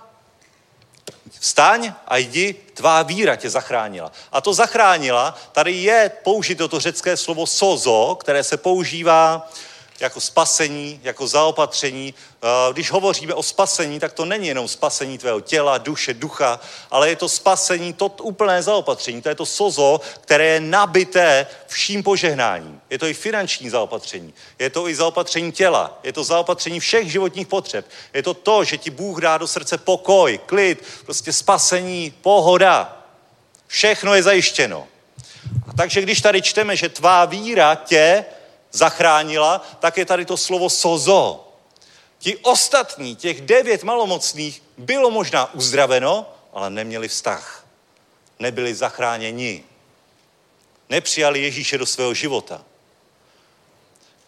vstaň 1.40 1.92
a 2.06 2.16
jdi, 2.16 2.54
tvá 2.74 3.02
víra 3.02 3.36
tě 3.36 3.50
zachránila. 3.50 4.12
A 4.32 4.40
to 4.40 4.54
zachránila, 4.54 5.38
tady 5.52 5.72
je 5.72 6.12
použito 6.24 6.68
to 6.68 6.80
řecké 6.80 7.16
slovo 7.16 7.46
sozo, 7.46 8.16
které 8.20 8.44
se 8.44 8.56
používá 8.56 9.50
jako 10.00 10.20
spasení, 10.20 11.00
jako 11.02 11.26
zaopatření. 11.26 12.14
Eh, 12.42 12.72
Když 12.72 12.90
hovoříme 12.90 13.34
o 13.34 13.42
spasení, 13.42 14.00
tak 14.00 14.12
to 14.12 14.24
není 14.24 14.48
jenom 14.48 14.68
spasení 14.68 15.18
tvého 15.18 15.40
těla, 15.40 15.78
duše, 15.78 16.14
ducha, 16.14 16.60
ale 16.90 17.08
je 17.08 17.16
to 17.16 17.28
spasení, 17.28 17.92
to 17.92 18.06
úplné 18.06 18.62
zaopatření. 18.62 19.22
To 19.22 19.28
je 19.28 19.34
to 19.34 19.46
sozo, 19.46 20.00
které 20.20 20.44
je 20.44 20.60
nabité 20.60 21.46
vším 21.66 22.02
požehnáním. 22.02 22.80
Je 22.90 22.98
to 22.98 23.06
i 23.06 23.14
finanční 23.14 23.70
zaopatření, 23.70 24.34
je 24.58 24.70
to 24.70 24.88
i 24.88 24.94
zaopatření 24.94 25.52
těla, 25.52 25.98
je 26.02 26.12
to 26.12 26.24
zaopatření 26.24 26.80
všech 26.80 27.12
životních 27.12 27.46
potřeb. 27.46 27.86
Je 28.14 28.22
to 28.22 28.34
to, 28.34 28.64
že 28.64 28.78
ti 28.78 28.90
Bůh 28.90 29.20
dá 29.20 29.38
do 29.38 29.46
srdce 29.46 29.78
pokoj, 29.78 30.40
klid, 30.46 30.84
prostě 31.04 31.32
spasení, 31.32 32.10
pohoda. 32.22 32.94
Všechno 33.66 34.14
je 34.14 34.22
zajištěno. 34.22 34.86
A 35.68 35.72
takže 35.72 36.02
když 36.02 36.20
tady 36.20 36.42
čteme, 36.42 36.76
že 36.76 36.88
tvá 36.88 37.24
víra 37.24 37.74
tě 37.74 38.24
zachránila, 38.72 39.66
tak 39.80 39.96
je 39.96 40.04
tady 40.04 40.24
to 40.24 40.36
slovo 40.36 40.70
sozo. 40.70 41.48
Ti 42.18 42.36
ostatní, 42.36 43.16
těch 43.16 43.40
devět 43.40 43.82
malomocných, 43.82 44.62
bylo 44.78 45.10
možná 45.10 45.54
uzdraveno, 45.54 46.26
ale 46.52 46.70
neměli 46.70 47.08
vztah. 47.08 47.66
Nebyli 48.38 48.74
zachráněni. 48.74 49.64
Nepřijali 50.88 51.42
Ježíše 51.42 51.78
do 51.78 51.86
svého 51.86 52.14
života. 52.14 52.64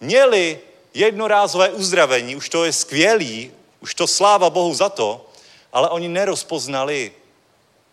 Měli 0.00 0.60
jednorázové 0.94 1.68
uzdravení, 1.70 2.36
už 2.36 2.48
to 2.48 2.64
je 2.64 2.72
skvělý, 2.72 3.52
už 3.80 3.94
to 3.94 4.06
sláva 4.06 4.50
Bohu 4.50 4.74
za 4.74 4.88
to, 4.88 5.26
ale 5.72 5.88
oni 5.88 6.08
nerozpoznali 6.08 7.12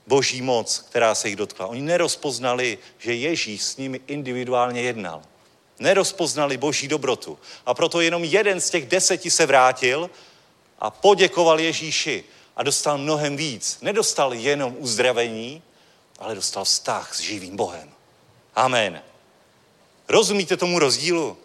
boží 0.08 0.42
moc, 0.42 0.80
která 0.90 1.16
se 1.16 1.28
jich 1.28 1.36
dotkla. 1.36 1.68
Oni 1.68 1.82
nerozpoznali, 1.82 2.78
že 2.98 3.14
Ježíš 3.14 3.64
s 3.64 3.78
nimi 3.78 4.00
individuálně 4.08 4.82
jednal. 4.82 5.22
Nerozpoznali 5.80 6.58
boží 6.58 6.88
dobrotu. 6.88 7.40
A 7.66 7.74
proto 7.74 8.02
jenom 8.02 8.24
jeden 8.24 8.62
z 8.62 8.70
těch 8.70 8.86
deseti 8.86 9.32
se 9.32 9.46
vrátil 9.46 10.10
a 10.80 10.90
poděkoval 10.90 11.60
Ježíši 11.60 12.24
a 12.56 12.64
dostal 12.64 12.98
mnohem 12.98 13.38
víc. 13.38 13.78
Nedostal 13.82 14.34
jenom 14.34 14.76
uzdravení, 14.80 15.64
ale 16.20 16.36
dostal 16.36 16.66
vztah 16.66 17.16
s 17.16 17.20
živým 17.20 17.56
Bohem. 17.56 17.92
Amen. 18.56 19.02
Rozumíte 20.08 20.58
tomu 20.58 20.80
rozdílu? 20.80 21.38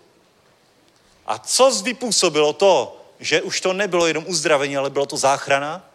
A 1.26 1.39
co 1.39 1.70
vypůsobilo 1.83 2.53
to, 2.53 3.01
že 3.20 3.43
už 3.43 3.61
to 3.61 3.72
nebylo 3.72 4.07
jenom 4.07 4.24
uzdravení, 4.28 4.76
ale 4.76 4.91
bylo 4.91 5.07
to 5.07 5.16
záchrana? 5.16 5.89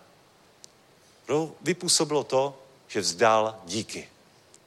Vypůsobilo 1.61 2.23
to, 2.23 2.57
že 2.88 2.99
vzdal 2.99 3.59
díky. 3.65 4.09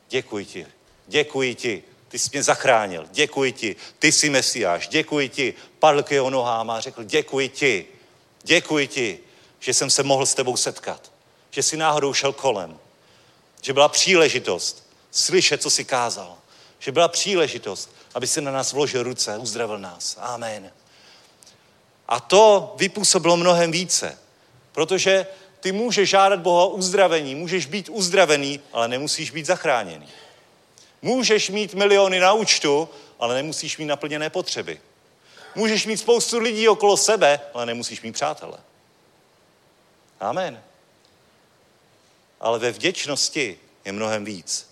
Děkuji 0.08 0.44
ti, 0.44 0.66
děkuji 1.06 1.54
ti, 1.54 1.82
ty 2.10 2.18
jsi 2.18 2.30
mě 2.32 2.42
zachránil, 2.42 3.06
děkuji 3.12 3.52
ti, 3.52 3.76
ty 3.98 4.12
jsi 4.12 4.30
mesiáš, 4.30 4.88
děkuji 4.88 5.28
ti. 5.28 5.54
Padl 5.78 6.02
k 6.02 6.10
jeho 6.10 6.30
nohám 6.30 6.70
a 6.70 6.80
řekl, 6.80 7.04
děkuji 7.04 7.48
ti, 7.48 7.86
děkuji 8.42 8.86
ti, 8.86 9.18
že 9.60 9.74
jsem 9.74 9.90
se 9.90 10.02
mohl 10.02 10.26
s 10.26 10.34
tebou 10.34 10.56
setkat, 10.56 11.12
že 11.50 11.62
jsi 11.62 11.76
náhodou 11.76 12.12
šel 12.12 12.32
kolem, 12.32 12.78
že 13.62 13.72
byla 13.72 13.88
příležitost 13.88 14.90
slyšet, 15.10 15.62
co 15.62 15.70
jsi 15.70 15.84
kázal, 15.84 16.36
že 16.78 16.92
byla 16.92 17.08
příležitost, 17.08 17.90
aby 18.14 18.26
si 18.26 18.40
na 18.40 18.52
nás 18.52 18.72
vložil 18.72 19.02
ruce, 19.02 19.38
uzdravil 19.38 19.78
nás. 19.78 20.16
Amen. 20.20 20.70
A 22.08 22.20
to 22.20 22.74
vypůsobilo 22.76 23.36
mnohem 23.36 23.72
více, 23.72 24.18
protože 24.72 25.26
ty 25.60 25.72
můžeš 25.72 26.10
žádat 26.10 26.40
Boha 26.40 26.66
uzdravení, 26.66 27.34
můžeš 27.34 27.66
být 27.66 27.88
uzdravený, 27.88 28.60
ale 28.72 28.88
nemusíš 28.88 29.30
být 29.30 29.46
zachráněný. 29.46 30.08
Můžeš 31.02 31.50
mít 31.50 31.74
miliony 31.74 32.20
na 32.20 32.32
účtu, 32.32 32.88
ale 33.18 33.34
nemusíš 33.34 33.78
mít 33.78 33.86
naplněné 33.86 34.30
potřeby. 34.30 34.80
Můžeš 35.54 35.86
mít 35.86 35.96
spoustu 35.96 36.38
lidí 36.38 36.68
okolo 36.68 36.96
sebe, 36.96 37.40
ale 37.54 37.66
nemusíš 37.66 38.02
mít 38.02 38.12
přátele. 38.12 38.58
Amen. 40.20 40.62
Ale 42.40 42.58
ve 42.58 42.72
vděčnosti 42.72 43.58
je 43.84 43.92
mnohem 43.92 44.24
víc. 44.24 44.70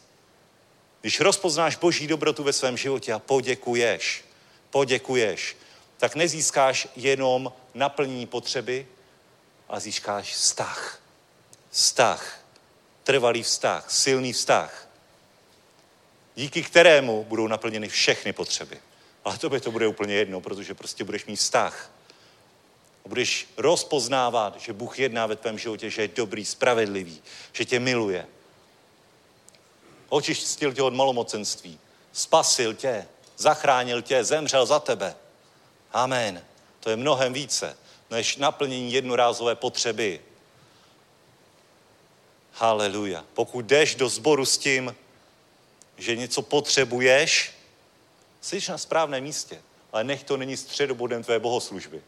Když 1.00 1.20
rozpoznáš 1.20 1.76
boží 1.76 2.06
dobrotu 2.06 2.42
ve 2.42 2.52
svém 2.52 2.76
životě 2.76 3.12
a 3.12 3.18
poděkuješ, 3.18 4.24
poděkuješ, 4.70 5.56
tak 5.96 6.14
nezískáš 6.14 6.88
jenom 6.96 7.52
naplnění 7.74 8.26
potřeby, 8.26 8.86
a 9.68 9.80
získáš 9.80 10.34
vztah. 10.34 11.00
Vztah. 11.70 12.40
Trvalý 13.04 13.42
vztah, 13.42 13.90
silný 13.90 14.32
vztah. 14.32 14.87
Díky 16.38 16.62
kterému 16.62 17.24
budou 17.24 17.46
naplněny 17.46 17.88
všechny 17.88 18.32
potřeby. 18.32 18.78
Ale 19.24 19.38
to 19.38 19.50
by 19.50 19.60
to 19.60 19.70
bude 19.70 19.86
úplně 19.86 20.14
jedno, 20.14 20.40
protože 20.40 20.74
prostě 20.74 21.04
budeš 21.04 21.26
mít 21.26 21.36
vztah. 21.36 21.90
A 23.04 23.08
budeš 23.08 23.48
rozpoznávat, 23.56 24.60
že 24.60 24.72
Bůh 24.72 24.98
jedná 24.98 25.26
ve 25.26 25.36
tvém 25.36 25.58
životě, 25.58 25.90
že 25.90 26.02
je 26.02 26.08
dobrý, 26.08 26.44
spravedlivý, 26.44 27.22
že 27.52 27.64
tě 27.64 27.80
miluje. 27.80 28.26
Očistil 30.08 30.72
tě 30.72 30.82
od 30.82 30.94
malomocenství. 30.94 31.78
Spasil 32.12 32.74
tě, 32.74 33.06
zachránil 33.36 34.02
tě, 34.02 34.24
zemřel 34.24 34.66
za 34.66 34.78
tebe. 34.78 35.16
Amen. 35.92 36.44
To 36.80 36.90
je 36.90 36.96
mnohem 36.96 37.32
více 37.32 37.76
než 38.10 38.36
naplnění 38.36 38.92
jednorázové 38.92 39.54
potřeby. 39.54 40.20
Haleluja. 42.52 43.24
Pokud 43.34 43.64
jdeš 43.64 43.94
do 43.94 44.08
sboru 44.08 44.46
s 44.46 44.58
tím, 44.58 44.94
že 45.98 46.16
něco 46.16 46.42
potřebuješ, 46.42 47.52
jsi 48.40 48.60
na 48.68 48.78
správném 48.78 49.22
místě, 49.22 49.62
ale 49.92 50.04
nech 50.04 50.24
to 50.24 50.36
není 50.36 50.56
středobodem 50.56 51.24
tvé 51.24 51.38
bohoslužby. 51.38 52.02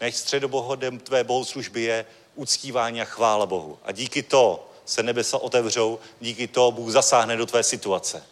Nech 0.00 0.16
středobodem 0.16 0.98
tvé 0.98 1.24
bohoslužby 1.24 1.82
je 1.82 2.06
uctívání 2.34 3.02
a 3.02 3.04
chvála 3.04 3.46
Bohu. 3.46 3.78
A 3.84 3.92
díky 3.92 4.22
to 4.22 4.70
se 4.84 5.02
nebesa 5.02 5.38
otevřou, 5.38 5.98
díky 6.20 6.48
to 6.48 6.70
Bůh 6.70 6.90
zasáhne 6.90 7.36
do 7.36 7.46
tvé 7.46 7.62
situace. 7.62 8.24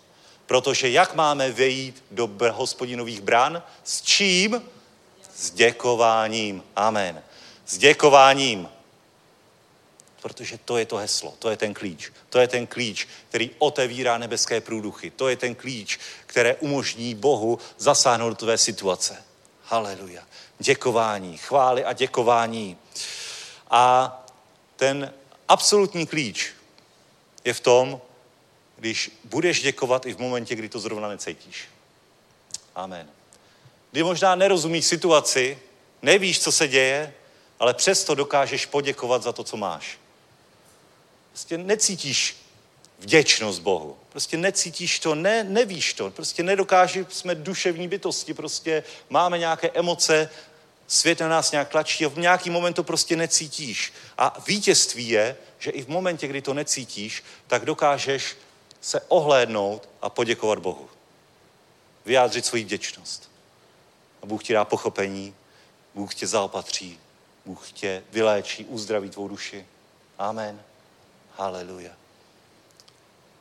Protože 0.47 0.91
jak 0.91 1.15
máme 1.15 1.51
vejít 1.51 2.05
do 2.11 2.31
hospodinových 2.51 3.21
brán? 3.21 3.63
S 3.85 4.03
čím? 4.03 4.63
S 5.37 5.51
děkováním. 5.51 6.63
Amen. 6.77 7.23
S 7.67 7.79
děkováním. 7.79 8.69
Protože 10.27 10.59
to 10.59 10.79
je 10.79 10.87
to 10.87 10.97
heslo, 10.97 11.35
to 11.39 11.51
je 11.51 11.57
ten 11.57 11.75
klíč. 11.75 12.13
To 12.31 12.39
je 12.39 12.49
ten 12.49 12.67
klíč, 12.67 13.09
který 13.29 13.51
otevírá 13.59 14.19
nebeské 14.19 14.61
průduchy. 14.61 15.11
To 15.11 15.29
je 15.29 15.37
ten 15.37 15.55
klíč, 15.55 15.99
které 16.27 16.55
umožní 16.55 17.15
Bohu 17.15 17.59
zasáhnout 17.79 18.39
tvé 18.39 18.59
situace. 18.59 19.25
Haleluja. 19.63 20.23
Děkování, 20.59 21.39
chvály 21.39 21.85
a 21.85 21.93
děkování. 21.93 22.77
A 23.71 24.27
ten 24.77 25.13
absolutní 25.49 26.07
klíč 26.07 26.51
je 27.45 27.55
v 27.55 27.61
tom, 27.61 28.01
když 28.77 29.11
budeš 29.25 29.63
děkovat 29.63 30.07
i 30.07 30.15
v 30.15 30.19
momentě, 30.19 30.55
kdy 30.55 30.69
to 30.69 30.81
zrovna 30.81 31.09
necítíš. 31.09 31.69
Amen 32.75 33.09
kdy 33.91 34.03
možná 34.03 34.35
nerozumíš 34.35 34.85
situaci, 34.85 35.59
nevíš, 36.03 36.41
co 36.41 36.53
se 36.53 36.69
děje, 36.69 37.15
ale 37.61 37.75
přesto 37.75 38.15
dokážeš 38.15 38.67
poděkovat 38.67 39.23
za 39.23 39.33
to, 39.33 39.45
co 39.45 39.57
máš. 39.57 39.99
Prostě 41.37 41.59
necítíš 41.59 42.37
vděčnost 42.99 43.63
Bohu. 43.63 43.97
Prostě 44.09 44.37
necítíš 44.37 44.99
to, 44.99 45.15
ne, 45.15 45.45
nevíš 45.45 45.95
to, 45.95 46.11
prostě 46.11 46.43
nedokáží, 46.43 47.07
jsme 47.09 47.35
duševní 47.35 47.89
bytosti, 47.89 48.35
prostě 48.35 48.83
máme 49.11 49.39
nějaké 49.39 49.71
emoce, 49.71 50.31
svět 50.87 51.21
na 51.21 51.29
nás 51.29 51.53
nějak 51.53 51.69
tlačí 51.69 52.05
a 52.05 52.09
v 52.09 52.19
nějaký 52.19 52.51
moment 52.51 52.75
to 52.75 52.85
prostě 52.85 53.17
necítíš. 53.17 53.93
A 54.19 54.43
vítězství 54.47 55.09
je, 55.09 55.37
že 55.59 55.71
i 55.71 55.83
v 55.83 55.89
momentě, 55.89 56.27
kdy 56.27 56.43
to 56.43 56.55
necítíš, 56.55 57.25
tak 57.47 57.65
dokážeš 57.65 58.37
se 58.81 59.01
ohlédnout 59.01 59.89
a 60.03 60.11
poděkovat 60.11 60.59
Bohu. 60.59 60.89
Vyjádřit 62.05 62.47
svoji 62.47 62.65
vděčnost. 62.65 63.31
A 64.23 64.27
Bůh 64.27 64.45
ti 64.45 64.53
dá 64.53 64.65
pochopení, 64.65 65.35
Bůh 65.95 66.15
tě 66.15 66.27
zaopatří, 66.27 67.01
Bůh 67.47 67.73
tě 67.73 68.03
vyléčí, 68.13 68.65
uzdraví 68.65 69.11
tvou 69.11 69.29
duši. 69.29 69.67
Amen. 70.19 70.63
Haleluja. 71.37 71.91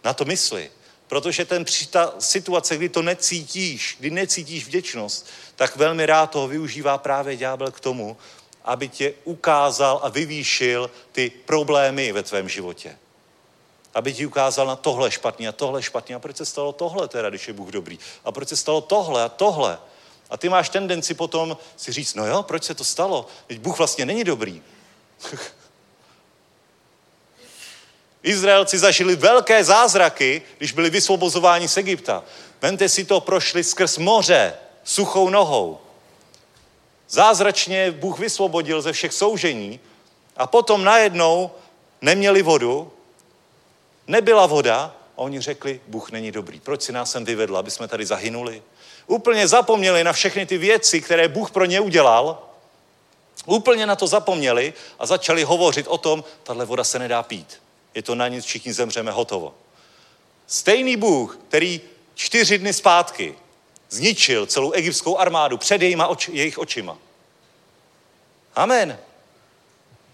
Na 0.03 0.13
to 0.13 0.25
mysli. 0.25 0.71
Protože 1.07 1.45
ten, 1.45 1.65
ta 1.89 2.13
situace, 2.19 2.77
kdy 2.77 2.89
to 2.89 3.01
necítíš, 3.01 3.95
kdy 3.99 4.09
necítíš 4.11 4.65
vděčnost, 4.65 5.27
tak 5.55 5.75
velmi 5.75 6.05
rád 6.05 6.31
toho 6.31 6.47
využívá 6.47 6.97
právě 6.97 7.37
ďábel 7.37 7.71
k 7.71 7.79
tomu, 7.79 8.17
aby 8.63 8.89
tě 8.89 9.13
ukázal 9.23 9.99
a 10.03 10.09
vyvýšil 10.09 10.91
ty 11.11 11.29
problémy 11.29 12.11
ve 12.11 12.23
tvém 12.23 12.49
životě. 12.49 12.97
Aby 13.93 14.13
ti 14.13 14.25
ukázal 14.25 14.67
na 14.67 14.75
tohle 14.75 15.11
špatně 15.11 15.47
a 15.47 15.51
tohle 15.51 15.83
špatně. 15.83 16.15
A 16.15 16.19
proč 16.19 16.37
se 16.37 16.45
stalo 16.45 16.73
tohle 16.73 17.07
teda, 17.07 17.29
když 17.29 17.47
je 17.47 17.53
Bůh 17.53 17.69
dobrý? 17.69 17.99
A 18.25 18.31
proč 18.31 18.49
se 18.49 18.55
stalo 18.55 18.81
tohle 18.81 19.23
a 19.23 19.29
tohle? 19.29 19.79
A 20.29 20.37
ty 20.37 20.49
máš 20.49 20.69
tendenci 20.69 21.13
potom 21.13 21.57
si 21.77 21.91
říct, 21.91 22.13
no 22.13 22.27
jo, 22.27 22.43
proč 22.43 22.63
se 22.63 22.73
to 22.73 22.83
stalo? 22.83 23.27
Teď 23.47 23.59
Bůh 23.59 23.77
vlastně 23.77 24.05
není 24.05 24.23
dobrý. 24.23 24.61
Izraelci 28.25 28.77
zažili 28.77 29.15
velké 29.15 29.63
zázraky, 29.63 30.41
když 30.57 30.71
byli 30.71 30.89
vysvobozováni 30.89 31.67
z 31.67 31.77
Egypta. 31.77 32.23
Vemte 32.61 32.89
si 32.89 33.05
to, 33.05 33.21
prošli 33.21 33.63
skrz 33.63 33.97
moře, 33.97 34.53
suchou 34.83 35.29
nohou. 35.29 35.79
Zázračně 37.09 37.91
Bůh 37.91 38.19
vysvobodil 38.19 38.81
ze 38.81 38.93
všech 38.93 39.13
soužení 39.13 39.79
a 40.37 40.47
potom 40.47 40.83
najednou 40.83 41.51
neměli 42.01 42.41
vodu, 42.41 42.91
nebyla 44.07 44.45
voda 44.45 44.95
a 45.17 45.19
oni 45.21 45.41
řekli, 45.41 45.81
Bůh 45.87 46.11
není 46.11 46.31
dobrý. 46.31 46.59
Proč 46.59 46.81
si 46.81 46.91
nás 46.91 47.11
sem 47.11 47.25
vyvedl, 47.25 47.57
aby 47.57 47.71
jsme 47.71 47.87
tady 47.87 48.05
zahynuli? 48.05 48.63
Úplně 49.07 49.47
zapomněli 49.47 50.03
na 50.03 50.13
všechny 50.13 50.45
ty 50.45 50.57
věci, 50.57 51.01
které 51.01 51.27
Bůh 51.27 51.51
pro 51.51 51.65
ně 51.65 51.79
udělal. 51.79 52.43
Úplně 53.45 53.85
na 53.85 53.95
to 53.95 54.07
zapomněli 54.07 54.73
a 54.99 55.05
začali 55.05 55.43
hovořit 55.43 55.87
o 55.87 55.97
tom, 55.97 56.23
tahle 56.43 56.65
voda 56.65 56.83
se 56.83 56.99
nedá 56.99 57.23
pít. 57.23 57.64
Je 57.95 58.01
to 58.01 58.15
na 58.15 58.27
nic, 58.27 58.45
všichni 58.45 58.73
zemřeme, 58.73 59.11
hotovo. 59.11 59.55
Stejný 60.47 60.97
Bůh, 60.97 61.39
který 61.47 61.81
čtyři 62.15 62.57
dny 62.57 62.73
zpátky 62.73 63.35
zničil 63.89 64.45
celou 64.45 64.71
egyptskou 64.71 65.17
armádu 65.17 65.57
před 65.57 65.81
jejima 65.81 66.07
oči, 66.07 66.31
jejich 66.33 66.57
očima. 66.57 66.97
Amen. 68.55 68.99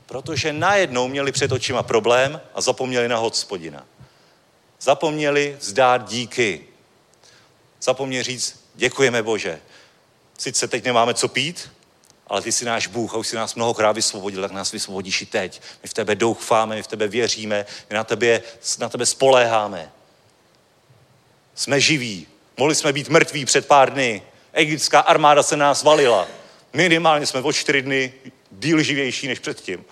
Protože 0.05 0.53
najednou 0.53 1.07
měli 1.07 1.31
před 1.31 1.51
očima 1.51 1.83
problém 1.83 2.41
a 2.53 2.61
zapomněli 2.61 3.07
na 3.07 3.17
hospodina. 3.17 3.85
Zapomněli 4.81 5.57
vzdát 5.59 6.09
díky. 6.09 6.67
Zapomněli 7.81 8.23
říct, 8.23 8.65
děkujeme 8.75 9.23
Bože. 9.23 9.61
Sice 10.37 10.67
teď 10.67 10.83
nemáme 10.83 11.13
co 11.13 11.27
pít, 11.27 11.69
ale 12.31 12.41
ty 12.41 12.51
jsi 12.51 12.65
náš 12.65 12.87
Bůh 12.87 13.13
a 13.13 13.17
už 13.17 13.27
jsi 13.27 13.35
nás 13.35 13.55
mnohokrát 13.55 13.91
vysvobodil, 13.91 14.41
tak 14.41 14.51
nás 14.51 14.71
vysvobodíš 14.71 15.21
i 15.21 15.25
teď. 15.25 15.61
My 15.83 15.89
v 15.89 15.93
tebe 15.93 16.15
doufáme, 16.15 16.75
my 16.75 16.83
v 16.83 16.87
tebe 16.87 17.07
věříme, 17.07 17.65
my 17.89 17.95
na 17.95 18.03
tebe, 18.03 18.41
na 18.79 18.89
tebe 18.89 19.05
spoléháme. 19.05 19.91
Jsme 21.55 21.79
živí. 21.79 22.27
Mohli 22.57 22.75
jsme 22.75 22.93
být 22.93 23.09
mrtví 23.09 23.45
před 23.45 23.67
pár 23.67 23.93
dny. 23.93 24.23
Egyptská 24.53 24.99
armáda 24.99 25.43
se 25.43 25.57
nás 25.57 25.83
valila. 25.83 26.27
Minimálně 26.73 27.25
jsme 27.25 27.41
o 27.41 27.53
čtyři 27.53 27.81
dny 27.81 28.13
díl 28.51 28.83
živější 28.83 29.27
než 29.27 29.39
předtím. 29.39 29.85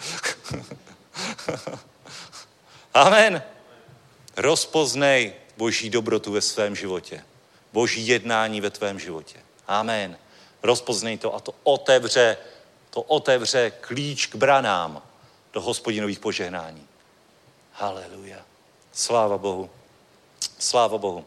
Amen. 2.93 3.43
Rozpoznej 4.37 5.33
boží 5.57 5.89
dobrotu 5.89 6.31
ve 6.31 6.41
svém 6.41 6.75
životě. 6.75 7.23
Boží 7.73 8.07
jednání 8.07 8.61
ve 8.61 8.69
tvém 8.69 8.99
životě. 8.99 9.39
Amen. 9.67 10.17
Rozpoznej 10.63 11.17
to 11.17 11.35
a 11.35 11.39
to 11.39 11.53
otevře, 11.63 12.37
to 12.89 13.01
otevře 13.01 13.71
klíč 13.81 14.25
k 14.25 14.35
branám 14.35 15.01
do 15.53 15.61
hospodinových 15.61 16.19
požehnání. 16.19 16.87
Haleluja. 17.73 18.45
Sláva 18.93 19.37
Bohu. 19.37 19.69
Sláva 20.59 20.97
Bohu. 20.97 21.25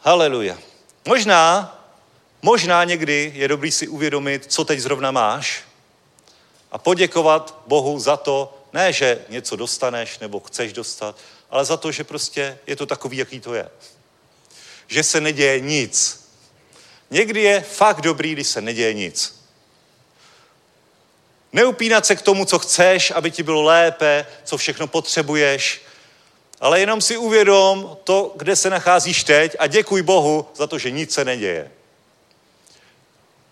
Haleluja. 0.00 0.58
Možná, 1.06 1.74
možná 2.42 2.84
někdy 2.84 3.32
je 3.34 3.48
dobrý 3.48 3.72
si 3.72 3.88
uvědomit, 3.88 4.52
co 4.52 4.64
teď 4.64 4.78
zrovna 4.78 5.10
máš 5.10 5.64
a 6.72 6.78
poděkovat 6.78 7.62
Bohu 7.66 7.98
za 7.98 8.16
to, 8.16 8.58
ne, 8.72 8.92
že 8.92 9.24
něco 9.28 9.56
dostaneš 9.56 10.18
nebo 10.18 10.40
chceš 10.40 10.72
dostat, 10.72 11.16
ale 11.50 11.64
za 11.64 11.76
to, 11.76 11.92
že 11.92 12.04
prostě 12.04 12.58
je 12.66 12.76
to 12.76 12.86
takový, 12.86 13.16
jaký 13.16 13.40
to 13.40 13.54
je. 13.54 13.70
Že 14.86 15.02
se 15.02 15.20
neděje 15.20 15.60
nic. 15.60 16.17
Někdy 17.10 17.42
je 17.42 17.60
fakt 17.60 18.00
dobrý, 18.00 18.32
když 18.32 18.46
se 18.46 18.60
neděje 18.60 18.94
nic. 18.94 19.38
Neupínat 21.52 22.06
se 22.06 22.16
k 22.16 22.22
tomu, 22.22 22.44
co 22.44 22.58
chceš, 22.58 23.10
aby 23.10 23.30
ti 23.30 23.42
bylo 23.42 23.62
lépe, 23.62 24.26
co 24.44 24.56
všechno 24.56 24.86
potřebuješ, 24.86 25.80
ale 26.60 26.80
jenom 26.80 27.00
si 27.00 27.16
uvědom 27.16 27.96
to, 28.04 28.34
kde 28.36 28.56
se 28.56 28.70
nacházíš 28.70 29.24
teď 29.24 29.56
a 29.58 29.66
děkuj 29.66 30.02
Bohu 30.02 30.48
za 30.54 30.66
to, 30.66 30.78
že 30.78 30.90
nic 30.90 31.14
se 31.14 31.24
neděje. 31.24 31.70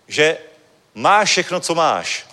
Že 0.07 0.37
máš 0.93 1.29
všechno, 1.29 1.59
co 1.59 1.75
máš. 1.75 2.25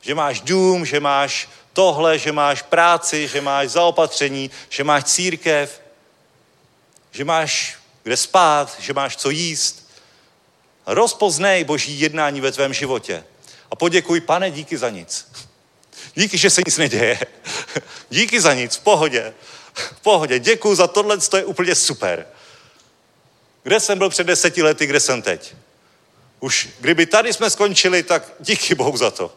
Že 0.00 0.14
máš 0.14 0.40
dům, 0.40 0.86
že 0.86 1.00
máš 1.00 1.48
tohle, 1.72 2.18
že 2.18 2.32
máš 2.32 2.62
práci, 2.62 3.28
že 3.28 3.40
máš 3.40 3.68
zaopatření, 3.68 4.50
že 4.68 4.84
máš 4.84 5.04
církev, 5.04 5.80
že 7.10 7.24
máš 7.24 7.76
kde 8.02 8.16
spát, 8.16 8.76
že 8.78 8.92
máš 8.92 9.16
co 9.16 9.30
jíst. 9.30 9.83
Rozpoznej 10.86 11.64
boží 11.64 12.00
jednání 12.00 12.40
ve 12.40 12.52
tvém 12.52 12.74
životě. 12.74 13.24
A 13.70 13.76
poděkuj, 13.76 14.20
pane, 14.20 14.50
díky 14.50 14.78
za 14.78 14.90
nic. 14.90 15.28
Díky, 16.14 16.38
že 16.38 16.50
se 16.50 16.62
nic 16.66 16.78
neděje. 16.78 17.18
Díky 18.10 18.40
za 18.40 18.54
nic, 18.54 18.76
v 18.76 18.80
pohodě. 18.80 19.34
V 19.74 20.00
pohodě, 20.00 20.38
děkuji 20.38 20.74
za 20.74 20.86
tohle, 20.86 21.18
to 21.18 21.36
je 21.36 21.44
úplně 21.44 21.74
super. 21.74 22.26
Kde 23.62 23.80
jsem 23.80 23.98
byl 23.98 24.10
před 24.10 24.26
deseti 24.26 24.62
lety, 24.62 24.86
kde 24.86 25.00
jsem 25.00 25.22
teď? 25.22 25.54
Už 26.40 26.68
kdyby 26.80 27.06
tady 27.06 27.32
jsme 27.32 27.50
skončili, 27.50 28.02
tak 28.02 28.32
díky 28.40 28.74
Bohu 28.74 28.96
za 28.96 29.10
to. 29.10 29.32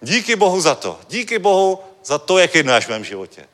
Díky 0.00 0.36
Bohu 0.36 0.60
za 0.60 0.74
to. 0.74 1.00
Díky 1.08 1.38
Bohu 1.38 1.80
za 2.04 2.18
to, 2.18 2.38
jak 2.38 2.54
jednáš 2.54 2.86
v 2.86 2.88
mém 2.88 3.04
životě. 3.04 3.46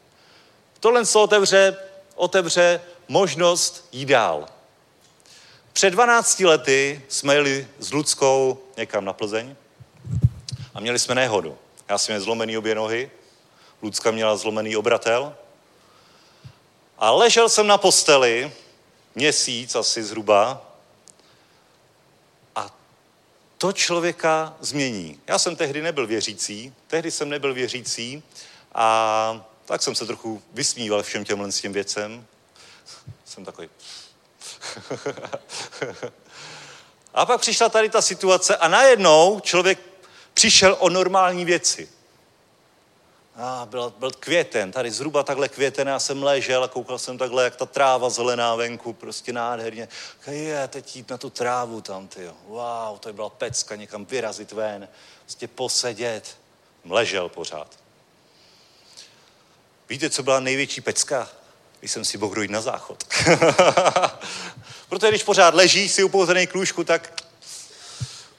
Tohle 0.80 1.06
se 1.06 1.18
otevře, 1.18 1.76
otevře 2.14 2.80
možnost 3.08 3.88
jít 3.92 4.06
dál. 4.06 4.48
Před 5.72 5.90
12 5.90 6.40
lety 6.40 7.02
jsme 7.08 7.34
jeli 7.34 7.68
s 7.78 7.92
Ludskou 7.92 8.62
někam 8.76 9.04
na 9.04 9.12
Plzeň 9.12 9.56
a 10.74 10.80
měli 10.80 10.98
jsme 10.98 11.14
nehodu. 11.14 11.58
Já 11.88 11.98
jsem 11.98 12.12
měl 12.12 12.24
zlomený 12.24 12.58
obě 12.58 12.74
nohy, 12.74 13.10
Lucka 13.82 14.10
měla 14.10 14.36
zlomený 14.36 14.76
obratel 14.76 15.36
a 16.98 17.10
ležel 17.10 17.48
jsem 17.48 17.66
na 17.66 17.78
posteli 17.78 18.52
měsíc 19.14 19.74
asi 19.74 20.02
zhruba 20.02 20.72
a 22.56 22.76
to 23.58 23.72
člověka 23.72 24.56
změní. 24.60 25.20
Já 25.26 25.38
jsem 25.38 25.56
tehdy 25.56 25.82
nebyl 25.82 26.06
věřící, 26.06 26.74
tehdy 26.86 27.10
jsem 27.10 27.28
nebyl 27.28 27.54
věřící 27.54 28.22
a 28.74 29.46
tak 29.64 29.82
jsem 29.82 29.94
se 29.94 30.06
trochu 30.06 30.42
vysmíval 30.52 31.02
všem 31.02 31.24
těmhle 31.24 31.52
s 31.52 31.60
těm 31.60 31.72
věcem. 31.72 32.26
Jsem 33.24 33.44
takový... 33.44 33.68
a 37.14 37.26
pak 37.26 37.40
přišla 37.40 37.68
tady 37.68 37.88
ta 37.88 38.02
situace 38.02 38.56
a 38.56 38.68
najednou 38.68 39.40
člověk 39.40 39.78
přišel 40.34 40.76
o 40.78 40.88
normální 40.88 41.44
věci. 41.44 41.88
A 43.36 43.66
byl, 43.70 43.94
byl 43.98 44.10
květen, 44.10 44.72
tady 44.72 44.90
zhruba 44.90 45.22
takhle 45.22 45.48
květen, 45.48 45.88
já 45.88 45.98
jsem 45.98 46.22
ležel 46.22 46.64
a 46.64 46.68
koukal 46.68 46.98
jsem 46.98 47.18
takhle, 47.18 47.44
jak 47.44 47.56
ta 47.56 47.66
tráva 47.66 48.10
zelená 48.10 48.54
venku, 48.54 48.92
prostě 48.92 49.32
nádherně. 49.32 49.88
Je, 50.26 50.68
teď 50.68 50.96
jít 50.96 51.10
na 51.10 51.18
tu 51.18 51.30
trávu 51.30 51.80
tam, 51.80 52.08
ty. 52.08 52.30
Wow, 52.46 52.98
to 52.98 53.12
byla 53.12 53.28
pecka, 53.28 53.76
někam 53.76 54.04
vyrazit 54.04 54.52
ven, 54.52 54.88
prostě 55.20 55.48
posedět. 55.48 56.36
Ležel 56.84 57.28
pořád. 57.28 57.78
Víte, 59.88 60.10
co 60.10 60.22
byla 60.22 60.40
největší 60.40 60.80
pecka? 60.80 61.28
Když 61.80 61.90
jsem 61.92 62.04
si 62.04 62.18
mohl 62.18 62.42
jít 62.42 62.50
na 62.50 62.60
záchod. 62.60 63.04
Protože 64.88 65.08
když 65.08 65.22
pořád 65.22 65.54
ležíš 65.54 65.92
si 65.92 66.02
upouzený 66.02 66.46
k 66.46 66.54
lůžku, 66.54 66.84
tak 66.84 67.22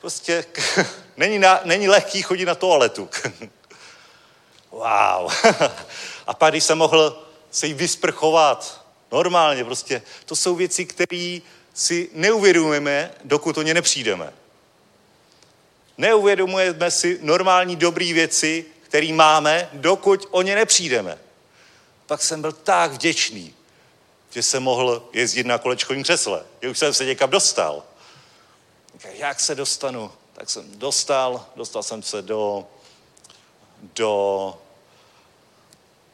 prostě 0.02 0.46
není, 1.18 1.40
na, 1.40 1.62
není 1.64 1.90
lehký 1.90 2.22
chodit 2.22 2.46
na 2.46 2.56
toaletu. 2.56 3.10
Wow. 4.72 5.32
A 6.28 6.34
pak, 6.34 6.54
když 6.54 6.64
jsem 6.64 6.78
mohl 6.78 7.26
se 7.52 7.68
jí 7.68 7.74
vysprchovat, 7.74 8.86
normálně 9.12 9.64
prostě, 9.64 10.02
to 10.26 10.36
jsou 10.36 10.56
věci, 10.56 10.86
které 10.86 11.40
si 11.74 12.10
neuvědomujeme, 12.14 13.12
dokud 13.24 13.58
o 13.58 13.62
ně 13.62 13.74
nepřijdeme. 13.74 14.34
Neuvědomujeme 15.98 16.92
si 16.92 17.20
normální 17.22 17.76
dobré 17.76 18.14
věci, 18.14 18.66
které 18.82 19.14
máme, 19.14 19.70
dokud 19.74 20.28
o 20.32 20.42
ně 20.42 20.56
nepřijdeme. 20.56 21.18
Pak 22.12 22.22
jsem 22.22 22.42
byl 22.42 22.52
tak 22.52 22.92
vděčný, 22.92 23.56
že 24.30 24.44
jsem 24.44 24.64
mohl 24.64 25.10
jezdit 25.14 25.46
na 25.46 25.58
kolečkovém 25.58 26.04
křesle, 26.04 26.46
že 26.62 26.70
už 26.70 26.78
jsem 26.78 26.94
se 26.94 27.06
někam 27.06 27.30
dostal. 27.30 27.84
Jak 29.14 29.40
se 29.40 29.56
dostanu? 29.56 30.12
Tak 30.34 30.50
jsem 30.50 30.80
dostal, 30.80 31.46
dostal 31.56 31.84
jsem 31.84 32.04
se 32.04 32.22
do 32.22 32.68
do, 33.82 34.58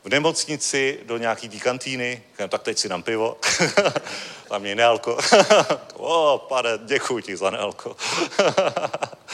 v 0.04 0.10
nemocnici 0.10 1.00
do 1.04 1.18
nějaký 1.18 1.50
té 1.50 1.58
kantýny, 1.58 2.24
tak 2.50 2.64
teď 2.64 2.78
si 2.78 2.90
dám 2.90 3.04
pivo, 3.04 3.38
tam 4.50 4.66
je 4.66 4.76
nealko. 4.76 5.18
o, 5.94 6.46
pane, 6.50 6.70
děkuji 6.86 7.24
ti 7.24 7.38
za 7.38 7.50
nealko. 7.50 7.98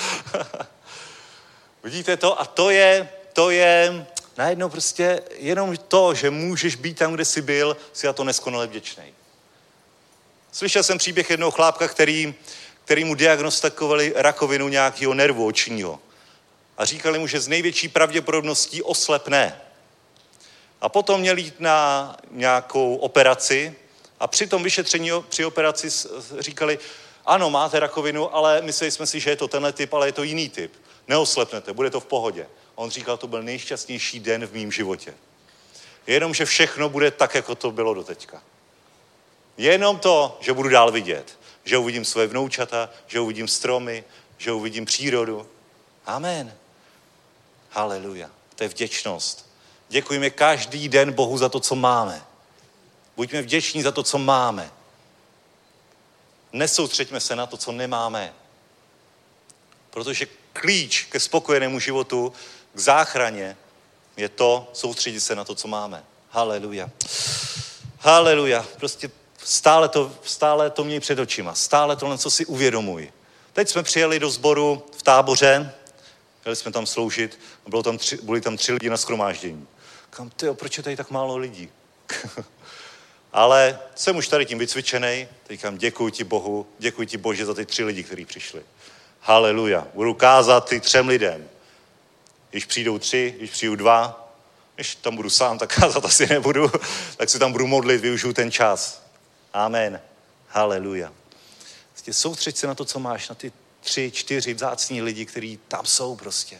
Vidíte 1.84 2.18
to? 2.18 2.42
A 2.42 2.46
to 2.46 2.70
je, 2.70 3.10
to 3.34 3.50
je 3.50 4.06
najednou 4.38 4.70
prostě 4.70 5.24
jenom 5.38 5.78
to, 5.78 6.14
že 6.14 6.30
můžeš 6.30 6.76
být 6.76 6.98
tam, 6.98 7.14
kde 7.14 7.26
jsi 7.26 7.42
byl, 7.42 7.78
si 7.94 8.08
za 8.08 8.14
to 8.14 8.24
neskonale 8.24 8.68
vděčný. 8.68 9.04
Slyšel 10.52 10.84
jsem 10.84 10.98
příběh 10.98 11.30
jednoho 11.30 11.52
chlápka, 11.52 11.88
který, 11.88 12.36
který 12.86 13.04
mu 13.04 13.16
diagnostikovali 13.16 14.14
rakovinu 14.16 14.68
nějakého 14.68 15.14
nervu 15.14 15.46
očního 15.46 16.00
a 16.78 16.86
říkali 16.86 17.20
mu, 17.20 17.28
že 17.28 17.40
z 17.40 17.48
největší 17.48 17.88
pravděpodobností 17.88 18.82
oslepne. 18.82 19.62
A 20.82 20.90
potom 20.90 21.22
měl 21.22 21.38
jít 21.38 21.60
na 21.60 22.18
nějakou 22.32 22.96
operaci 22.96 23.76
A 24.20 24.28
při 24.28 24.48
tom 24.48 24.64
vyšetření, 24.64 25.12
při 25.30 25.46
operaci 25.46 25.92
s- 25.92 26.20
s- 26.20 26.40
říkali, 26.40 26.80
ano, 27.26 27.50
máte 27.50 27.80
rakovinu, 27.80 28.36
ale 28.36 28.62
mysleli 28.62 28.92
jsme 28.92 29.08
si, 29.08 29.20
že 29.20 29.30
je 29.30 29.36
to 29.36 29.48
tenhle 29.48 29.74
typ, 29.74 29.94
ale 29.94 30.08
je 30.08 30.12
to 30.12 30.24
jiný 30.24 30.50
typ. 30.50 30.74
Neoslepnete, 31.08 31.74
bude 31.74 31.90
to 31.90 32.00
v 32.00 32.06
pohodě. 32.06 32.48
On 32.76 32.90
říkal, 32.90 33.18
to 33.18 33.28
byl 33.28 33.44
nejšťastnější 33.44 34.20
den 34.20 34.46
v 34.46 34.54
mém 34.54 34.72
životě. 34.72 35.14
Jenom, 36.08 36.34
že 36.34 36.46
všechno 36.46 36.90
bude 36.90 37.12
tak, 37.12 37.36
jako 37.36 37.56
to 37.56 37.72
bylo 37.72 37.94
doteďka. 37.94 38.44
Jenom 39.58 40.00
to, 40.00 40.38
že 40.42 40.54
budu 40.54 40.70
dál 40.70 40.92
vidět. 40.92 41.40
Že 41.64 41.78
uvidím 41.78 42.06
své 42.06 42.28
vnoučata, 42.28 42.90
že 43.08 43.20
uvidím 43.20 43.48
stromy, 43.48 44.04
že 44.38 44.52
uvidím 44.52 44.86
přírodu. 44.86 45.48
Amen. 46.06 46.54
Haleluja. 47.70 48.30
To 48.56 48.64
je 48.64 48.68
vděčnost. 48.70 49.50
Děkujeme 49.90 50.30
každý 50.30 50.90
den 50.90 51.12
Bohu 51.12 51.38
za 51.38 51.50
to, 51.50 51.60
co 51.60 51.76
máme. 51.76 52.24
Buďme 53.16 53.42
vděční 53.42 53.82
za 53.82 53.92
to, 53.92 54.04
co 54.04 54.18
máme. 54.18 54.72
Nesoustřeďme 56.54 57.20
se 57.20 57.36
na 57.36 57.46
to, 57.46 57.58
co 57.58 57.72
nemáme. 57.72 58.34
Protože 59.90 60.28
klíč 60.54 61.04
ke 61.04 61.20
spokojenému 61.20 61.80
životu, 61.80 62.34
k 62.74 62.80
záchraně, 62.80 63.58
je 64.18 64.30
to 64.30 64.70
soustředit 64.74 65.20
se 65.20 65.36
na 65.36 65.44
to, 65.44 65.56
co 65.56 65.68
máme. 65.68 66.04
Haleluja. 66.30 66.90
Haleluja. 68.00 68.66
Prostě 68.78 69.12
stále 69.38 69.90
to, 69.90 70.12
stále 70.24 70.70
to 70.70 70.84
měj 70.84 71.00
před 71.00 71.20
očima. 71.20 71.56
Stále 71.56 71.96
tohle, 71.96 72.18
co 72.18 72.32
si 72.32 72.46
uvědomuj. 72.46 73.12
Teď 73.54 73.70
jsme 73.70 73.84
přijeli 73.84 74.20
do 74.20 74.30
sboru 74.30 74.86
v 74.98 75.04
táboře, 75.04 75.74
Měli 76.46 76.56
jsme 76.56 76.72
tam 76.72 76.86
sloužit, 76.86 77.40
a 77.66 77.70
bylo 77.70 77.84
tam 77.84 77.98
tři, 77.98 78.18
byli 78.24 78.42
tam 78.42 78.58
tři 78.58 78.74
lidi 78.74 78.90
na 78.90 78.98
schromáždění. 78.98 79.68
Kam, 80.10 80.30
ty, 80.30 80.48
proč 80.54 80.78
je 80.78 80.84
tady 80.84 80.96
tak 80.96 81.12
málo 81.12 81.38
lidí? 81.38 81.70
Ale 83.34 83.80
jsem 83.96 84.16
už 84.16 84.28
tady 84.28 84.46
tím 84.46 84.60
vycvičený, 84.60 85.28
říkám, 85.50 85.78
děkuji 85.78 86.10
ti 86.10 86.24
Bohu, 86.24 86.68
děkuji 86.80 87.08
ti 87.08 87.18
Bože 87.18 87.46
za 87.46 87.54
ty 87.54 87.66
tři 87.66 87.84
lidi, 87.84 88.04
kteří 88.04 88.26
přišli. 88.26 88.62
Haleluja. 89.22 89.88
Budu 89.94 90.14
kázat 90.14 90.70
ty 90.70 90.80
třem 90.80 91.08
lidem. 91.08 91.50
Když 92.54 92.66
přijdou 92.66 93.00
tři, 93.00 93.36
když 93.38 93.52
přijdou 93.52 93.76
dva, 93.76 94.30
když 94.76 94.96
tam 94.96 95.16
budu 95.16 95.30
sám, 95.30 95.58
tak 95.60 95.76
kázat 95.76 96.06
asi 96.06 96.28
nebudu, 96.28 96.72
tak 97.18 97.30
se 97.30 97.40
tam 97.40 97.52
budu 97.52 97.68
modlit, 97.68 98.02
využiju 98.02 98.34
ten 98.34 98.52
čas. 98.52 99.04
Amen. 99.54 100.02
Haleluja. 100.50 101.14
Prostě 101.92 102.14
soustřeď 102.14 102.58
se 102.58 102.68
na 102.68 102.76
to, 102.76 102.86
co 102.86 103.00
máš, 103.00 103.30
na 103.30 103.36
ty 103.36 103.52
tři, 103.82 104.12
čtyři 104.12 104.54
vzácní 104.54 105.02
lidi, 105.02 105.26
kteří 105.26 105.60
tam 105.68 105.86
jsou 105.86 106.16
prostě. 106.16 106.60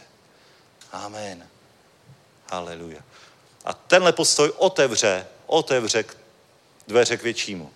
Amen. 0.92 1.46
Haleluja. 2.50 3.00
A 3.64 3.72
tenhle 3.74 4.12
postoj 4.12 4.52
otevře, 4.56 5.26
otevře 5.46 6.02
k- 6.02 6.16
dveře 6.88 7.16
k 7.16 7.22
většímu. 7.22 7.70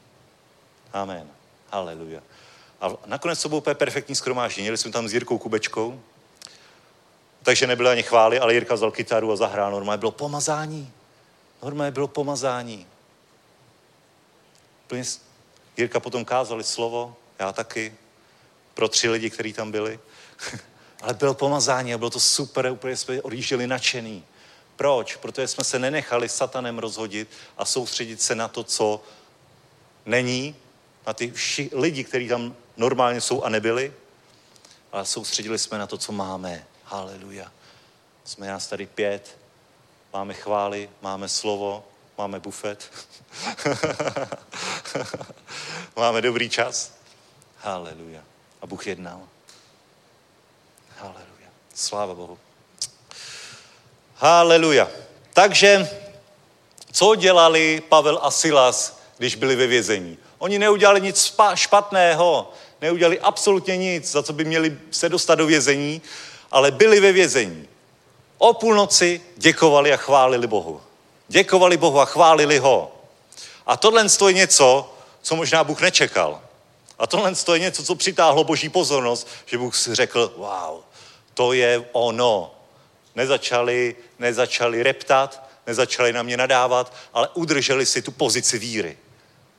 Amen. 0.92 1.30
Haleluja. 1.72 2.22
A 2.80 2.88
nakonec 3.06 3.42
to 3.42 3.48
bylo 3.48 3.58
úplně 3.58 3.74
perfektní 3.74 4.14
skromáždění. 4.14 4.66
Jeli 4.66 4.78
jsme 4.78 4.92
tam 4.92 5.08
s 5.08 5.12
Jirkou 5.14 5.38
Kubečkou, 5.38 6.02
takže 7.42 7.66
nebyly 7.66 7.90
ani 7.90 8.02
chvály, 8.02 8.38
ale 8.38 8.54
Jirka 8.54 8.74
vzal 8.74 8.90
kytaru 8.90 9.32
a 9.32 9.36
zahrál. 9.36 9.70
Normálně 9.70 9.98
bylo 9.98 10.12
pomazání. 10.12 10.92
Normálně 11.62 11.90
bylo 11.90 12.08
pomazání. 12.08 12.86
Jirka 15.76 16.00
potom 16.00 16.24
kázali 16.24 16.64
slovo, 16.64 17.16
já 17.38 17.52
taky, 17.52 17.94
pro 18.74 18.88
tři 18.88 19.08
lidi, 19.08 19.30
kteří 19.30 19.52
tam 19.52 19.70
byli. 19.70 20.00
Ale 21.02 21.14
bylo 21.14 21.34
pomazání 21.34 21.94
a 21.94 21.98
bylo 21.98 22.10
to 22.10 22.20
super, 22.20 22.66
úplně 22.72 22.96
jsme 22.96 23.22
odjížděli 23.22 23.66
nadšený. 23.66 24.24
Proč? 24.76 25.16
Protože 25.16 25.48
jsme 25.48 25.64
se 25.64 25.78
nenechali 25.78 26.28
satanem 26.28 26.78
rozhodit 26.78 27.28
a 27.58 27.64
soustředit 27.64 28.22
se 28.22 28.34
na 28.34 28.48
to, 28.48 28.64
co 28.64 29.02
není, 30.06 30.56
na 31.06 31.12
ty 31.12 31.30
vši, 31.30 31.70
lidi, 31.72 32.04
kteří 32.04 32.28
tam 32.28 32.56
normálně 32.76 33.20
jsou 33.20 33.42
a 33.42 33.48
nebyli, 33.48 33.92
ale 34.92 35.06
soustředili 35.06 35.58
jsme 35.58 35.78
na 35.78 35.86
to, 35.86 35.98
co 35.98 36.12
máme. 36.12 36.66
Haleluja. 36.90 37.52
Jsme 38.24 38.46
nás 38.46 38.66
tady 38.66 38.86
pět, 38.86 39.38
máme 40.12 40.34
chvály, 40.34 40.90
máme 41.02 41.28
slovo, 41.28 41.84
máme 42.18 42.40
bufet, 42.40 42.90
máme 45.96 46.22
dobrý 46.22 46.50
čas. 46.50 46.92
Haleluja. 47.58 48.20
A 48.62 48.66
Bůh 48.66 48.86
jednal. 48.86 49.20
Haleluja. 50.98 51.48
Sláva 51.74 52.14
Bohu. 52.14 52.38
Haleluja. 54.14 54.88
Takže, 55.32 55.90
co 56.92 57.14
dělali 57.14 57.82
Pavel 57.88 58.18
a 58.22 58.30
Silas, 58.30 59.00
když 59.18 59.34
byli 59.34 59.56
ve 59.56 59.66
vězení? 59.66 60.18
Oni 60.38 60.58
neudělali 60.58 61.00
nic 61.00 61.34
špatného, 61.54 62.52
neudělali 62.80 63.20
absolutně 63.20 63.76
nic, 63.76 64.10
za 64.10 64.22
co 64.22 64.32
by 64.32 64.44
měli 64.44 64.78
se 64.90 65.08
dostat 65.08 65.34
do 65.34 65.46
vězení, 65.46 66.02
ale 66.50 66.70
byli 66.70 67.00
ve 67.00 67.12
vězení. 67.12 67.68
O 68.38 68.54
půlnoci 68.54 69.20
děkovali 69.36 69.92
a 69.92 69.96
chválili 69.96 70.46
Bohu. 70.46 70.80
Děkovali 71.28 71.76
Bohu 71.76 72.00
a 72.00 72.04
chválili 72.04 72.58
ho. 72.58 72.94
A 73.66 73.76
tohle 73.76 74.06
je 74.26 74.32
něco, 74.32 74.94
co 75.22 75.36
možná 75.36 75.64
Bůh 75.64 75.80
nečekal. 75.80 76.42
A 76.98 77.06
tohle 77.06 77.32
je 77.52 77.58
něco, 77.58 77.84
co 77.84 77.94
přitáhlo 77.94 78.44
boží 78.44 78.68
pozornost, 78.68 79.28
že 79.46 79.58
Bůh 79.58 79.76
si 79.76 79.94
řekl, 79.94 80.32
wow, 80.36 80.80
to 81.34 81.52
je 81.52 81.84
ono. 81.92 82.54
Nezačali, 83.14 83.96
nezačali 84.18 84.82
reptat, 84.82 85.48
nezačali 85.66 86.12
na 86.12 86.22
mě 86.22 86.36
nadávat, 86.36 86.94
ale 87.12 87.28
udrželi 87.34 87.86
si 87.86 88.02
tu 88.02 88.12
pozici 88.12 88.58
víry, 88.58 88.98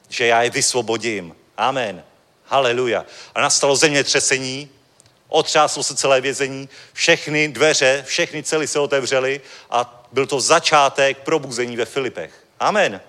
že 0.10 0.26
já 0.26 0.44
je 0.44 0.50
vysvobodím. 0.50 1.36
Amen. 1.58 2.04
Haleluja. 2.46 3.06
A 3.36 3.42
nastalo 3.42 3.76
zemětřesení, 3.76 4.70
otřáslo 5.30 5.84
se 5.84 5.96
celé 5.96 6.22
vězení, 6.22 6.70
všechny 6.94 7.48
dveře, 7.48 8.04
všechny 8.08 8.44
cely 8.44 8.68
se 8.68 8.80
otevřely 8.80 9.42
a 9.70 10.08
byl 10.12 10.28
to 10.28 10.42
začátek 10.42 11.18
probuzení 11.18 11.78
ve 11.78 11.86
Filipech. 11.86 12.32
Amen. 12.60 13.02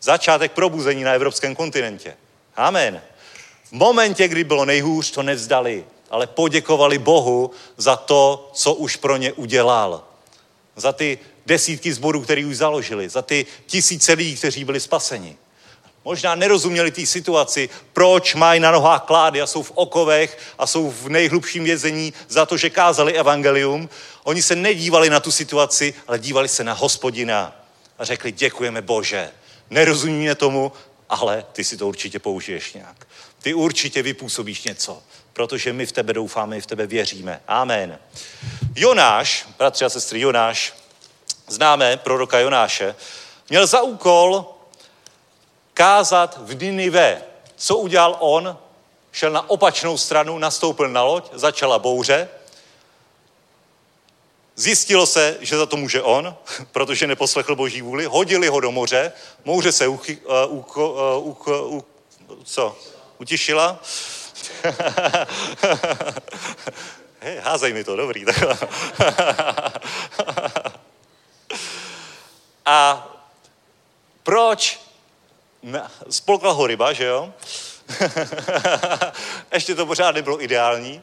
Začátek 0.00 0.52
probuzení 0.52 1.04
na 1.04 1.12
evropském 1.12 1.54
kontinentě. 1.54 2.16
Amen. 2.56 3.02
V 3.64 3.72
momentě, 3.72 4.28
kdy 4.28 4.44
bylo 4.44 4.64
nejhůř, 4.64 5.10
to 5.10 5.22
nevzdali, 5.22 5.84
ale 6.10 6.26
poděkovali 6.26 6.98
Bohu 6.98 7.50
za 7.76 7.96
to, 7.96 8.50
co 8.54 8.74
už 8.74 8.96
pro 8.96 9.16
ně 9.16 9.32
udělal. 9.32 10.04
Za 10.76 10.92
ty 10.92 11.18
desítky 11.46 11.92
zborů, 11.92 12.22
který 12.22 12.44
už 12.44 12.56
založili, 12.56 13.08
za 13.08 13.22
ty 13.22 13.46
tisíce 13.66 14.12
lidí, 14.12 14.36
kteří 14.36 14.64
byli 14.64 14.80
spaseni. 14.80 15.36
Možná 16.04 16.34
nerozuměli 16.34 16.90
té 16.90 17.06
situaci, 17.06 17.68
proč 17.92 18.34
mají 18.34 18.60
na 18.60 18.70
nohách 18.70 19.02
klády 19.02 19.42
a 19.42 19.46
jsou 19.46 19.62
v 19.62 19.72
okovech 19.74 20.38
a 20.58 20.66
jsou 20.66 20.90
v 20.90 21.08
nejhlubším 21.08 21.64
vězení 21.64 22.12
za 22.28 22.46
to, 22.46 22.56
že 22.56 22.70
kázali 22.70 23.12
evangelium. 23.12 23.88
Oni 24.24 24.42
se 24.42 24.56
nedívali 24.56 25.10
na 25.10 25.20
tu 25.20 25.32
situaci, 25.32 25.94
ale 26.06 26.18
dívali 26.18 26.48
se 26.48 26.64
na 26.64 26.72
hospodina 26.72 27.56
a 27.98 28.04
řekli, 28.04 28.32
děkujeme 28.32 28.82
Bože. 28.82 29.30
Nerozumíme 29.70 30.34
tomu, 30.34 30.72
ale 31.08 31.44
ty 31.52 31.64
si 31.64 31.76
to 31.76 31.88
určitě 31.88 32.18
použiješ 32.18 32.72
nějak. 32.72 33.06
Ty 33.42 33.54
určitě 33.54 34.02
vypůsobíš 34.02 34.62
něco, 34.62 35.02
protože 35.32 35.72
my 35.72 35.86
v 35.86 35.92
tebe 35.92 36.12
doufáme, 36.12 36.56
my 36.56 36.62
v 36.62 36.66
tebe 36.66 36.86
věříme. 36.86 37.40
Amen. 37.48 37.98
Jonáš, 38.76 39.46
bratři 39.58 39.84
a 39.84 39.88
sestry, 39.88 40.20
Jonáš, 40.20 40.74
známe 41.48 41.96
proroka 41.96 42.38
Jonáše, 42.38 42.94
měl 43.50 43.66
za 43.66 43.82
úkol 43.82 44.53
kázat 45.74 46.38
v 46.40 46.62
Ninive. 46.62 47.22
Co 47.56 47.76
udělal 47.76 48.16
on? 48.20 48.58
Šel 49.12 49.30
na 49.30 49.50
opačnou 49.50 49.98
stranu, 49.98 50.38
nastoupil 50.38 50.88
na 50.88 51.02
loď, 51.02 51.30
začala 51.32 51.78
bouře. 51.78 52.28
Zjistilo 54.56 55.06
se, 55.06 55.38
že 55.40 55.56
za 55.56 55.66
to 55.66 55.76
může 55.76 56.02
on, 56.02 56.36
protože 56.72 57.06
neposlechl 57.06 57.56
boží 57.56 57.82
vůli. 57.82 58.04
Hodili 58.04 58.48
ho 58.48 58.60
do 58.60 58.72
moře, 58.72 59.12
moře 59.44 59.72
se 59.72 59.86
uchy, 59.86 60.18
uh, 60.46 60.58
uko, 60.58 60.90
uh, 61.18 61.26
uko, 61.26 61.62
uh, 61.62 61.82
co? 62.44 62.76
utišila. 63.18 63.80
Hej, 67.20 67.38
házej 67.38 67.72
mi 67.72 67.84
to, 67.84 67.96
dobrý. 67.96 68.24
A 72.66 73.08
proč 74.22 74.83
na- 75.64 75.90
spolkla 76.10 76.52
ho 76.52 76.66
ryba, 76.66 76.92
že 76.92 77.04
jo? 77.04 77.32
Ještě 79.52 79.74
to 79.74 79.86
pořád 79.86 80.14
nebylo 80.14 80.42
ideální. 80.42 81.02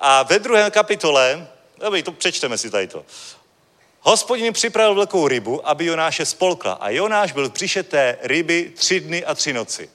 A 0.00 0.22
ve 0.22 0.38
druhé 0.38 0.70
kapitole, 0.70 1.48
dobrý, 1.78 2.02
to 2.02 2.12
přečteme 2.12 2.58
si 2.58 2.70
tady 2.70 2.86
to. 2.86 3.04
Hospodin 4.00 4.52
připravil 4.52 4.94
velkou 4.94 5.28
rybu, 5.28 5.68
aby 5.68 5.84
Jonáše 5.86 6.26
spolkla. 6.26 6.72
A 6.72 6.90
Jonáš 6.90 7.32
byl 7.32 7.48
v 7.48 7.52
břiše 7.52 7.82
té 7.82 8.18
ryby 8.22 8.72
tři 8.76 9.00
dny 9.00 9.24
a 9.24 9.34
tři 9.34 9.52
noci. 9.52 9.90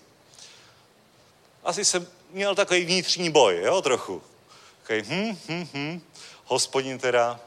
Asi 1.64 1.86
jsem 1.86 2.08
měl 2.32 2.56
takový 2.56 2.86
vnitřní 2.86 3.30
boj, 3.30 3.62
jo, 3.64 3.82
trochu. 3.82 4.22
Takový, 4.82 5.02
hm, 5.10 5.38
hm, 5.50 5.68
hm, 5.74 6.02
hospodin 6.46 7.00
teda, 7.00 7.40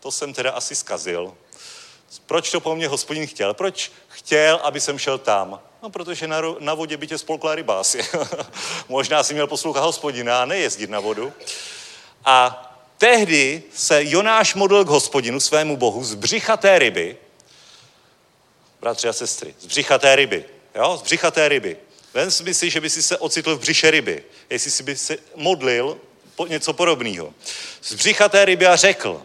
to 0.00 0.12
jsem 0.12 0.34
teda 0.34 0.50
asi 0.50 0.74
zkazil. 0.74 1.34
Proč 2.26 2.50
to 2.50 2.60
po 2.60 2.76
mně 2.76 2.88
hospodin 2.88 3.26
chtěl? 3.26 3.54
Proč 3.54 3.92
chtěl, 4.26 4.60
aby 4.62 4.80
jsem 4.80 4.98
šel 4.98 5.18
tam? 5.18 5.60
No, 5.82 5.90
protože 5.90 6.26
na, 6.26 6.42
na 6.58 6.74
vodě 6.74 6.96
by 6.96 7.06
tě 7.06 7.18
spolkla 7.18 7.54
ryba 7.54 7.80
asi. 7.80 7.98
Možná 8.88 9.22
si 9.22 9.34
měl 9.34 9.46
poslouchat 9.46 9.80
hospodina 9.80 10.42
a 10.42 10.44
nejezdit 10.44 10.90
na 10.90 11.00
vodu. 11.00 11.32
A 12.24 12.62
tehdy 12.98 13.62
se 13.74 14.04
Jonáš 14.04 14.54
modlil 14.54 14.84
k 14.84 14.88
hospodinu, 14.88 15.40
svému 15.40 15.76
bohu, 15.76 16.04
z 16.04 16.14
břicha 16.14 16.56
té 16.56 16.78
ryby, 16.78 17.16
bratři 18.80 19.08
a 19.08 19.12
sestry, 19.12 19.54
z 19.60 19.66
břicha 19.66 19.98
té 19.98 20.16
ryby, 20.16 20.44
jo, 20.74 20.96
z 20.96 21.02
břicha 21.02 21.30
té 21.30 21.48
ryby. 21.48 21.76
Vem 22.14 22.30
si 22.30 22.54
si, 22.54 22.70
že 22.70 22.80
by 22.80 22.90
si 22.90 23.02
se 23.02 23.18
ocitl 23.18 23.56
v 23.56 23.60
břiše 23.60 23.90
ryby, 23.90 24.24
jestli 24.50 24.70
si 24.70 24.82
by 24.82 24.96
se 24.96 25.18
modlil 25.34 25.98
po 26.36 26.46
něco 26.46 26.72
podobného. 26.72 27.34
Z 27.82 27.94
břicha 27.94 28.28
té 28.28 28.44
ryby 28.44 28.66
a 28.66 28.76
řekl, 28.76 29.22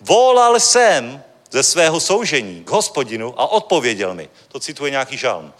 volal 0.00 0.60
jsem 0.60 1.22
ze 1.50 1.62
svého 1.62 2.00
soužení 2.00 2.64
k 2.64 2.70
hospodinu 2.70 3.40
a 3.40 3.46
odpověděl 3.46 4.14
mi. 4.14 4.28
To 4.48 4.60
cituje 4.60 4.90
nějaký 4.90 5.16
žalm. 5.16 5.52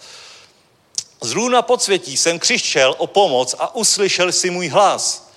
Z 1.21 1.33
lůna 1.33 1.61
podsvětí 1.61 2.17
jsem 2.17 2.39
křiščel 2.39 2.95
o 2.97 3.07
pomoc 3.07 3.55
a 3.59 3.75
uslyšel 3.75 4.31
si 4.31 4.49
můj 4.49 4.67
hlas. 4.67 5.27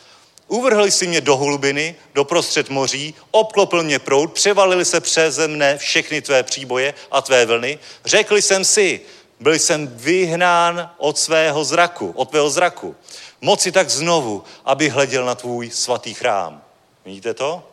Uvrhl 0.48 0.90
si 0.90 1.06
mě 1.06 1.20
do 1.20 1.36
hlubiny, 1.36 1.94
do 2.14 2.24
prostřed 2.24 2.70
moří, 2.70 3.14
obklopil 3.30 3.82
mě 3.82 3.98
proud, 3.98 4.32
převalili 4.32 4.84
se 4.84 5.00
přeze 5.00 5.48
mne 5.48 5.78
všechny 5.78 6.22
tvé 6.22 6.42
příboje 6.42 6.94
a 7.10 7.22
tvé 7.22 7.46
vlny. 7.46 7.78
Řekl 8.04 8.36
jsem 8.36 8.64
si, 8.64 9.00
byl 9.40 9.54
jsem 9.54 9.86
vyhnán 9.86 10.90
od 10.98 11.18
svého 11.18 11.64
zraku, 11.64 12.12
od 12.16 12.30
tvého 12.30 12.50
zraku. 12.50 12.96
Moci 13.40 13.72
tak 13.72 13.90
znovu, 13.90 14.44
aby 14.64 14.88
hleděl 14.88 15.24
na 15.24 15.34
tvůj 15.34 15.70
svatý 15.70 16.14
chrám. 16.14 16.62
Vidíte 17.04 17.34
to? 17.34 17.69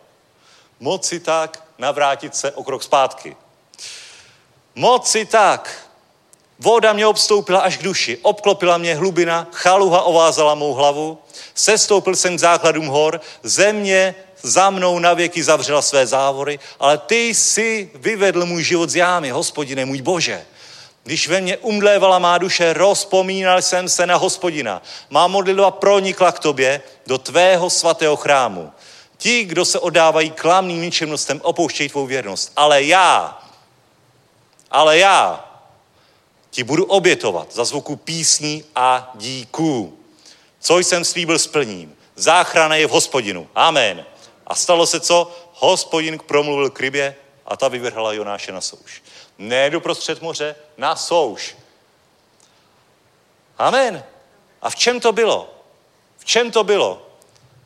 Moci 0.80 1.20
tak 1.20 1.64
navrátit 1.78 2.36
se 2.36 2.52
o 2.52 2.64
krok 2.64 2.84
zpátky. 2.84 3.36
Moci 4.76 5.26
tak. 5.26 5.88
Voda 6.60 6.94
mě 6.94 7.08
obstoupila 7.08 7.60
až 7.60 7.78
k 7.78 7.84
duši, 7.84 8.18
obklopila 8.22 8.78
mě 8.78 8.96
hlubina, 8.96 9.48
chaluha 9.52 10.02
ovázala 10.02 10.56
mou 10.56 10.74
hlavu, 10.74 11.18
sestoupil 11.56 12.16
jsem 12.16 12.38
k 12.38 12.40
základům 12.40 12.88
hor, 12.88 13.22
země 13.44 14.16
za 14.42 14.70
mnou 14.70 15.00
navěky 15.00 15.44
zavřela 15.44 15.82
své 15.82 16.08
závory, 16.08 16.60
ale 16.80 16.98
ty 16.98 17.28
jsi 17.28 17.92
vyvedl 17.96 18.46
můj 18.46 18.64
život 18.64 18.90
z 18.90 18.96
jámy, 18.96 19.30
hospodine, 19.30 19.86
můj 19.86 20.02
bože. 20.02 20.46
Když 21.04 21.28
ve 21.28 21.42
mně 21.42 21.58
umdlévala 21.58 22.20
má 22.20 22.38
duše, 22.38 22.74
rozpomínal 22.74 23.62
jsem 23.62 23.90
se 23.90 24.06
na 24.06 24.16
hospodina. 24.16 24.82
Má 25.10 25.28
modlitba 25.28 25.72
pronikla 25.72 26.32
k 26.32 26.40
tobě 26.40 26.82
do 27.08 27.18
tvého 27.18 27.70
svatého 27.70 28.16
chrámu. 28.16 28.72
Ti, 29.18 29.44
kdo 29.44 29.66
se 29.66 29.80
odávají 29.80 30.32
klamným 30.32 30.82
ničemnostem, 30.82 31.42
opouštějí 31.44 31.90
tvou 31.90 32.06
věrnost. 32.06 32.52
Ale 32.56 32.84
já, 32.84 33.42
ale 34.72 34.98
já 34.98 35.46
ti 36.50 36.64
budu 36.64 36.86
obětovat 36.86 37.54
za 37.54 37.66
zvuku 37.66 37.96
písní 37.96 38.64
a 38.76 39.12
díků. 39.16 40.00
Co 40.60 40.78
jsem 40.78 41.06
slíbil 41.06 41.40
splním. 41.40 41.96
Záchrana 42.16 42.76
je 42.76 42.88
v 42.88 42.92
hospodinu. 42.92 43.50
Amen. 43.56 44.06
A 44.48 44.56
stalo 44.56 44.88
se 44.88 45.00
co? 45.00 45.32
Hospodin 45.54 46.20
promluvil 46.20 46.70
k 46.70 46.80
rybě 46.80 47.16
a 47.46 47.58
ta 47.58 47.68
vyvrhala 47.68 48.14
Jonáše 48.14 48.52
na 48.52 48.62
souš. 48.62 49.04
Ne 49.38 49.70
do 49.70 49.82
prostřed 49.82 50.22
moře, 50.22 50.56
na 50.78 50.96
souš. 50.96 51.58
Amen. 53.58 54.04
A 54.62 54.70
v 54.70 54.76
čem 54.76 55.00
to 55.00 55.12
bylo? 55.12 55.50
V 56.18 56.26
čem 56.26 56.52
to 56.52 56.64
bylo? 56.64 57.07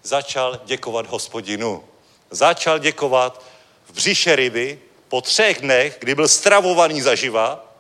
Začal 0.04 0.60
děkovat 0.66 1.08
hospodinu. 1.08 1.84
Začal 2.30 2.80
děkovat 2.80 3.44
v 3.86 3.94
břiše 3.94 4.36
ryby 4.36 4.80
po 5.08 5.22
třech 5.22 5.62
dnech, 5.62 5.98
kdy 6.00 6.16
byl 6.16 6.28
stravovaný 6.28 7.02
zaživa, 7.02 7.74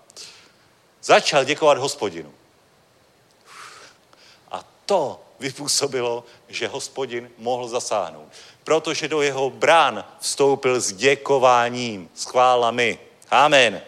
začal 1.03 1.43
děkovat 1.43 1.77
hospodinu. 1.77 2.33
A 4.51 4.63
to 4.85 5.21
vypůsobilo, 5.39 6.23
že 6.49 6.67
hospodin 6.67 7.29
mohl 7.37 7.67
zasáhnout. 7.67 8.27
Protože 8.63 9.07
do 9.07 9.21
jeho 9.21 9.49
brán 9.49 10.05
vstoupil 10.19 10.81
s 10.81 10.93
děkováním, 10.93 12.09
s 12.15 12.25
chválami. 12.25 12.99
Amen. 13.31 13.81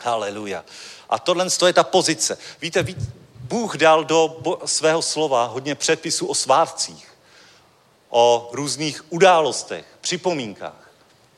Haleluja. 0.00 0.64
A 1.08 1.18
tohle 1.18 1.46
je 1.66 1.72
ta 1.72 1.84
pozice. 1.84 2.38
Víte, 2.60 2.82
ví, 2.82 2.96
Bůh 3.34 3.76
dal 3.76 4.04
do 4.04 4.40
svého 4.64 5.02
slova 5.02 5.44
hodně 5.44 5.74
předpisů 5.74 6.26
o 6.26 6.34
svátcích, 6.34 7.07
o 8.08 8.50
různých 8.52 9.12
událostech, 9.12 9.84
připomínkách. 10.00 10.90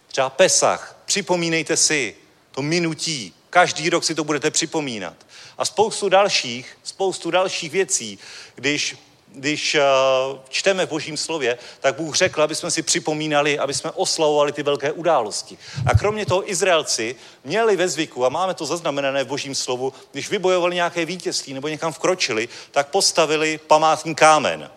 Třeba 0.08 0.30
Pesach, 0.30 0.96
připomínejte 1.04 1.76
si 1.76 2.16
to 2.52 2.62
minutí. 2.62 3.34
Každý 3.50 3.90
rok 3.90 4.04
si 4.04 4.14
to 4.14 4.24
budete 4.24 4.50
připomínat. 4.50 5.14
A 5.58 5.64
spoustu 5.64 6.08
dalších, 6.08 6.78
spoustu 6.82 7.30
dalších 7.30 7.72
věcí, 7.72 8.18
když 8.54 8.96
když 9.34 9.74
uh, 9.74 10.38
čteme 10.48 10.86
v 10.86 10.88
Božím 10.88 11.16
slově, 11.16 11.58
tak 11.80 11.96
Bůh 11.96 12.16
řekl, 12.16 12.42
aby 12.42 12.54
jsme 12.54 12.70
si 12.70 12.82
připomínali, 12.82 13.58
aby 13.58 13.74
jsme 13.74 13.90
oslavovali 13.90 14.52
ty 14.52 14.62
velké 14.62 14.92
události. 14.92 15.58
A 15.86 15.98
kromě 15.98 16.26
toho 16.26 16.50
Izraelci 16.50 17.16
měli 17.44 17.76
ve 17.76 17.88
zvyku, 17.88 18.26
a 18.26 18.28
máme 18.28 18.54
to 18.54 18.66
zaznamenané 18.66 19.24
v 19.24 19.26
Božím 19.26 19.54
slovu, 19.54 19.92
když 20.12 20.30
vybojovali 20.30 20.74
nějaké 20.74 21.04
vítězství 21.04 21.54
nebo 21.54 21.68
někam 21.68 21.92
vkročili, 21.92 22.48
tak 22.70 22.88
postavili 22.88 23.60
památný 23.66 24.14
kámen. 24.14 24.70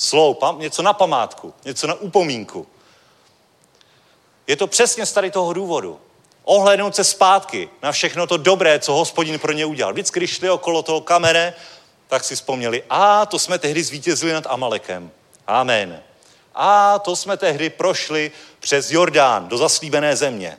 Slou, 0.00 0.38
něco 0.58 0.82
na 0.82 0.92
památku, 0.92 1.54
něco 1.64 1.86
na 1.86 1.94
upomínku. 1.94 2.66
Je 4.46 4.56
to 4.56 4.66
přesně 4.66 5.06
z 5.06 5.12
tady 5.12 5.30
toho 5.30 5.52
důvodu. 5.52 6.00
Ohlédnout 6.44 6.96
se 6.96 7.04
zpátky 7.04 7.70
na 7.82 7.92
všechno 7.92 8.26
to 8.26 8.36
dobré, 8.36 8.78
co 8.78 8.92
hospodin 8.92 9.38
pro 9.38 9.52
ně 9.52 9.66
udělal. 9.66 9.92
Vždycky, 9.92 10.20
když 10.20 10.30
šli 10.30 10.50
okolo 10.50 10.82
toho 10.82 11.00
kamene, 11.00 11.54
tak 12.08 12.24
si 12.24 12.36
vzpomněli, 12.36 12.82
a 12.90 13.26
to 13.26 13.38
jsme 13.38 13.58
tehdy 13.58 13.82
zvítězili 13.82 14.32
nad 14.32 14.46
Amalekem. 14.46 15.10
Amen. 15.46 16.02
A 16.54 16.98
to 16.98 17.16
jsme 17.16 17.36
tehdy 17.36 17.70
prošli 17.70 18.32
přes 18.60 18.90
Jordán 18.90 19.48
do 19.48 19.58
zaslíbené 19.58 20.16
země. 20.16 20.58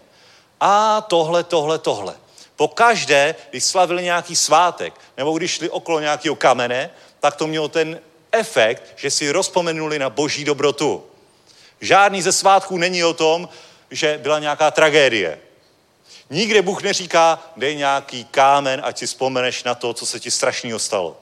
A 0.60 1.02
tohle, 1.02 1.44
tohle, 1.44 1.78
tohle. 1.78 2.16
Po 2.56 2.68
každé, 2.68 3.36
když 3.50 3.64
slavili 3.64 4.04
nějaký 4.04 4.36
svátek, 4.36 4.94
nebo 5.18 5.38
když 5.38 5.52
šli 5.52 5.70
okolo 5.70 6.00
nějakého 6.00 6.36
kamene, 6.36 6.90
tak 7.20 7.36
to 7.36 7.48
mělo 7.48 7.68
ten 7.68 8.00
efekt, 8.32 8.84
že 8.96 9.12
si 9.12 9.32
rozpomenuli 9.32 10.00
na 10.00 10.10
boží 10.10 10.46
dobrotu. 10.46 11.04
Žádný 11.82 12.22
ze 12.22 12.32
svátků 12.32 12.78
není 12.78 13.04
o 13.04 13.14
tom, 13.14 13.50
že 13.92 14.20
byla 14.22 14.40
nějaká 14.40 14.72
tragédie. 14.72 15.40
Nikde 16.30 16.62
Bůh 16.62 16.84
neříká, 16.84 17.52
dej 17.58 17.76
nějaký 17.76 18.26
kámen, 18.26 18.82
ať 18.84 18.98
si 18.98 19.08
vzpomeneš 19.08 19.64
na 19.64 19.76
to, 19.76 19.94
co 19.94 20.06
se 20.06 20.20
ti 20.20 20.32
strašného 20.32 20.80
stalo. 20.80 21.18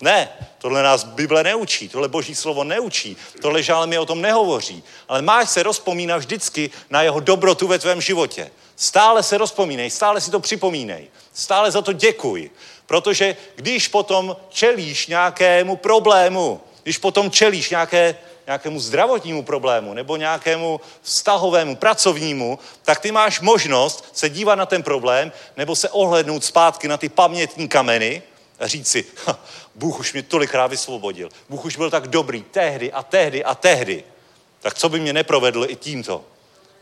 Ne, 0.00 0.28
tohle 0.58 0.82
nás 0.82 1.04
Bible 1.04 1.42
neučí, 1.42 1.88
tohle 1.88 2.08
Boží 2.08 2.34
slovo 2.34 2.64
neučí, 2.64 3.16
tohle 3.42 3.62
žálem 3.62 4.00
o 4.00 4.06
tom 4.06 4.20
nehovoří. 4.20 4.82
Ale 5.08 5.22
máš 5.22 5.50
se 5.50 5.62
rozpomínat 5.62 6.18
vždycky 6.18 6.70
na 6.90 7.02
jeho 7.02 7.20
dobrotu 7.20 7.66
ve 7.66 7.78
tvém 7.78 8.00
životě. 8.00 8.50
Stále 8.76 9.22
se 9.22 9.38
rozpomínej, 9.38 9.90
stále 9.90 10.20
si 10.20 10.30
to 10.30 10.40
připomínej, 10.40 11.08
stále 11.32 11.70
za 11.70 11.82
to 11.82 11.92
děkuj. 11.92 12.50
Protože 12.90 13.36
když 13.56 13.88
potom 13.88 14.36
čelíš 14.48 15.06
nějakému 15.06 15.76
problému, 15.76 16.60
když 16.82 16.98
potom 16.98 17.30
čelíš 17.30 17.70
nějaké, 17.70 18.16
nějakému 18.46 18.80
zdravotnímu 18.80 19.42
problému 19.42 19.94
nebo 19.94 20.16
nějakému 20.16 20.80
vztahovému, 21.02 21.76
pracovnímu, 21.76 22.58
tak 22.82 23.00
ty 23.00 23.12
máš 23.12 23.40
možnost 23.40 24.04
se 24.12 24.28
dívat 24.28 24.54
na 24.54 24.66
ten 24.66 24.82
problém 24.82 25.32
nebo 25.56 25.76
se 25.76 25.88
ohlednout 25.88 26.44
zpátky 26.44 26.88
na 26.88 26.96
ty 26.96 27.08
pamětní 27.08 27.68
kameny 27.68 28.22
a 28.58 28.66
říct 28.66 28.88
si, 28.88 29.04
Bůh 29.74 30.00
už 30.00 30.12
mě 30.12 30.22
tolikrát 30.22 30.66
vysvobodil. 30.66 31.28
Bůh 31.48 31.64
už 31.64 31.76
byl 31.76 31.90
tak 31.90 32.08
dobrý 32.08 32.42
tehdy 32.42 32.92
a 32.92 33.02
tehdy 33.02 33.44
a 33.44 33.54
tehdy. 33.54 34.04
Tak 34.60 34.74
co 34.74 34.88
by 34.88 35.00
mě 35.00 35.12
neprovedl 35.12 35.66
i 35.68 35.76
tímto? 35.76 36.24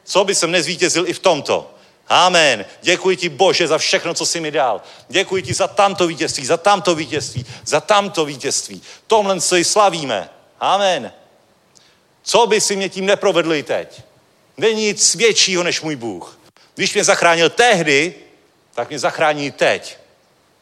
Co 0.05 0.25
by 0.25 0.35
jsem 0.35 0.51
nezvítězil 0.51 1.09
i 1.09 1.13
v 1.13 1.19
tomto? 1.19 1.71
Amen. 2.09 2.65
Děkuji 2.83 3.17
ti, 3.17 3.29
Bože, 3.29 3.69
za 3.69 3.79
všechno, 3.79 4.15
co 4.15 4.27
jsi 4.27 4.41
mi 4.41 4.51
dal. 4.51 4.83
Děkuji 5.09 5.43
ti 5.43 5.55
za 5.55 5.69
tamto 5.69 6.07
vítězství, 6.07 6.47
za 6.47 6.57
tamto 6.57 6.95
vítězství, 6.95 7.47
za 7.67 7.81
tamto 7.81 8.25
vítězství. 8.25 8.83
Tomhle 9.07 9.41
si 9.41 9.65
slavíme. 9.65 10.31
Amen. 10.61 11.13
Co 12.23 12.47
by 12.47 12.61
si 12.61 12.77
mě 12.77 12.89
tím 12.89 13.07
neprovedl 13.07 13.55
i 13.55 13.63
teď? 13.63 14.03
Není 14.57 14.83
nic 14.83 15.15
většího 15.15 15.63
než 15.63 15.81
můj 15.81 15.97
Bůh. 15.97 16.39
Když 16.75 16.95
mě 16.95 17.05
zachránil 17.05 17.51
tehdy, 17.51 18.15
tak 18.75 18.89
mě 18.89 18.99
zachrání 18.99 19.51
teď. 19.51 19.99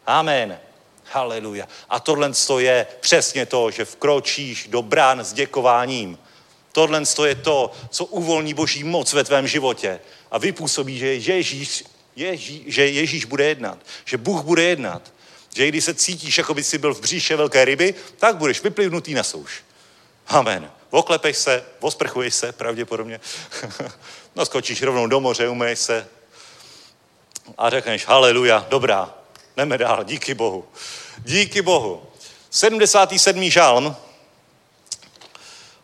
Amen. 0.07 0.59
Haleluja. 1.13 1.69
A 1.89 2.01
tohle 2.01 2.31
je 2.59 2.87
přesně 3.01 3.47
to, 3.47 3.71
že 3.71 3.85
vkročíš 3.85 4.69
do 4.69 4.83
brán 4.83 5.21
s 5.21 5.33
děkováním. 5.33 6.19
Tohle 6.77 7.03
je 7.27 7.35
to, 7.35 7.73
co 7.91 8.05
uvolní 8.05 8.55
boží 8.55 8.85
moc 8.85 9.13
ve 9.13 9.25
tvém 9.25 9.47
životě 9.47 10.01
a 10.31 10.39
vypůsobí, 10.39 10.99
že 10.99 11.07
Ježíš, 11.07 11.85
Ježí, 12.17 12.65
že 12.67 12.87
Ježíš 12.87 13.25
bude 13.25 13.45
jednat, 13.45 13.79
že 14.05 14.17
Bůh 14.17 14.43
bude 14.45 14.63
jednat, 14.63 15.13
že 15.55 15.69
když 15.69 15.85
se 15.85 15.95
cítíš, 15.95 16.39
jako 16.39 16.55
by 16.55 16.65
si 16.65 16.79
byl 16.79 16.95
v 16.95 17.01
bříše 17.01 17.37
velké 17.37 17.65
ryby, 17.65 17.95
tak 18.17 18.37
budeš 18.37 18.63
vyplivnutý 18.63 19.15
na 19.15 19.23
souš. 19.23 19.65
Amen. 20.27 20.71
Oklepeš 20.91 21.37
se, 21.37 21.65
osprchuješ 21.81 22.35
se 22.35 22.53
pravděpodobně, 22.53 23.21
no 24.37 24.47
skočíš 24.47 24.83
rovnou 24.83 25.07
do 25.07 25.21
moře, 25.21 25.49
umeješ 25.49 25.79
se, 25.79 26.09
a 27.59 27.71
řekneš, 27.71 28.07
haleluja, 28.07 28.67
dobrá, 28.69 29.15
jdeme 29.57 29.79
dál, 29.79 30.05
díky 30.05 30.35
Bohu. 30.35 30.65
Díky 31.19 31.63
Bohu. 31.63 32.03
77. 32.51 33.51
žálm 33.51 33.97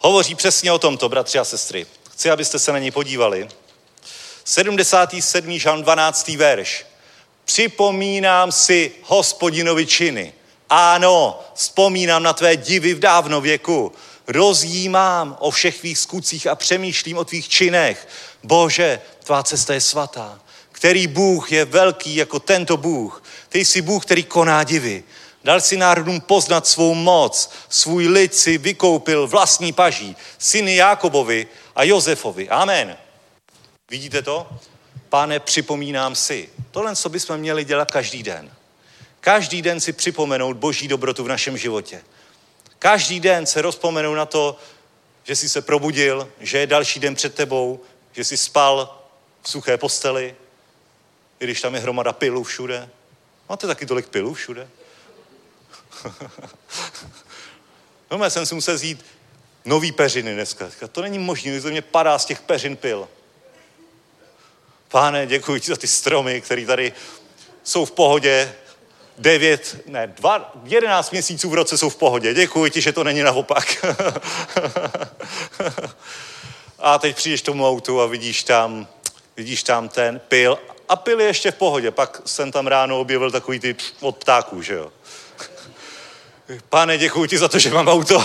hovoří 0.02 0.34
přesně 0.34 0.72
o 0.72 0.78
tomto, 0.78 1.08
bratři 1.08 1.38
a 1.38 1.44
sestry. 1.44 1.86
Chci, 2.12 2.30
abyste 2.30 2.58
se 2.58 2.72
na 2.72 2.78
něj 2.78 2.90
podívali. 2.90 3.48
77. 4.44 5.58
žálm 5.58 5.82
12. 5.82 6.28
verš. 6.28 6.86
Připomínám 7.44 8.52
si 8.52 8.92
hospodinovi 9.02 9.86
činy. 9.86 10.32
Ano, 10.70 11.40
vzpomínám 11.54 12.22
na 12.22 12.32
tvé 12.32 12.56
divy 12.56 12.94
v 12.94 12.98
dávno 12.98 13.40
věku. 13.40 13.92
Rozjímám 14.26 15.36
o 15.40 15.50
všech 15.50 15.78
tvých 15.78 15.98
skutcích 15.98 16.46
a 16.46 16.54
přemýšlím 16.54 17.18
o 17.18 17.24
tvých 17.24 17.48
činech. 17.48 18.08
Bože, 18.42 19.00
tvá 19.24 19.42
cesta 19.42 19.74
je 19.74 19.80
svatá. 19.80 20.40
Který 20.72 21.06
Bůh 21.06 21.52
je 21.52 21.64
velký 21.64 22.16
jako 22.16 22.38
tento 22.38 22.76
Bůh. 22.76 23.22
Ty 23.48 23.64
jsi 23.64 23.82
Bůh, 23.82 24.04
který 24.04 24.24
koná 24.24 24.64
divy. 24.64 25.04
Dal 25.44 25.60
si 25.60 25.76
národům 25.76 26.20
poznat 26.20 26.66
svou 26.66 26.94
moc, 26.94 27.50
svůj 27.68 28.08
lid 28.08 28.34
si 28.34 28.58
vykoupil 28.58 29.26
vlastní 29.26 29.72
paží, 29.72 30.16
syny 30.38 30.76
Jákobovi 30.76 31.46
a 31.76 31.84
Josefovi. 31.84 32.48
Amen. 32.48 32.96
Vidíte 33.90 34.22
to? 34.22 34.48
Pane, 35.08 35.40
připomínám 35.40 36.14
si. 36.14 36.48
Tohle, 36.70 36.96
co 36.96 37.08
bychom 37.08 37.36
měli 37.36 37.64
dělat 37.64 37.90
každý 37.90 38.22
den. 38.22 38.50
Každý 39.20 39.62
den 39.62 39.80
si 39.80 39.92
připomenout 39.92 40.56
boží 40.56 40.88
dobrotu 40.88 41.24
v 41.24 41.28
našem 41.28 41.58
životě. 41.58 42.02
Každý 42.78 43.20
den 43.20 43.46
se 43.46 43.62
rozpomenout 43.62 44.14
na 44.14 44.26
to, 44.26 44.56
že 45.24 45.36
jsi 45.36 45.48
se 45.48 45.62
probudil, 45.62 46.28
že 46.40 46.58
je 46.58 46.66
další 46.66 47.00
den 47.00 47.14
před 47.14 47.34
tebou, 47.34 47.80
že 48.12 48.24
jsi 48.24 48.36
spal 48.36 48.98
v 49.42 49.50
suché 49.50 49.78
posteli, 49.78 50.36
i 51.40 51.44
když 51.44 51.60
tam 51.60 51.74
je 51.74 51.80
hromada 51.80 52.12
pilů 52.12 52.42
všude. 52.42 52.88
Máte 53.48 53.66
taky 53.66 53.86
tolik 53.86 54.08
pilů 54.08 54.34
všude? 54.34 54.68
no, 58.10 58.24
já 58.24 58.30
jsem 58.30 58.46
si 58.46 58.54
musel 58.54 58.78
zjít 58.78 59.04
nový 59.64 59.92
peřiny 59.92 60.34
dneska. 60.34 60.70
To 60.92 61.02
není 61.02 61.18
možné, 61.18 61.60
že 61.60 61.70
mě 61.70 61.82
padá 61.82 62.18
z 62.18 62.24
těch 62.24 62.40
peřin 62.40 62.76
pil. 62.76 63.08
Páne, 64.88 65.26
děkuji 65.26 65.60
ti 65.60 65.70
za 65.70 65.76
ty 65.76 65.86
stromy, 65.86 66.40
které 66.40 66.66
tady 66.66 66.92
jsou 67.64 67.84
v 67.84 67.92
pohodě. 67.92 68.54
Devět, 69.18 69.76
ne, 69.86 70.06
dva, 70.06 70.52
jedenáct 70.64 71.10
měsíců 71.10 71.50
v 71.50 71.54
roce 71.54 71.78
jsou 71.78 71.88
v 71.88 71.96
pohodě. 71.96 72.34
Děkuji 72.34 72.70
ti, 72.70 72.80
že 72.80 72.92
to 72.92 73.04
není 73.04 73.22
naopak. 73.22 73.86
a 76.78 76.98
teď 76.98 77.16
přijdeš 77.16 77.42
tomu 77.42 77.68
autu 77.68 78.00
a 78.00 78.06
vidíš 78.06 78.44
tam, 78.44 78.86
vidíš 79.36 79.62
tam 79.62 79.88
ten 79.88 80.20
pil 80.28 80.58
a 80.88 80.96
pil 80.96 81.20
je 81.20 81.26
ještě 81.26 81.50
v 81.50 81.54
pohodě. 81.54 81.90
Pak 81.90 82.22
jsem 82.24 82.52
tam 82.52 82.66
ráno 82.66 83.00
objevil 83.00 83.30
takový 83.30 83.60
ty 83.60 83.76
od 84.00 84.16
ptáků, 84.16 84.62
že 84.62 84.74
jo. 84.74 84.92
Pane, 86.68 86.98
děkuji 86.98 87.28
ti 87.28 87.38
za 87.38 87.48
to, 87.48 87.58
že 87.58 87.70
mám 87.70 87.88
auto. 87.88 88.24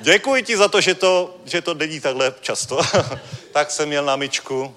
děkuji 0.00 0.42
ti 0.42 0.56
za 0.56 0.68
to, 0.68 0.80
že 0.80 0.94
to, 0.94 1.36
že 1.44 1.62
to 1.62 1.74
není 1.74 2.00
takhle 2.00 2.34
často. 2.40 2.80
tak 3.52 3.70
jsem 3.70 3.88
měl 3.88 4.04
na 4.04 4.16
myčku 4.16 4.76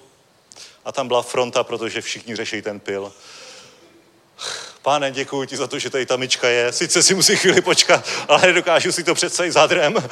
a 0.85 0.91
tam 0.91 1.07
byla 1.07 1.21
fronta, 1.21 1.63
protože 1.63 2.01
všichni 2.01 2.35
řeší 2.35 2.61
ten 2.61 2.79
pil. 2.79 3.13
Pane, 4.81 5.11
děkuji 5.11 5.45
ti 5.47 5.57
za 5.57 5.67
to, 5.67 5.79
že 5.79 5.89
tady 5.89 6.05
ta 6.05 6.17
myčka 6.17 6.49
je. 6.49 6.71
Sice 6.71 7.03
si 7.03 7.15
musí 7.15 7.35
chvíli 7.35 7.61
počkat, 7.61 8.07
ale 8.27 8.41
nedokážu 8.41 8.91
si 8.91 9.03
to 9.03 9.15
představit 9.15 9.51
zádrem. 9.51 9.95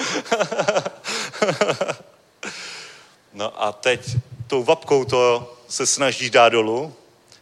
no 3.34 3.64
a 3.64 3.72
teď 3.72 4.02
tou 4.48 4.64
vapkou 4.64 5.06
to 5.06 5.54
se 5.68 5.86
snažíš 5.86 6.30
dát 6.30 6.50
dolů. 6.50 6.96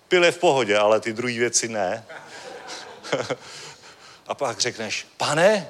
Pil 0.08 0.24
je 0.24 0.32
v 0.32 0.38
pohodě, 0.38 0.78
ale 0.78 1.00
ty 1.00 1.14
druhé 1.14 1.34
věci 1.34 1.68
ne. 1.68 2.06
a 4.28 4.36
pak 4.36 4.60
řekneš, 4.60 5.08
pane, 5.18 5.70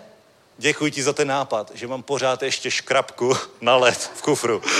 děkuji 0.57 0.91
ti 0.91 1.03
za 1.03 1.13
ten 1.13 1.27
nápad, 1.27 1.71
že 1.73 1.87
mám 1.87 2.03
pořád 2.03 2.43
ještě 2.43 2.71
škrabku 2.71 3.37
na 3.61 3.75
led 3.75 4.11
v 4.15 4.21
kufru. 4.21 4.61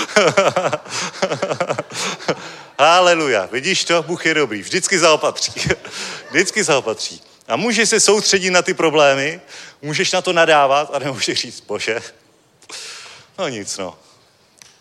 Haleluja. 2.78 3.46
Vidíš 3.46 3.84
to? 3.84 4.02
Bůh 4.02 4.26
je 4.26 4.34
dobrý. 4.34 4.62
Vždycky 4.62 4.98
zaopatří. 4.98 5.52
Vždycky 6.30 6.64
zaopatří. 6.64 7.22
A 7.48 7.56
můžeš 7.56 7.88
se 7.88 8.00
soustředit 8.00 8.50
na 8.50 8.62
ty 8.62 8.74
problémy, 8.74 9.40
můžeš 9.82 10.12
na 10.12 10.22
to 10.22 10.32
nadávat 10.32 10.90
a 10.94 10.98
nemůžeš 10.98 11.40
říct, 11.40 11.60
bože, 11.60 12.00
no 13.38 13.48
nic 13.48 13.78
no. 13.78 13.98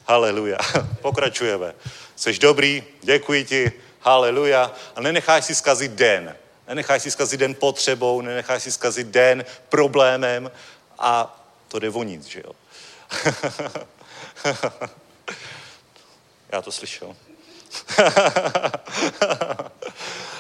Haleluja. 0.08 0.58
Pokračujeme. 1.02 1.74
Jsi 2.16 2.40
dobrý, 2.40 2.84
děkuji 3.02 3.46
ti, 3.46 3.72
haleluja. 4.00 4.72
A 4.96 5.02
nenecháš 5.02 5.46
si 5.46 5.56
zkazit 5.56 5.92
den. 5.92 6.36
Nenecháš 6.68 7.02
si 7.02 7.12
zkazit 7.12 7.40
den 7.40 7.56
potřebou, 7.56 8.22
nenecháš 8.22 8.64
si 8.64 8.72
zkazit 8.72 9.08
den 9.08 9.46
problémem 9.70 10.52
a 11.00 11.44
to 11.68 11.80
jde 11.80 11.90
o 11.90 12.04
nic, 12.04 12.26
že 12.26 12.44
jo. 12.46 12.52
Já 16.52 16.62
to 16.62 16.72
slyšel. 16.72 17.16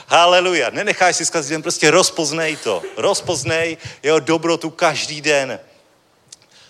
Haleluja. 0.07 0.69
Nenecháš 0.69 1.15
si 1.15 1.25
zkazit 1.25 1.51
den, 1.51 1.61
prostě 1.61 1.91
rozpoznej 1.91 2.57
to. 2.57 2.83
Rozpoznej 2.97 3.77
jeho 4.03 4.19
dobrotu 4.19 4.69
každý 4.69 5.21
den. 5.21 5.59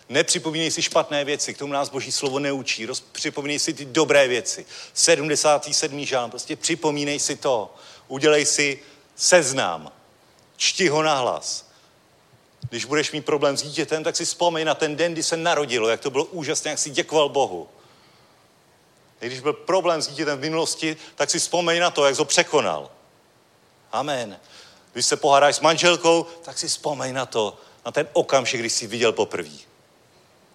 Nepřipomínej 0.09 0.71
si 0.71 0.81
špatné 0.81 1.25
věci, 1.25 1.53
k 1.53 1.57
tomu 1.57 1.73
nás 1.73 1.89
Boží 1.89 2.11
slovo 2.11 2.39
neučí. 2.39 2.87
Připomínej 3.11 3.59
si 3.59 3.73
ty 3.73 3.85
dobré 3.85 4.27
věci. 4.27 4.65
77. 4.93 6.05
žálm, 6.05 6.29
prostě 6.29 6.55
připomínej 6.55 7.19
si 7.19 7.35
to. 7.35 7.75
Udělej 8.07 8.45
si 8.45 8.79
seznam. 9.21 9.91
Čti 10.57 10.89
ho 10.89 11.03
na 11.03 11.15
hlas. 11.15 11.69
Když 12.69 12.85
budeš 12.85 13.11
mít 13.11 13.25
problém 13.25 13.57
s 13.57 13.61
dítětem, 13.61 14.03
tak 14.03 14.15
si 14.15 14.25
vzpomeň 14.25 14.65
na 14.65 14.75
ten 14.75 14.95
den, 14.95 15.13
kdy 15.13 15.23
se 15.23 15.37
narodilo, 15.37 15.89
jak 15.89 16.01
to 16.01 16.09
bylo 16.09 16.25
úžasné, 16.25 16.71
jak 16.71 16.79
si 16.79 16.89
děkoval 16.89 17.29
Bohu. 17.29 17.69
Když 19.19 19.39
byl 19.39 19.53
problém 19.53 20.01
s 20.01 20.07
dítětem 20.07 20.37
v 20.37 20.41
minulosti, 20.41 20.97
tak 21.15 21.29
si 21.29 21.39
vzpomeň 21.39 21.79
na 21.79 21.91
to, 21.91 22.05
jak 22.05 22.15
ho 22.15 22.25
překonal. 22.25 22.91
Amen. 23.91 24.39
Když 24.93 25.05
se 25.05 25.17
pohádáš 25.17 25.55
s 25.55 25.59
manželkou, 25.59 26.25
tak 26.41 26.57
si 26.57 26.67
vzpomeň 26.67 27.13
na 27.13 27.25
to, 27.25 27.57
na 27.85 27.91
ten 27.91 28.07
okamžik, 28.13 28.59
kdy 28.59 28.69
jsi 28.69 28.87
viděl 28.87 29.11
poprvé. 29.11 29.57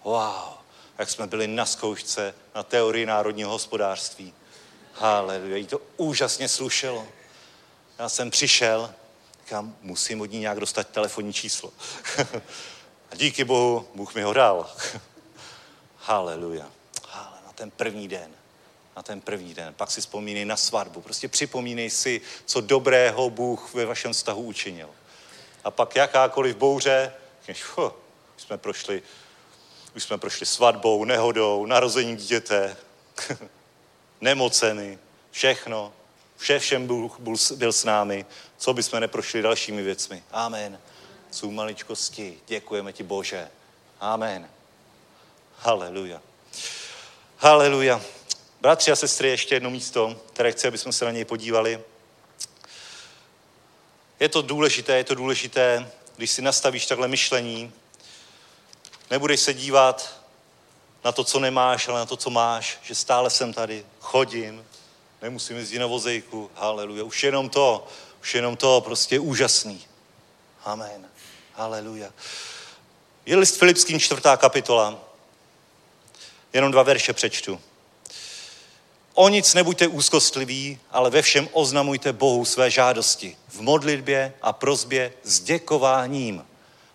Wow, 0.03 0.53
jak 0.97 1.09
jsme 1.09 1.27
byli 1.27 1.47
na 1.47 1.65
zkoušce 1.65 2.33
na 2.55 2.63
teorii 2.63 3.05
národního 3.05 3.51
hospodářství. 3.51 4.33
Haleluja, 4.93 5.57
jí 5.57 5.67
to 5.67 5.81
úžasně 5.97 6.47
slušelo. 6.47 7.07
Já 7.99 8.09
jsem 8.09 8.31
přišel, 8.31 8.93
říkám, 9.39 9.75
musím 9.81 10.21
od 10.21 10.25
ní 10.25 10.39
nějak 10.39 10.59
dostat 10.59 10.87
telefonní 10.87 11.33
číslo. 11.33 11.73
A 13.11 13.15
díky 13.15 13.43
Bohu, 13.43 13.87
Bůh 13.95 14.15
mi 14.15 14.21
ho 14.21 14.33
dal. 14.33 14.71
Haleluja. 15.97 16.71
Hale, 17.09 17.37
na 17.45 17.53
ten 17.53 17.71
první 17.71 18.07
den. 18.07 18.31
Na 18.95 19.03
ten 19.03 19.21
první 19.21 19.53
den. 19.53 19.73
Pak 19.73 19.91
si 19.91 20.01
vzpomínej 20.01 20.45
na 20.45 20.57
svatbu. 20.57 21.01
Prostě 21.01 21.27
připomínej 21.27 21.89
si, 21.89 22.21
co 22.45 22.61
dobrého 22.61 23.29
Bůh 23.29 23.73
ve 23.73 23.85
vašem 23.85 24.13
vztahu 24.13 24.41
učinil. 24.41 24.89
A 25.63 25.71
pak 25.71 25.95
jakákoliv 25.95 26.55
bouře, 26.55 27.13
už 27.49 27.63
jsme 28.37 28.57
prošli, 28.57 29.03
už 29.95 30.03
jsme 30.03 30.17
prošli 30.17 30.45
svatbou, 30.45 31.05
nehodou, 31.05 31.65
narozením 31.65 32.17
dítěte, 32.17 32.77
nemoceny, 34.21 34.99
všechno. 35.31 35.93
Vše 36.37 36.59
všem 36.59 36.87
Bůh 36.87 37.19
byl 37.55 37.73
s 37.73 37.83
námi, 37.83 38.25
co 38.57 38.73
bychom 38.73 38.99
neprošli 38.99 39.41
dalšími 39.41 39.83
věcmi. 39.83 40.23
Amen. 40.31 40.79
Jsou 41.31 41.51
maličkosti. 41.51 42.39
Děkujeme 42.47 42.93
ti, 42.93 43.03
Bože. 43.03 43.49
Amen. 43.99 44.49
Haleluja. 45.57 46.21
Haleluja. 47.37 48.01
Bratři 48.61 48.91
a 48.91 48.95
sestry, 48.95 49.29
ještě 49.29 49.55
jedno 49.55 49.69
místo, 49.69 50.21
které 50.33 50.51
chci, 50.51 50.67
abychom 50.67 50.91
se 50.91 51.05
na 51.05 51.11
něj 51.11 51.25
podívali. 51.25 51.83
Je 54.19 54.29
to 54.29 54.41
důležité, 54.41 54.97
je 54.97 55.03
to 55.03 55.15
důležité, 55.15 55.91
když 56.15 56.31
si 56.31 56.41
nastavíš 56.41 56.85
takhle 56.85 57.07
myšlení, 57.07 57.73
nebudeš 59.09 59.39
se 59.39 59.53
dívat 59.53 60.21
na 61.03 61.11
to, 61.11 61.23
co 61.23 61.39
nemáš, 61.39 61.87
ale 61.87 61.99
na 61.99 62.05
to, 62.05 62.17
co 62.17 62.29
máš, 62.29 62.79
že 62.83 62.95
stále 62.95 63.29
jsem 63.29 63.53
tady, 63.53 63.85
chodím, 63.99 64.65
nemusím 65.21 65.57
jezdit 65.57 65.79
na 65.79 65.85
vozejku, 65.85 66.51
haleluja. 66.55 67.03
Už 67.03 67.23
jenom 67.23 67.49
to, 67.49 67.87
už 68.21 68.35
jenom 68.35 68.57
to 68.57 68.81
prostě 68.81 69.19
úžasný. 69.19 69.85
Amen. 70.65 71.09
Haleluja. 71.53 72.13
Je 73.25 73.35
list 73.35 73.57
Filipským 73.57 73.99
čtvrtá 73.99 74.37
kapitola. 74.37 74.99
Jenom 76.53 76.71
dva 76.71 76.83
verše 76.83 77.13
přečtu. 77.13 77.61
O 79.13 79.29
nic 79.29 79.53
nebuďte 79.53 79.87
úzkostliví, 79.87 80.79
ale 80.91 81.09
ve 81.09 81.21
všem 81.21 81.49
oznamujte 81.51 82.13
Bohu 82.13 82.45
své 82.45 82.71
žádosti. 82.71 83.37
V 83.47 83.61
modlitbě 83.61 84.33
a 84.41 84.53
prozbě 84.53 85.13
s 85.23 85.39
děkováním. 85.39 86.45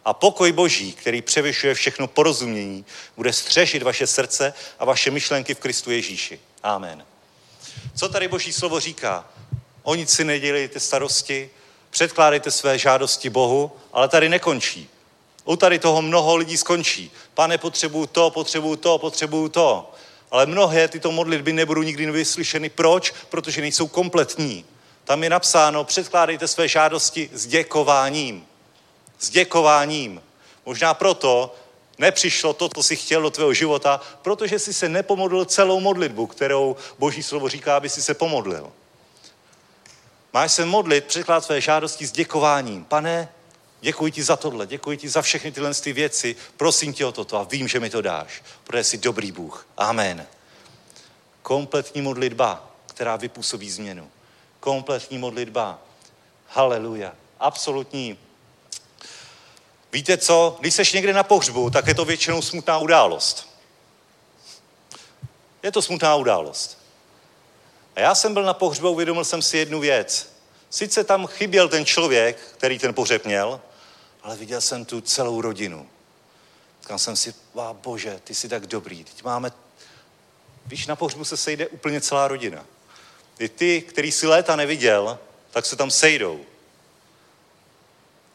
A 0.05 0.15
pokoj 0.15 0.53
Boží, 0.53 0.93
který 0.93 1.23
převyšuje 1.23 1.75
všechno 1.75 2.07
porozumění, 2.07 2.85
bude 3.17 3.33
střežit 3.33 3.83
vaše 3.83 4.07
srdce 4.07 4.55
a 4.79 4.85
vaše 4.85 5.11
myšlenky 5.11 5.55
v 5.55 5.59
Kristu 5.59 5.91
Ježíši. 5.91 6.41
Amen. 6.63 7.05
Co 7.95 8.09
tady 8.09 8.29
Boží 8.29 8.53
slovo 8.53 8.81
říká? 8.81 9.25
O 9.83 9.95
nic 9.95 10.11
si 10.11 10.25
nedělejte 10.25 10.81
starosti, 10.81 11.51
předkládejte 11.91 12.51
své 12.51 12.79
žádosti 12.79 13.31
Bohu, 13.31 13.73
ale 13.93 14.09
tady 14.09 14.29
nekončí. 14.29 14.89
U 15.45 15.57
tady 15.57 15.79
toho 15.79 16.03
mnoho 16.03 16.37
lidí 16.37 16.57
skončí. 16.57 17.11
Pane, 17.35 17.59
potřebuju 17.59 18.07
to, 18.07 18.31
potřebuju 18.31 18.77
to, 18.77 18.99
potřebuju 18.99 19.49
to. 19.49 19.93
Ale 20.31 20.47
mnohé 20.47 20.89
tyto 20.89 21.13
modlitby 21.13 21.53
nebudou 21.53 21.83
nikdy 21.83 22.11
vyslyšeny. 22.11 22.69
Proč? 22.69 23.15
Protože 23.29 23.61
nejsou 23.61 23.87
kompletní. 23.87 24.65
Tam 25.05 25.23
je 25.23 25.31
napsáno, 25.31 25.85
předkládejte 25.85 26.49
své 26.49 26.69
žádosti 26.69 27.31
s 27.33 27.47
děkováním. 27.47 28.47
S 29.19 29.31
děkováním. 29.31 30.23
Možná 30.67 30.95
proto 30.95 31.55
nepřišlo 31.99 32.53
to, 32.53 32.69
co 32.69 32.83
jsi 32.83 32.97
chtěl 32.97 33.23
do 33.23 33.31
tvého 33.31 33.55
života, 33.55 34.01
protože 34.23 34.59
jsi 34.59 34.75
se 34.75 34.89
nepomodlil 34.89 35.45
celou 35.45 35.81
modlitbu, 35.81 36.27
kterou 36.27 36.77
Boží 36.99 37.23
slovo 37.23 37.49
říká, 37.49 37.77
aby 37.77 37.89
si 37.89 38.03
se 38.03 38.15
pomodlil. 38.15 38.73
Máš 40.33 40.53
se 40.53 40.65
modlit, 40.65 41.05
předkládat 41.05 41.45
své 41.45 41.61
žádosti 41.61 42.07
s 42.07 42.13
děkováním. 42.13 42.85
Pane, 42.85 43.29
děkuji 43.81 44.13
ti 44.13 44.23
za 44.23 44.37
tohle, 44.37 44.67
děkuji 44.67 44.97
ti 44.99 45.09
za 45.09 45.23
všechny 45.23 45.53
tyhle 45.53 45.75
ty 45.75 45.93
věci, 45.93 46.37
prosím 46.57 46.93
tě 46.93 47.07
o 47.07 47.13
toto 47.13 47.37
a 47.37 47.43
vím, 47.45 47.69
že 47.69 47.81
mi 47.81 47.91
to 47.91 48.03
dáš, 48.03 48.43
protože 48.65 48.85
jsi 48.85 48.99
dobrý 48.99 49.33
Bůh. 49.33 49.67
Amen. 49.77 50.27
Kompletní 51.43 52.03
modlitba, 52.03 52.71
která 52.87 53.17
vypůsobí 53.17 53.71
změnu. 53.71 54.11
Kompletní 54.61 55.19
modlitba. 55.19 55.79
Haleluja. 56.49 57.13
Absolutní. 57.41 58.19
Víte 59.93 60.19
co? 60.19 60.57
Když 60.61 60.75
seš 60.75 60.93
někde 60.93 61.13
na 61.13 61.23
pohřbu, 61.23 61.71
tak 61.71 61.87
je 61.87 61.95
to 61.95 62.05
většinou 62.05 62.43
smutná 62.43 62.79
událost. 62.79 63.49
Je 65.63 65.73
to 65.73 65.83
smutná 65.83 66.17
událost. 66.17 66.79
A 67.97 68.01
já 68.01 68.15
jsem 68.15 68.35
byl 68.35 68.43
na 68.43 68.55
pohřbu 68.55 68.87
a 68.87 68.91
uvědomil 68.91 69.25
jsem 69.25 69.43
si 69.43 69.59
jednu 69.59 69.81
věc. 69.81 70.33
Sice 70.71 71.05
tam 71.05 71.27
chyběl 71.27 71.69
ten 71.69 71.85
člověk, 71.85 72.39
který 72.57 72.79
ten 72.79 72.95
pohřeb 72.95 73.25
měl, 73.25 73.61
ale 74.23 74.37
viděl 74.37 74.61
jsem 74.61 74.85
tu 74.85 75.01
celou 75.01 75.41
rodinu. 75.41 75.89
Říkal 76.83 76.99
jsem 76.99 77.17
si, 77.17 77.35
vá 77.55 77.73
bože, 77.73 78.21
ty 78.25 78.35
jsi 78.35 78.49
tak 78.49 78.67
dobrý. 78.67 79.05
Teď 79.05 79.23
máme, 79.23 79.53
víš, 80.67 80.87
na 80.87 80.97
pohřbu 80.97 81.25
se 81.25 81.37
sejde 81.37 81.69
úplně 81.69 82.01
celá 82.01 82.29
rodina. 82.29 82.67
I 83.39 83.49
ty, 83.49 83.83
který 83.83 84.13
si 84.13 84.27
léta 84.27 84.57
neviděl, 84.57 85.19
tak 85.51 85.67
se 85.67 85.77
tam 85.77 85.91
sejdou. 85.91 86.41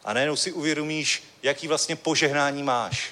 A 0.07 0.13
najednou 0.13 0.35
si 0.35 0.51
uvědomíš, 0.51 1.23
jaký 1.43 1.67
vlastně 1.67 1.95
požehnání 1.95 2.63
máš. 2.63 3.11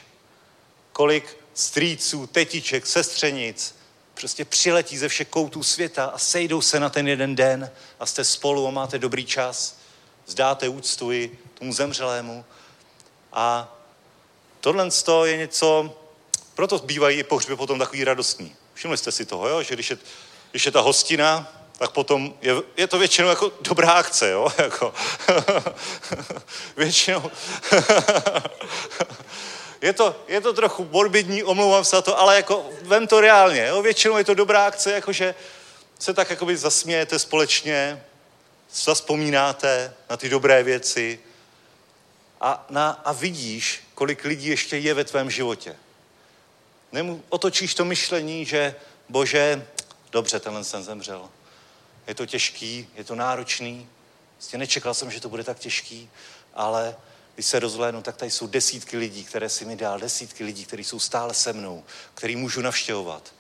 Kolik 0.92 1.38
strýců, 1.54 2.28
tetiček, 2.28 2.88
sestřenic, 2.88 3.76
prostě 4.14 4.46
přiletí 4.46 4.98
ze 4.98 5.08
všech 5.08 5.28
koutů 5.28 5.64
světa 5.64 6.06
a 6.06 6.18
sejdou 6.18 6.62
se 6.62 6.80
na 6.80 6.90
ten 6.90 7.08
jeden 7.08 7.36
den 7.36 7.72
a 8.00 8.06
jste 8.06 8.24
spolu 8.24 8.68
a 8.68 8.72
máte 8.72 9.00
dobrý 9.00 9.26
čas. 9.26 9.78
Zdáte 10.28 10.70
úctu 10.70 11.12
i 11.12 11.32
tomu 11.54 11.74
zemřelému. 11.74 12.46
A 13.34 13.76
tohle 14.60 14.90
je 15.26 15.38
něco, 15.38 15.98
proto 16.54 16.80
bývají 16.80 17.20
i 17.20 17.24
pohřby 17.24 17.56
potom 17.56 17.80
takový 17.80 18.04
radostní. 18.04 18.56
Všimli 18.74 18.98
jste 18.98 19.12
si 19.12 19.26
toho, 19.26 19.48
jo? 19.48 19.64
že 19.64 19.74
když 19.74 19.90
je, 19.90 19.98
když 20.52 20.66
je 20.66 20.72
ta 20.72 20.82
hostina, 20.82 21.65
tak 21.78 21.92
potom 21.92 22.34
je, 22.42 22.54
je 22.78 22.88
to 22.88 22.98
většinou 22.98 23.28
jako 23.28 23.52
dobrá 23.62 23.92
akce, 23.92 24.30
jo? 24.30 24.48
Jako, 24.58 24.94
většinou. 26.78 27.32
je, 29.82 29.94
to, 29.94 30.16
je 30.28 30.42
to 30.42 30.54
trochu 30.54 30.88
morbidní, 30.92 31.44
omlouvám 31.44 31.86
se 31.86 31.96
za 31.96 32.02
to, 32.02 32.20
ale 32.20 32.36
jako 32.36 32.70
vem 32.82 33.08
to 33.08 33.22
reálně, 33.22 33.68
jo? 33.68 33.82
Většinou 33.82 34.18
je 34.18 34.24
to 34.24 34.34
dobrá 34.34 34.66
akce, 34.66 34.92
jakože 34.92 35.36
se 36.00 36.14
tak 36.14 36.30
jakoby 36.30 36.58
zasmějete 36.58 37.20
společně, 37.20 38.04
zaspomínáte 38.74 39.94
na 40.10 40.18
ty 40.18 40.30
dobré 40.30 40.64
věci 40.64 41.20
a, 42.42 42.66
na, 42.70 42.90
a 43.06 43.12
vidíš, 43.12 43.84
kolik 43.96 44.24
lidí 44.24 44.48
ještě 44.48 44.78
je 44.78 44.94
ve 44.94 45.04
tvém 45.04 45.32
životě. 45.32 45.76
Nemu, 46.92 47.24
otočíš 47.30 47.76
to 47.76 47.86
myšlení, 47.86 48.46
že 48.46 48.76
bože, 49.10 49.68
dobře, 50.12 50.40
tenhle 50.40 50.64
jsem 50.64 50.84
zemřel 50.84 51.30
je 52.08 52.16
to 52.16 52.26
těžký, 52.26 52.88
je 52.96 53.04
to 53.04 53.16
náročný. 53.16 53.90
Vlastně 54.38 54.60
nečekal 54.60 54.94
jsem, 54.94 55.12
že 55.12 55.22
to 55.22 55.30
bude 55.30 55.44
tak 55.44 55.60
těžký, 55.60 56.10
ale 56.54 56.96
když 57.36 57.46
se 57.46 57.60
rozhlédnu, 57.60 58.02
tak 58.02 58.18
tady 58.18 58.32
jsou 58.32 58.48
desítky 58.48 58.98
lidí, 58.98 59.24
které 59.24 59.50
si 59.50 59.66
mi 59.66 59.76
dal, 59.76 60.00
desítky 60.00 60.44
lidí, 60.44 60.66
kteří 60.66 60.84
jsou 60.84 61.00
stále 61.00 61.34
se 61.34 61.54
mnou, 61.54 61.84
který 62.14 62.36
můžu 62.36 62.62
navštěvovat. 62.62 63.34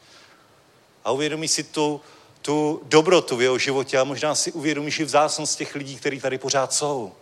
A 1.03 1.11
uvědomí 1.11 1.47
si 1.47 1.63
tu, 1.63 2.01
tu 2.41 2.81
dobrotu 2.83 3.35
v 3.35 3.41
jeho 3.41 3.57
životě 3.57 3.97
a 3.97 4.03
možná 4.03 4.35
si 4.35 4.51
uvědomíš 4.51 4.99
i 4.99 5.03
vzácnost 5.03 5.57
těch 5.57 5.75
lidí, 5.75 5.95
kteří 5.95 6.19
tady 6.19 6.37
pořád 6.37 6.73
jsou. 6.73 7.13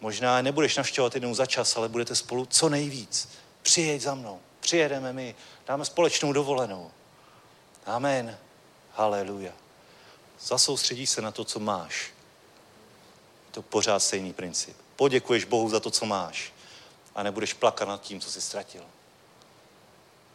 Možná 0.00 0.42
nebudeš 0.42 0.76
navštěvovat 0.76 1.14
jednou 1.14 1.34
za 1.34 1.46
čas, 1.46 1.76
ale 1.76 1.88
budete 1.88 2.14
spolu 2.16 2.46
co 2.46 2.68
nejvíc. 2.68 3.28
Přijeď 3.62 4.02
za 4.02 4.14
mnou, 4.14 4.40
přijedeme 4.60 5.12
my, 5.12 5.34
dáme 5.66 5.84
společnou 5.84 6.32
dovolenou. 6.32 6.90
Amen. 7.86 8.38
Haleluja. 8.92 9.52
Zasoustředíš 10.46 11.10
se 11.10 11.22
na 11.22 11.30
to, 11.30 11.44
co 11.44 11.60
máš. 11.60 12.12
Je 13.46 13.52
to 13.52 13.62
pořád 13.62 14.00
stejný 14.00 14.32
princip. 14.32 14.76
Poděkuješ 14.96 15.44
Bohu 15.44 15.68
za 15.68 15.80
to, 15.80 15.90
co 15.90 16.06
máš 16.06 16.52
a 17.14 17.22
nebudeš 17.22 17.52
plakat 17.52 17.88
nad 17.88 18.00
tím, 18.00 18.20
co 18.20 18.30
jsi 18.30 18.40
ztratil. 18.40 18.84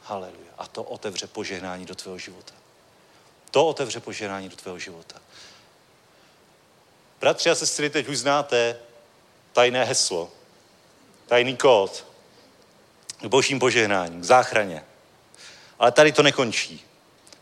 Haleluja. 0.03 0.51
A 0.57 0.67
to 0.67 0.83
otevře 0.83 1.27
požehnání 1.27 1.85
do 1.85 1.95
tvého 1.95 2.17
života. 2.17 2.53
To 3.51 3.67
otevře 3.67 3.99
požehnání 3.99 4.49
do 4.49 4.55
tvého 4.55 4.79
života. 4.79 5.21
Bratři 7.19 7.49
a 7.49 7.55
sestry, 7.55 7.89
teď 7.89 8.07
už 8.07 8.17
znáte 8.17 8.79
tajné 9.53 9.83
heslo, 9.83 10.31
tajný 11.27 11.57
kód 11.57 12.05
k 13.21 13.25
božím 13.25 13.59
požehnáním, 13.59 14.21
k 14.21 14.23
záchraně. 14.23 14.85
Ale 15.79 15.91
tady 15.91 16.11
to 16.11 16.23
nekončí, 16.23 16.85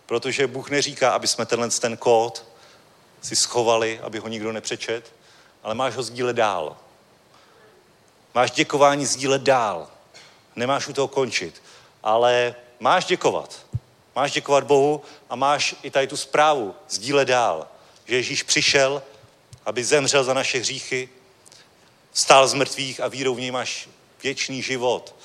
protože 0.06 0.48
Bůh 0.48 0.70
neříká, 0.70 1.12
aby 1.12 1.28
jsme 1.28 1.46
tenhle 1.46 1.70
ten 1.70 1.98
kód 1.98 2.46
si 3.26 3.36
schovali, 3.36 4.00
aby 4.04 4.20
ho 4.20 4.28
nikdo 4.28 4.52
nepřečet, 4.52 5.14
ale 5.64 5.76
máš 5.76 5.96
ho 5.96 6.04
sdílet 6.04 6.36
dál. 6.36 6.78
Máš 8.34 8.52
děkování 8.52 9.06
sdílet 9.06 9.42
dál. 9.42 9.88
Nemáš 10.56 10.88
u 10.88 10.94
toho 10.94 11.08
končit, 11.08 11.62
ale 12.04 12.56
máš 12.80 13.06
děkovat. 13.06 13.66
Máš 14.16 14.32
děkovat 14.32 14.64
Bohu 14.64 15.02
a 15.30 15.36
máš 15.36 15.76
i 15.84 15.92
tady 15.92 16.08
tu 16.08 16.18
zprávu 16.18 16.76
sdílet 16.90 17.28
dál. 17.28 17.68
Že 18.06 18.16
Ježíš 18.16 18.44
přišel, 18.44 19.04
aby 19.66 19.84
zemřel 19.84 20.24
za 20.24 20.34
naše 20.34 20.60
hříchy, 20.60 21.10
stál 22.14 22.48
z 22.48 22.54
mrtvých 22.54 23.02
a 23.02 23.08
vírou 23.08 23.36
v 23.36 23.40
něj 23.40 23.52
máš 23.52 23.90
věčný 24.24 24.62
život. 24.62 25.16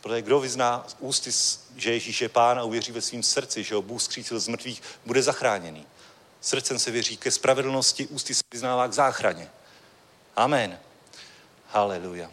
Protože 0.00 0.22
kdo 0.22 0.40
vyzná 0.40 0.86
ústy, 0.98 1.30
že 1.76 1.92
Ježíš 1.92 2.20
je 2.20 2.28
pán 2.28 2.58
a 2.58 2.64
uvěří 2.64 2.92
ve 2.92 3.00
svém 3.00 3.22
srdci, 3.22 3.64
že 3.64 3.74
ho 3.74 3.82
Bůh 3.82 4.02
skřítil 4.02 4.40
z 4.40 4.48
mrtvých, 4.48 4.82
bude 5.06 5.22
zachráněný. 5.22 5.86
Srdcem 6.40 6.78
se 6.78 6.90
věří 6.90 7.16
ke 7.16 7.30
spravedlnosti, 7.30 8.06
ústy 8.06 8.34
se 8.34 8.42
vyznává 8.52 8.88
k 8.88 8.92
záchraně. 8.92 9.50
Amen. 10.36 10.78
Haleluja. 11.66 12.30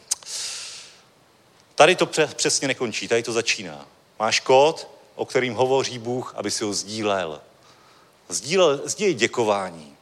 Tady 1.76 1.96
to 1.96 2.06
přesně 2.36 2.68
nekončí, 2.68 3.08
tady 3.08 3.24
to 3.24 3.34
začíná. 3.34 3.88
Máš 4.20 4.40
kód, 4.40 4.88
o 5.16 5.26
kterým 5.26 5.54
hovoří 5.54 6.00
Bůh, 6.00 6.34
aby 6.36 6.52
si 6.52 6.64
ho 6.64 6.74
sdílel. 6.74 7.42
Sdílel, 8.30 8.82
sdílej 8.86 9.14
děkování. 9.14 9.98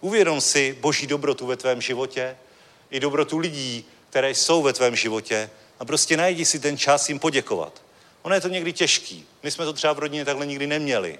Uvědom 0.00 0.40
si 0.40 0.76
boží 0.80 1.06
dobrotu 1.06 1.46
ve 1.46 1.56
tvém 1.56 1.80
životě, 1.80 2.36
i 2.90 3.00
dobrotu 3.00 3.38
lidí, 3.38 3.84
které 4.10 4.30
jsou 4.30 4.62
ve 4.62 4.72
tvém 4.72 4.96
životě 4.96 5.50
a 5.78 5.84
prostě 5.84 6.16
najdi 6.16 6.44
si 6.44 6.58
ten 6.58 6.78
čas 6.78 7.08
jim 7.08 7.18
poděkovat. 7.18 7.82
Ono 8.22 8.34
je 8.34 8.40
to 8.40 8.48
někdy 8.48 8.72
těžký. 8.72 9.26
My 9.42 9.50
jsme 9.50 9.64
to 9.64 9.72
třeba 9.72 9.92
v 9.92 9.98
rodině 9.98 10.24
takhle 10.24 10.46
nikdy 10.46 10.66
neměli. 10.66 11.18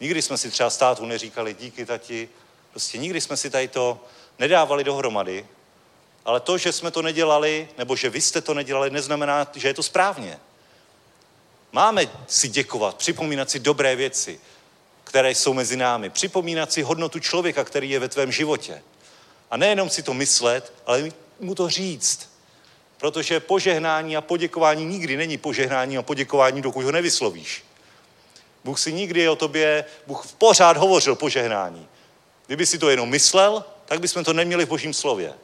Nikdy 0.00 0.22
jsme 0.22 0.38
si 0.38 0.50
třeba 0.50 0.70
státu 0.70 1.06
neříkali 1.06 1.54
díky 1.54 1.86
tati, 1.86 2.28
prostě 2.70 2.98
nikdy 2.98 3.20
jsme 3.20 3.36
si 3.36 3.50
tady 3.50 3.68
to 3.68 4.04
nedávali 4.38 4.84
dohromady, 4.84 5.46
ale 6.24 6.40
to, 6.40 6.58
že 6.58 6.72
jsme 6.72 6.90
to 6.90 7.02
nedělali, 7.02 7.68
nebo 7.78 7.96
že 7.96 8.10
vy 8.10 8.20
jste 8.20 8.40
to 8.40 8.54
nedělali, 8.54 8.90
neznamená, 8.90 9.50
že 9.54 9.68
je 9.68 9.74
to 9.74 9.82
správně. 9.82 10.38
Máme 11.72 12.10
si 12.26 12.48
děkovat, 12.48 12.96
připomínat 12.96 13.50
si 13.50 13.58
dobré 13.58 13.96
věci, 13.96 14.40
které 15.04 15.30
jsou 15.30 15.54
mezi 15.54 15.76
námi, 15.76 16.10
připomínat 16.10 16.72
si 16.72 16.82
hodnotu 16.82 17.18
člověka, 17.18 17.64
který 17.64 17.90
je 17.90 17.98
ve 17.98 18.08
tvém 18.08 18.32
životě. 18.32 18.82
A 19.50 19.56
nejenom 19.56 19.90
si 19.90 20.02
to 20.02 20.14
myslet, 20.14 20.72
ale 20.86 21.10
mu 21.40 21.54
to 21.54 21.68
říct. 21.68 22.30
Protože 22.96 23.40
požehnání 23.40 24.16
a 24.16 24.20
poděkování 24.20 24.84
nikdy 24.84 25.16
není 25.16 25.38
požehnání 25.38 25.98
a 25.98 26.02
poděkování, 26.02 26.62
dokud 26.62 26.84
ho 26.84 26.92
nevyslovíš. 26.92 27.64
Bůh 28.64 28.80
si 28.80 28.92
nikdy 28.92 29.28
o 29.28 29.36
tobě, 29.36 29.84
Bůh 30.06 30.26
pořád 30.38 30.76
hovořil 30.76 31.16
požehnání. 31.16 31.88
Kdyby 32.46 32.66
si 32.66 32.78
to 32.78 32.90
jenom 32.90 33.08
myslel, 33.08 33.64
tak 33.86 34.00
bychom 34.00 34.24
to 34.24 34.32
neměli 34.32 34.64
v 34.64 34.68
božím 34.68 34.94
slově. 34.94 35.34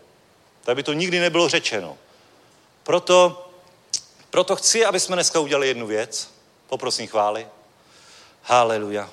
Tak 0.62 0.76
by 0.76 0.82
to 0.82 0.92
nikdy 0.92 1.20
nebylo 1.20 1.48
řečeno. 1.48 1.98
Proto, 2.82 3.48
proto 4.30 4.56
chci, 4.56 4.84
aby 4.84 5.00
jsme 5.00 5.16
dneska 5.16 5.40
udělali 5.40 5.68
jednu 5.68 5.86
věc. 5.86 6.30
Poprosím 6.66 7.08
chvály. 7.08 7.48
Haleluja. 8.42 9.10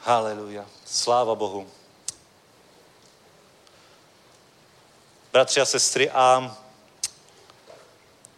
Haleluja. 0.00 0.66
Sláva 0.84 1.34
Bohu. 1.34 1.70
Bratři 5.32 5.60
a 5.60 5.64
sestry, 5.64 6.10
a 6.10 6.56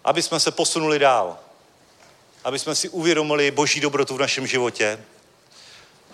aby 0.04 0.22
jsme 0.22 0.40
se 0.40 0.50
posunuli 0.50 0.98
dál, 0.98 1.38
aby 2.44 2.58
jsme 2.58 2.74
si 2.74 2.88
uvědomili 2.88 3.50
boží 3.50 3.80
dobrotu 3.80 4.14
v 4.14 4.20
našem 4.20 4.46
životě, 4.46 4.98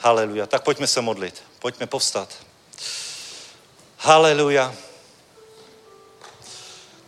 Haleluja. 0.03 0.47
Tak 0.47 0.63
pojďme 0.63 0.87
se 0.87 1.01
modlit. 1.01 1.43
Pojďme 1.59 1.87
povstat. 1.87 2.29
Haleluja. 3.99 4.75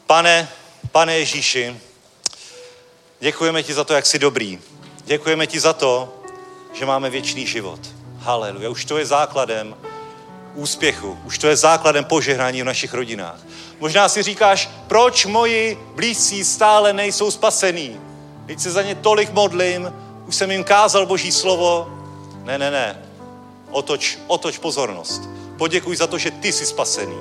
Pane, 0.07 0.49
pane 0.93 1.19
Ježíši, 1.19 1.81
děkujeme 3.21 3.63
ti 3.63 3.75
za 3.75 3.85
to, 3.85 3.95
jak 3.95 4.07
jsi 4.07 4.19
dobrý. 4.19 4.61
Děkujeme 5.05 5.47
ti 5.47 5.61
za 5.61 5.73
to, 5.73 6.23
že 6.73 6.87
máme 6.87 7.11
věčný 7.11 7.47
život. 7.47 7.81
Haleluja. 8.19 8.71
Už 8.71 8.85
to 8.85 8.99
je 8.99 9.07
základem 9.07 9.77
úspěchu. 10.55 11.19
Už 11.25 11.39
to 11.39 11.47
je 11.47 11.57
základem 11.57 12.05
požehnání 12.05 12.63
v 12.63 12.65
našich 12.65 12.95
rodinách. 12.95 13.41
Možná 13.81 14.09
si 14.09 14.23
říkáš, 14.23 14.71
proč 14.87 15.27
moji 15.27 15.79
blízcí 15.95 16.45
stále 16.45 16.93
nejsou 16.93 17.31
spasení? 17.31 18.12
Teď 18.47 18.61
se 18.61 18.71
za 18.71 18.83
ně 18.83 18.95
tolik 18.95 19.33
modlím, 19.33 19.93
už 20.27 20.37
jsem 20.37 20.51
jim 20.51 20.65
kázal 20.65 21.07
Boží 21.07 21.33
slovo. 21.33 21.91
Ne, 22.45 22.59
ne, 22.59 22.71
ne. 22.71 23.03
Otoč, 23.71 24.19
otoč 24.27 24.59
pozornost. 24.59 25.23
Poděkuj 25.57 25.97
za 25.97 26.07
to, 26.07 26.19
že 26.19 26.31
ty 26.31 26.53
jsi 26.53 26.67
spasený. 26.67 27.17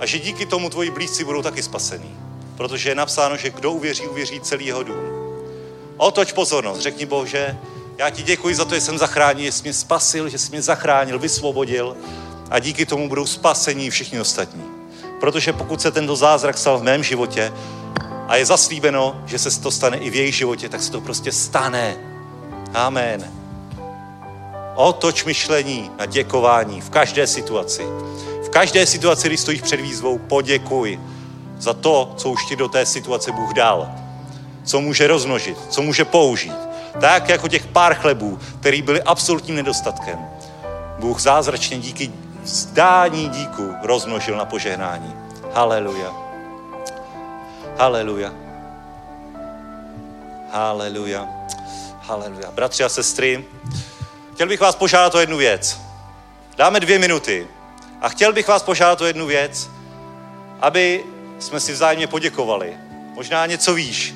A 0.00 0.06
že 0.06 0.18
díky 0.18 0.46
tomu 0.46 0.70
tvoji 0.70 0.90
blízci 0.90 1.24
budou 1.24 1.42
taky 1.42 1.62
spasený. 1.62 2.16
Protože 2.56 2.90
je 2.90 2.94
napsáno, 2.94 3.36
že 3.36 3.50
kdo 3.50 3.72
uvěří, 3.72 4.06
uvěří 4.06 4.40
celý 4.40 4.66
jeho 4.66 4.82
dům. 4.82 5.24
Otoč 5.96 6.32
pozornost. 6.32 6.80
Řekni 6.80 7.06
Bože, 7.06 7.58
já 7.98 8.10
ti 8.10 8.22
děkuji 8.22 8.54
za 8.54 8.64
to, 8.64 8.74
že 8.74 8.80
jsem 8.80 8.98
zachránil, 8.98 9.44
že 9.44 9.52
jsi 9.52 9.62
mě 9.62 9.72
spasil, 9.72 10.28
že 10.28 10.38
jsi 10.38 10.50
mě 10.50 10.62
zachránil, 10.62 11.18
vysvobodil 11.18 11.96
a 12.50 12.58
díky 12.58 12.86
tomu 12.86 13.08
budou 13.08 13.26
spasení 13.26 13.90
všichni 13.90 14.20
ostatní. 14.20 14.64
Protože 15.20 15.52
pokud 15.52 15.80
se 15.80 15.90
tento 15.90 16.16
zázrak 16.16 16.58
stal 16.58 16.78
v 16.78 16.82
mém 16.82 17.02
životě 17.02 17.52
a 18.34 18.36
je 18.36 18.46
zaslíbeno, 18.46 19.22
že 19.26 19.38
se 19.38 19.60
to 19.60 19.70
stane 19.70 19.96
i 19.96 20.10
v 20.10 20.14
jejich 20.14 20.34
životě, 20.34 20.68
tak 20.68 20.82
se 20.82 20.92
to 20.92 21.00
prostě 21.00 21.32
stane. 21.32 21.96
Amen. 22.74 23.30
Otoč 24.74 25.24
myšlení 25.24 25.90
na 25.98 26.06
děkování 26.06 26.80
v 26.80 26.90
každé 26.90 27.26
situaci. 27.26 27.82
V 28.46 28.48
každé 28.48 28.86
situaci, 28.86 29.28
když 29.28 29.40
stojíš 29.40 29.62
před 29.62 29.80
výzvou, 29.80 30.18
poděkuj 30.18 31.00
za 31.58 31.72
to, 31.72 32.14
co 32.16 32.30
už 32.30 32.44
ti 32.44 32.56
do 32.56 32.68
té 32.68 32.86
situace 32.86 33.32
Bůh 33.32 33.54
dal. 33.54 33.90
Co 34.64 34.80
může 34.80 35.06
rozmnožit, 35.06 35.58
co 35.70 35.82
může 35.82 36.04
použít. 36.04 36.58
Tak 37.00 37.28
jako 37.28 37.48
těch 37.48 37.66
pár 37.66 37.94
chlebů, 37.94 38.38
který 38.60 38.82
byly 38.82 39.02
absolutním 39.02 39.56
nedostatkem. 39.56 40.18
Bůh 40.98 41.20
zázračně 41.20 41.78
díky 41.78 42.10
zdání 42.44 43.28
díku 43.28 43.74
rozmnožil 43.82 44.36
na 44.36 44.44
požehnání. 44.44 45.14
Haleluja. 45.52 46.23
Haleluja. 47.78 48.32
Haleluja. 50.50 51.28
Haleluja. 52.00 52.50
Bratři 52.50 52.84
a 52.84 52.88
sestry, 52.88 53.44
chtěl 54.34 54.48
bych 54.48 54.60
vás 54.60 54.76
požádat 54.76 55.14
o 55.14 55.20
jednu 55.20 55.36
věc. 55.36 55.80
Dáme 56.56 56.80
dvě 56.80 56.98
minuty. 56.98 57.46
A 58.00 58.08
chtěl 58.08 58.32
bych 58.32 58.48
vás 58.48 58.62
požádat 58.62 59.00
o 59.00 59.06
jednu 59.06 59.26
věc, 59.26 59.70
aby 60.60 61.04
jsme 61.38 61.60
si 61.60 61.72
vzájemně 61.72 62.06
poděkovali. 62.06 62.76
Možná 63.14 63.46
něco 63.46 63.74
víš. 63.74 64.14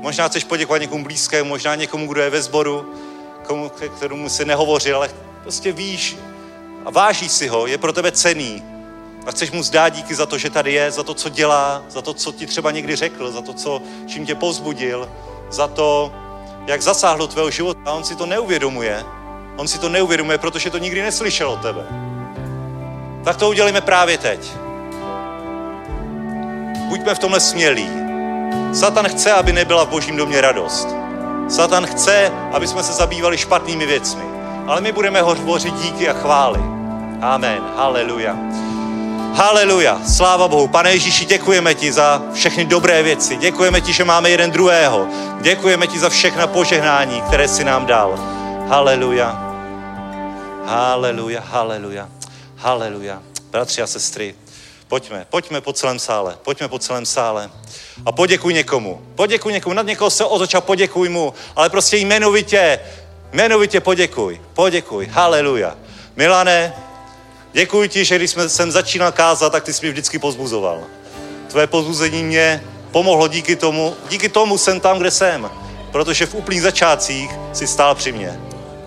Možná 0.00 0.28
chceš 0.28 0.44
poděkovat 0.44 0.80
někomu 0.80 1.04
blízkému, 1.04 1.48
možná 1.48 1.74
někomu, 1.74 2.06
kdo 2.06 2.20
je 2.20 2.30
ve 2.30 2.42
sboru, 2.42 2.94
komu, 3.46 3.68
kterému 3.68 4.28
si 4.28 4.44
nehovořil, 4.44 4.96
ale 4.96 5.10
prostě 5.42 5.72
víš 5.72 6.16
a 6.84 6.90
vážíš 6.90 7.32
si 7.32 7.48
ho, 7.48 7.66
je 7.66 7.78
pro 7.78 7.92
tebe 7.92 8.12
cený. 8.12 8.71
A 9.26 9.30
chceš 9.30 9.50
mu 9.50 9.62
zdát 9.62 9.88
díky 9.88 10.14
za 10.14 10.26
to, 10.26 10.38
že 10.38 10.50
tady 10.50 10.72
je, 10.72 10.90
za 10.90 11.02
to, 11.02 11.14
co 11.14 11.28
dělá, 11.28 11.82
za 11.88 12.02
to, 12.02 12.14
co 12.14 12.32
ti 12.32 12.46
třeba 12.46 12.70
někdy 12.70 12.96
řekl, 12.96 13.32
za 13.32 13.42
to, 13.42 13.52
co, 13.52 13.82
čím 14.06 14.26
tě 14.26 14.34
pozbudil, 14.34 15.08
za 15.50 15.68
to, 15.68 16.12
jak 16.66 16.82
zasáhlo 16.82 17.26
tvého 17.26 17.50
života. 17.50 17.80
A 17.86 17.92
on 17.92 18.04
si 18.04 18.16
to 18.16 18.26
neuvědomuje. 18.26 19.04
On 19.56 19.68
si 19.68 19.78
to 19.78 19.88
neuvědomuje, 19.88 20.38
protože 20.38 20.70
to 20.70 20.78
nikdy 20.78 21.02
neslyšel 21.02 21.50
od 21.50 21.62
tebe. 21.62 21.86
Tak 23.24 23.36
to 23.36 23.48
udělíme 23.48 23.80
právě 23.80 24.18
teď. 24.18 24.52
Buďme 26.88 27.14
v 27.14 27.18
tomhle 27.18 27.40
smělí. 27.40 27.88
Satan 28.74 29.08
chce, 29.08 29.32
aby 29.32 29.52
nebyla 29.52 29.84
v 29.84 29.88
božím 29.88 30.16
domě 30.16 30.40
radost. 30.40 30.88
Satan 31.48 31.86
chce, 31.86 32.32
aby 32.52 32.66
jsme 32.66 32.82
se 32.82 32.92
zabývali 32.92 33.38
špatnými 33.38 33.86
věcmi. 33.86 34.22
Ale 34.66 34.80
my 34.80 34.92
budeme 34.92 35.22
hovořit 35.22 35.74
díky 35.74 36.08
a 36.08 36.12
chvály. 36.12 36.60
Amen. 37.20 37.62
Haleluja. 37.76 38.36
Haleluja. 39.34 40.00
Sláva 40.16 40.48
Bohu. 40.48 40.68
Pane 40.68 40.92
Ježíši, 40.92 41.24
děkujeme 41.24 41.74
ti 41.74 41.92
za 41.92 42.22
všechny 42.34 42.64
dobré 42.64 43.02
věci. 43.02 43.36
Děkujeme 43.36 43.80
ti, 43.80 43.92
že 43.92 44.04
máme 44.04 44.30
jeden 44.30 44.50
druhého. 44.50 45.06
Děkujeme 45.40 45.86
ti 45.86 45.98
za 45.98 46.08
všechna 46.08 46.46
požehnání, 46.46 47.22
které 47.22 47.48
jsi 47.48 47.64
nám 47.64 47.86
dal. 47.86 48.16
Haleluja. 48.68 49.52
Haleluja, 50.66 51.40
haleluja, 51.40 52.08
haleluja. 52.56 53.22
Bratři 53.50 53.82
a 53.82 53.86
sestry, 53.86 54.34
pojďme, 54.88 55.26
pojďme 55.30 55.60
po 55.60 55.72
celém 55.72 55.98
sále, 55.98 56.38
pojďme 56.42 56.68
po 56.68 56.78
celém 56.78 57.06
sále 57.06 57.50
a 58.06 58.12
poděkuj 58.12 58.54
někomu. 58.54 59.02
Poděkuj 59.14 59.52
někomu, 59.52 59.74
nad 59.74 59.86
někoho 59.86 60.10
se 60.10 60.24
otoč 60.24 60.54
a 60.54 60.60
poděkuj 60.60 61.08
mu, 61.08 61.34
ale 61.56 61.70
prostě 61.70 61.96
jmenovitě, 61.96 62.80
jmenovitě 63.32 63.80
poděkuj, 63.80 64.40
poděkuj, 64.54 65.06
haleluja. 65.06 65.76
Milane, 66.16 66.74
děkuji 67.52 67.88
ti, 67.88 68.04
že 68.04 68.16
když 68.16 68.36
jsem 68.46 68.70
začínal 68.70 69.12
kázat, 69.12 69.52
tak 69.52 69.64
ty 69.64 69.72
jsi 69.72 69.86
mě 69.86 69.92
vždycky 69.92 70.18
pozbuzoval. 70.18 70.80
Tvoje 71.48 71.66
pozbuzení 71.66 72.24
mě 72.24 72.64
pomohlo 72.90 73.28
díky 73.28 73.56
tomu, 73.56 73.94
díky 74.08 74.28
tomu 74.28 74.58
jsem 74.58 74.80
tam, 74.80 74.98
kde 74.98 75.10
jsem, 75.10 75.50
protože 75.92 76.26
v 76.26 76.34
úplných 76.34 76.62
začátcích 76.62 77.30
si 77.52 77.66
stál 77.66 77.94
při 77.94 78.12
mně. 78.12 78.40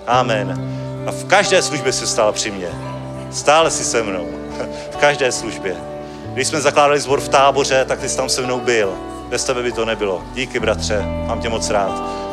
Amen. 0.08 0.72
A 1.08 1.12
v 1.12 1.26
každé 1.26 1.62
službě 1.62 1.94
si 1.94 2.08
stál 2.08 2.34
při 2.34 2.52
mně. 2.52 2.70
Stále 3.32 3.72
si 3.72 3.84
se 3.84 4.04
mnou. 4.04 4.28
V 4.92 4.98
každé 4.98 5.32
službě. 5.32 5.76
Když 6.34 6.48
jsme 6.48 6.62
zakládali 6.62 7.00
zbor 7.00 7.22
v 7.22 7.30
táboře, 7.30 7.86
tak 7.88 8.00
ty 8.00 8.10
jsi 8.10 8.18
tam 8.18 8.30
se 8.30 8.42
mnou 8.42 8.60
byl. 8.60 8.94
Bez 9.30 9.44
tebe 9.44 9.64
by 9.64 9.72
to 9.72 9.86
nebylo. 9.86 10.24
Díky, 10.34 10.60
bratře, 10.60 11.02
mám 11.02 11.42
tě 11.42 11.50
moc 11.50 11.70
rád. 11.70 12.25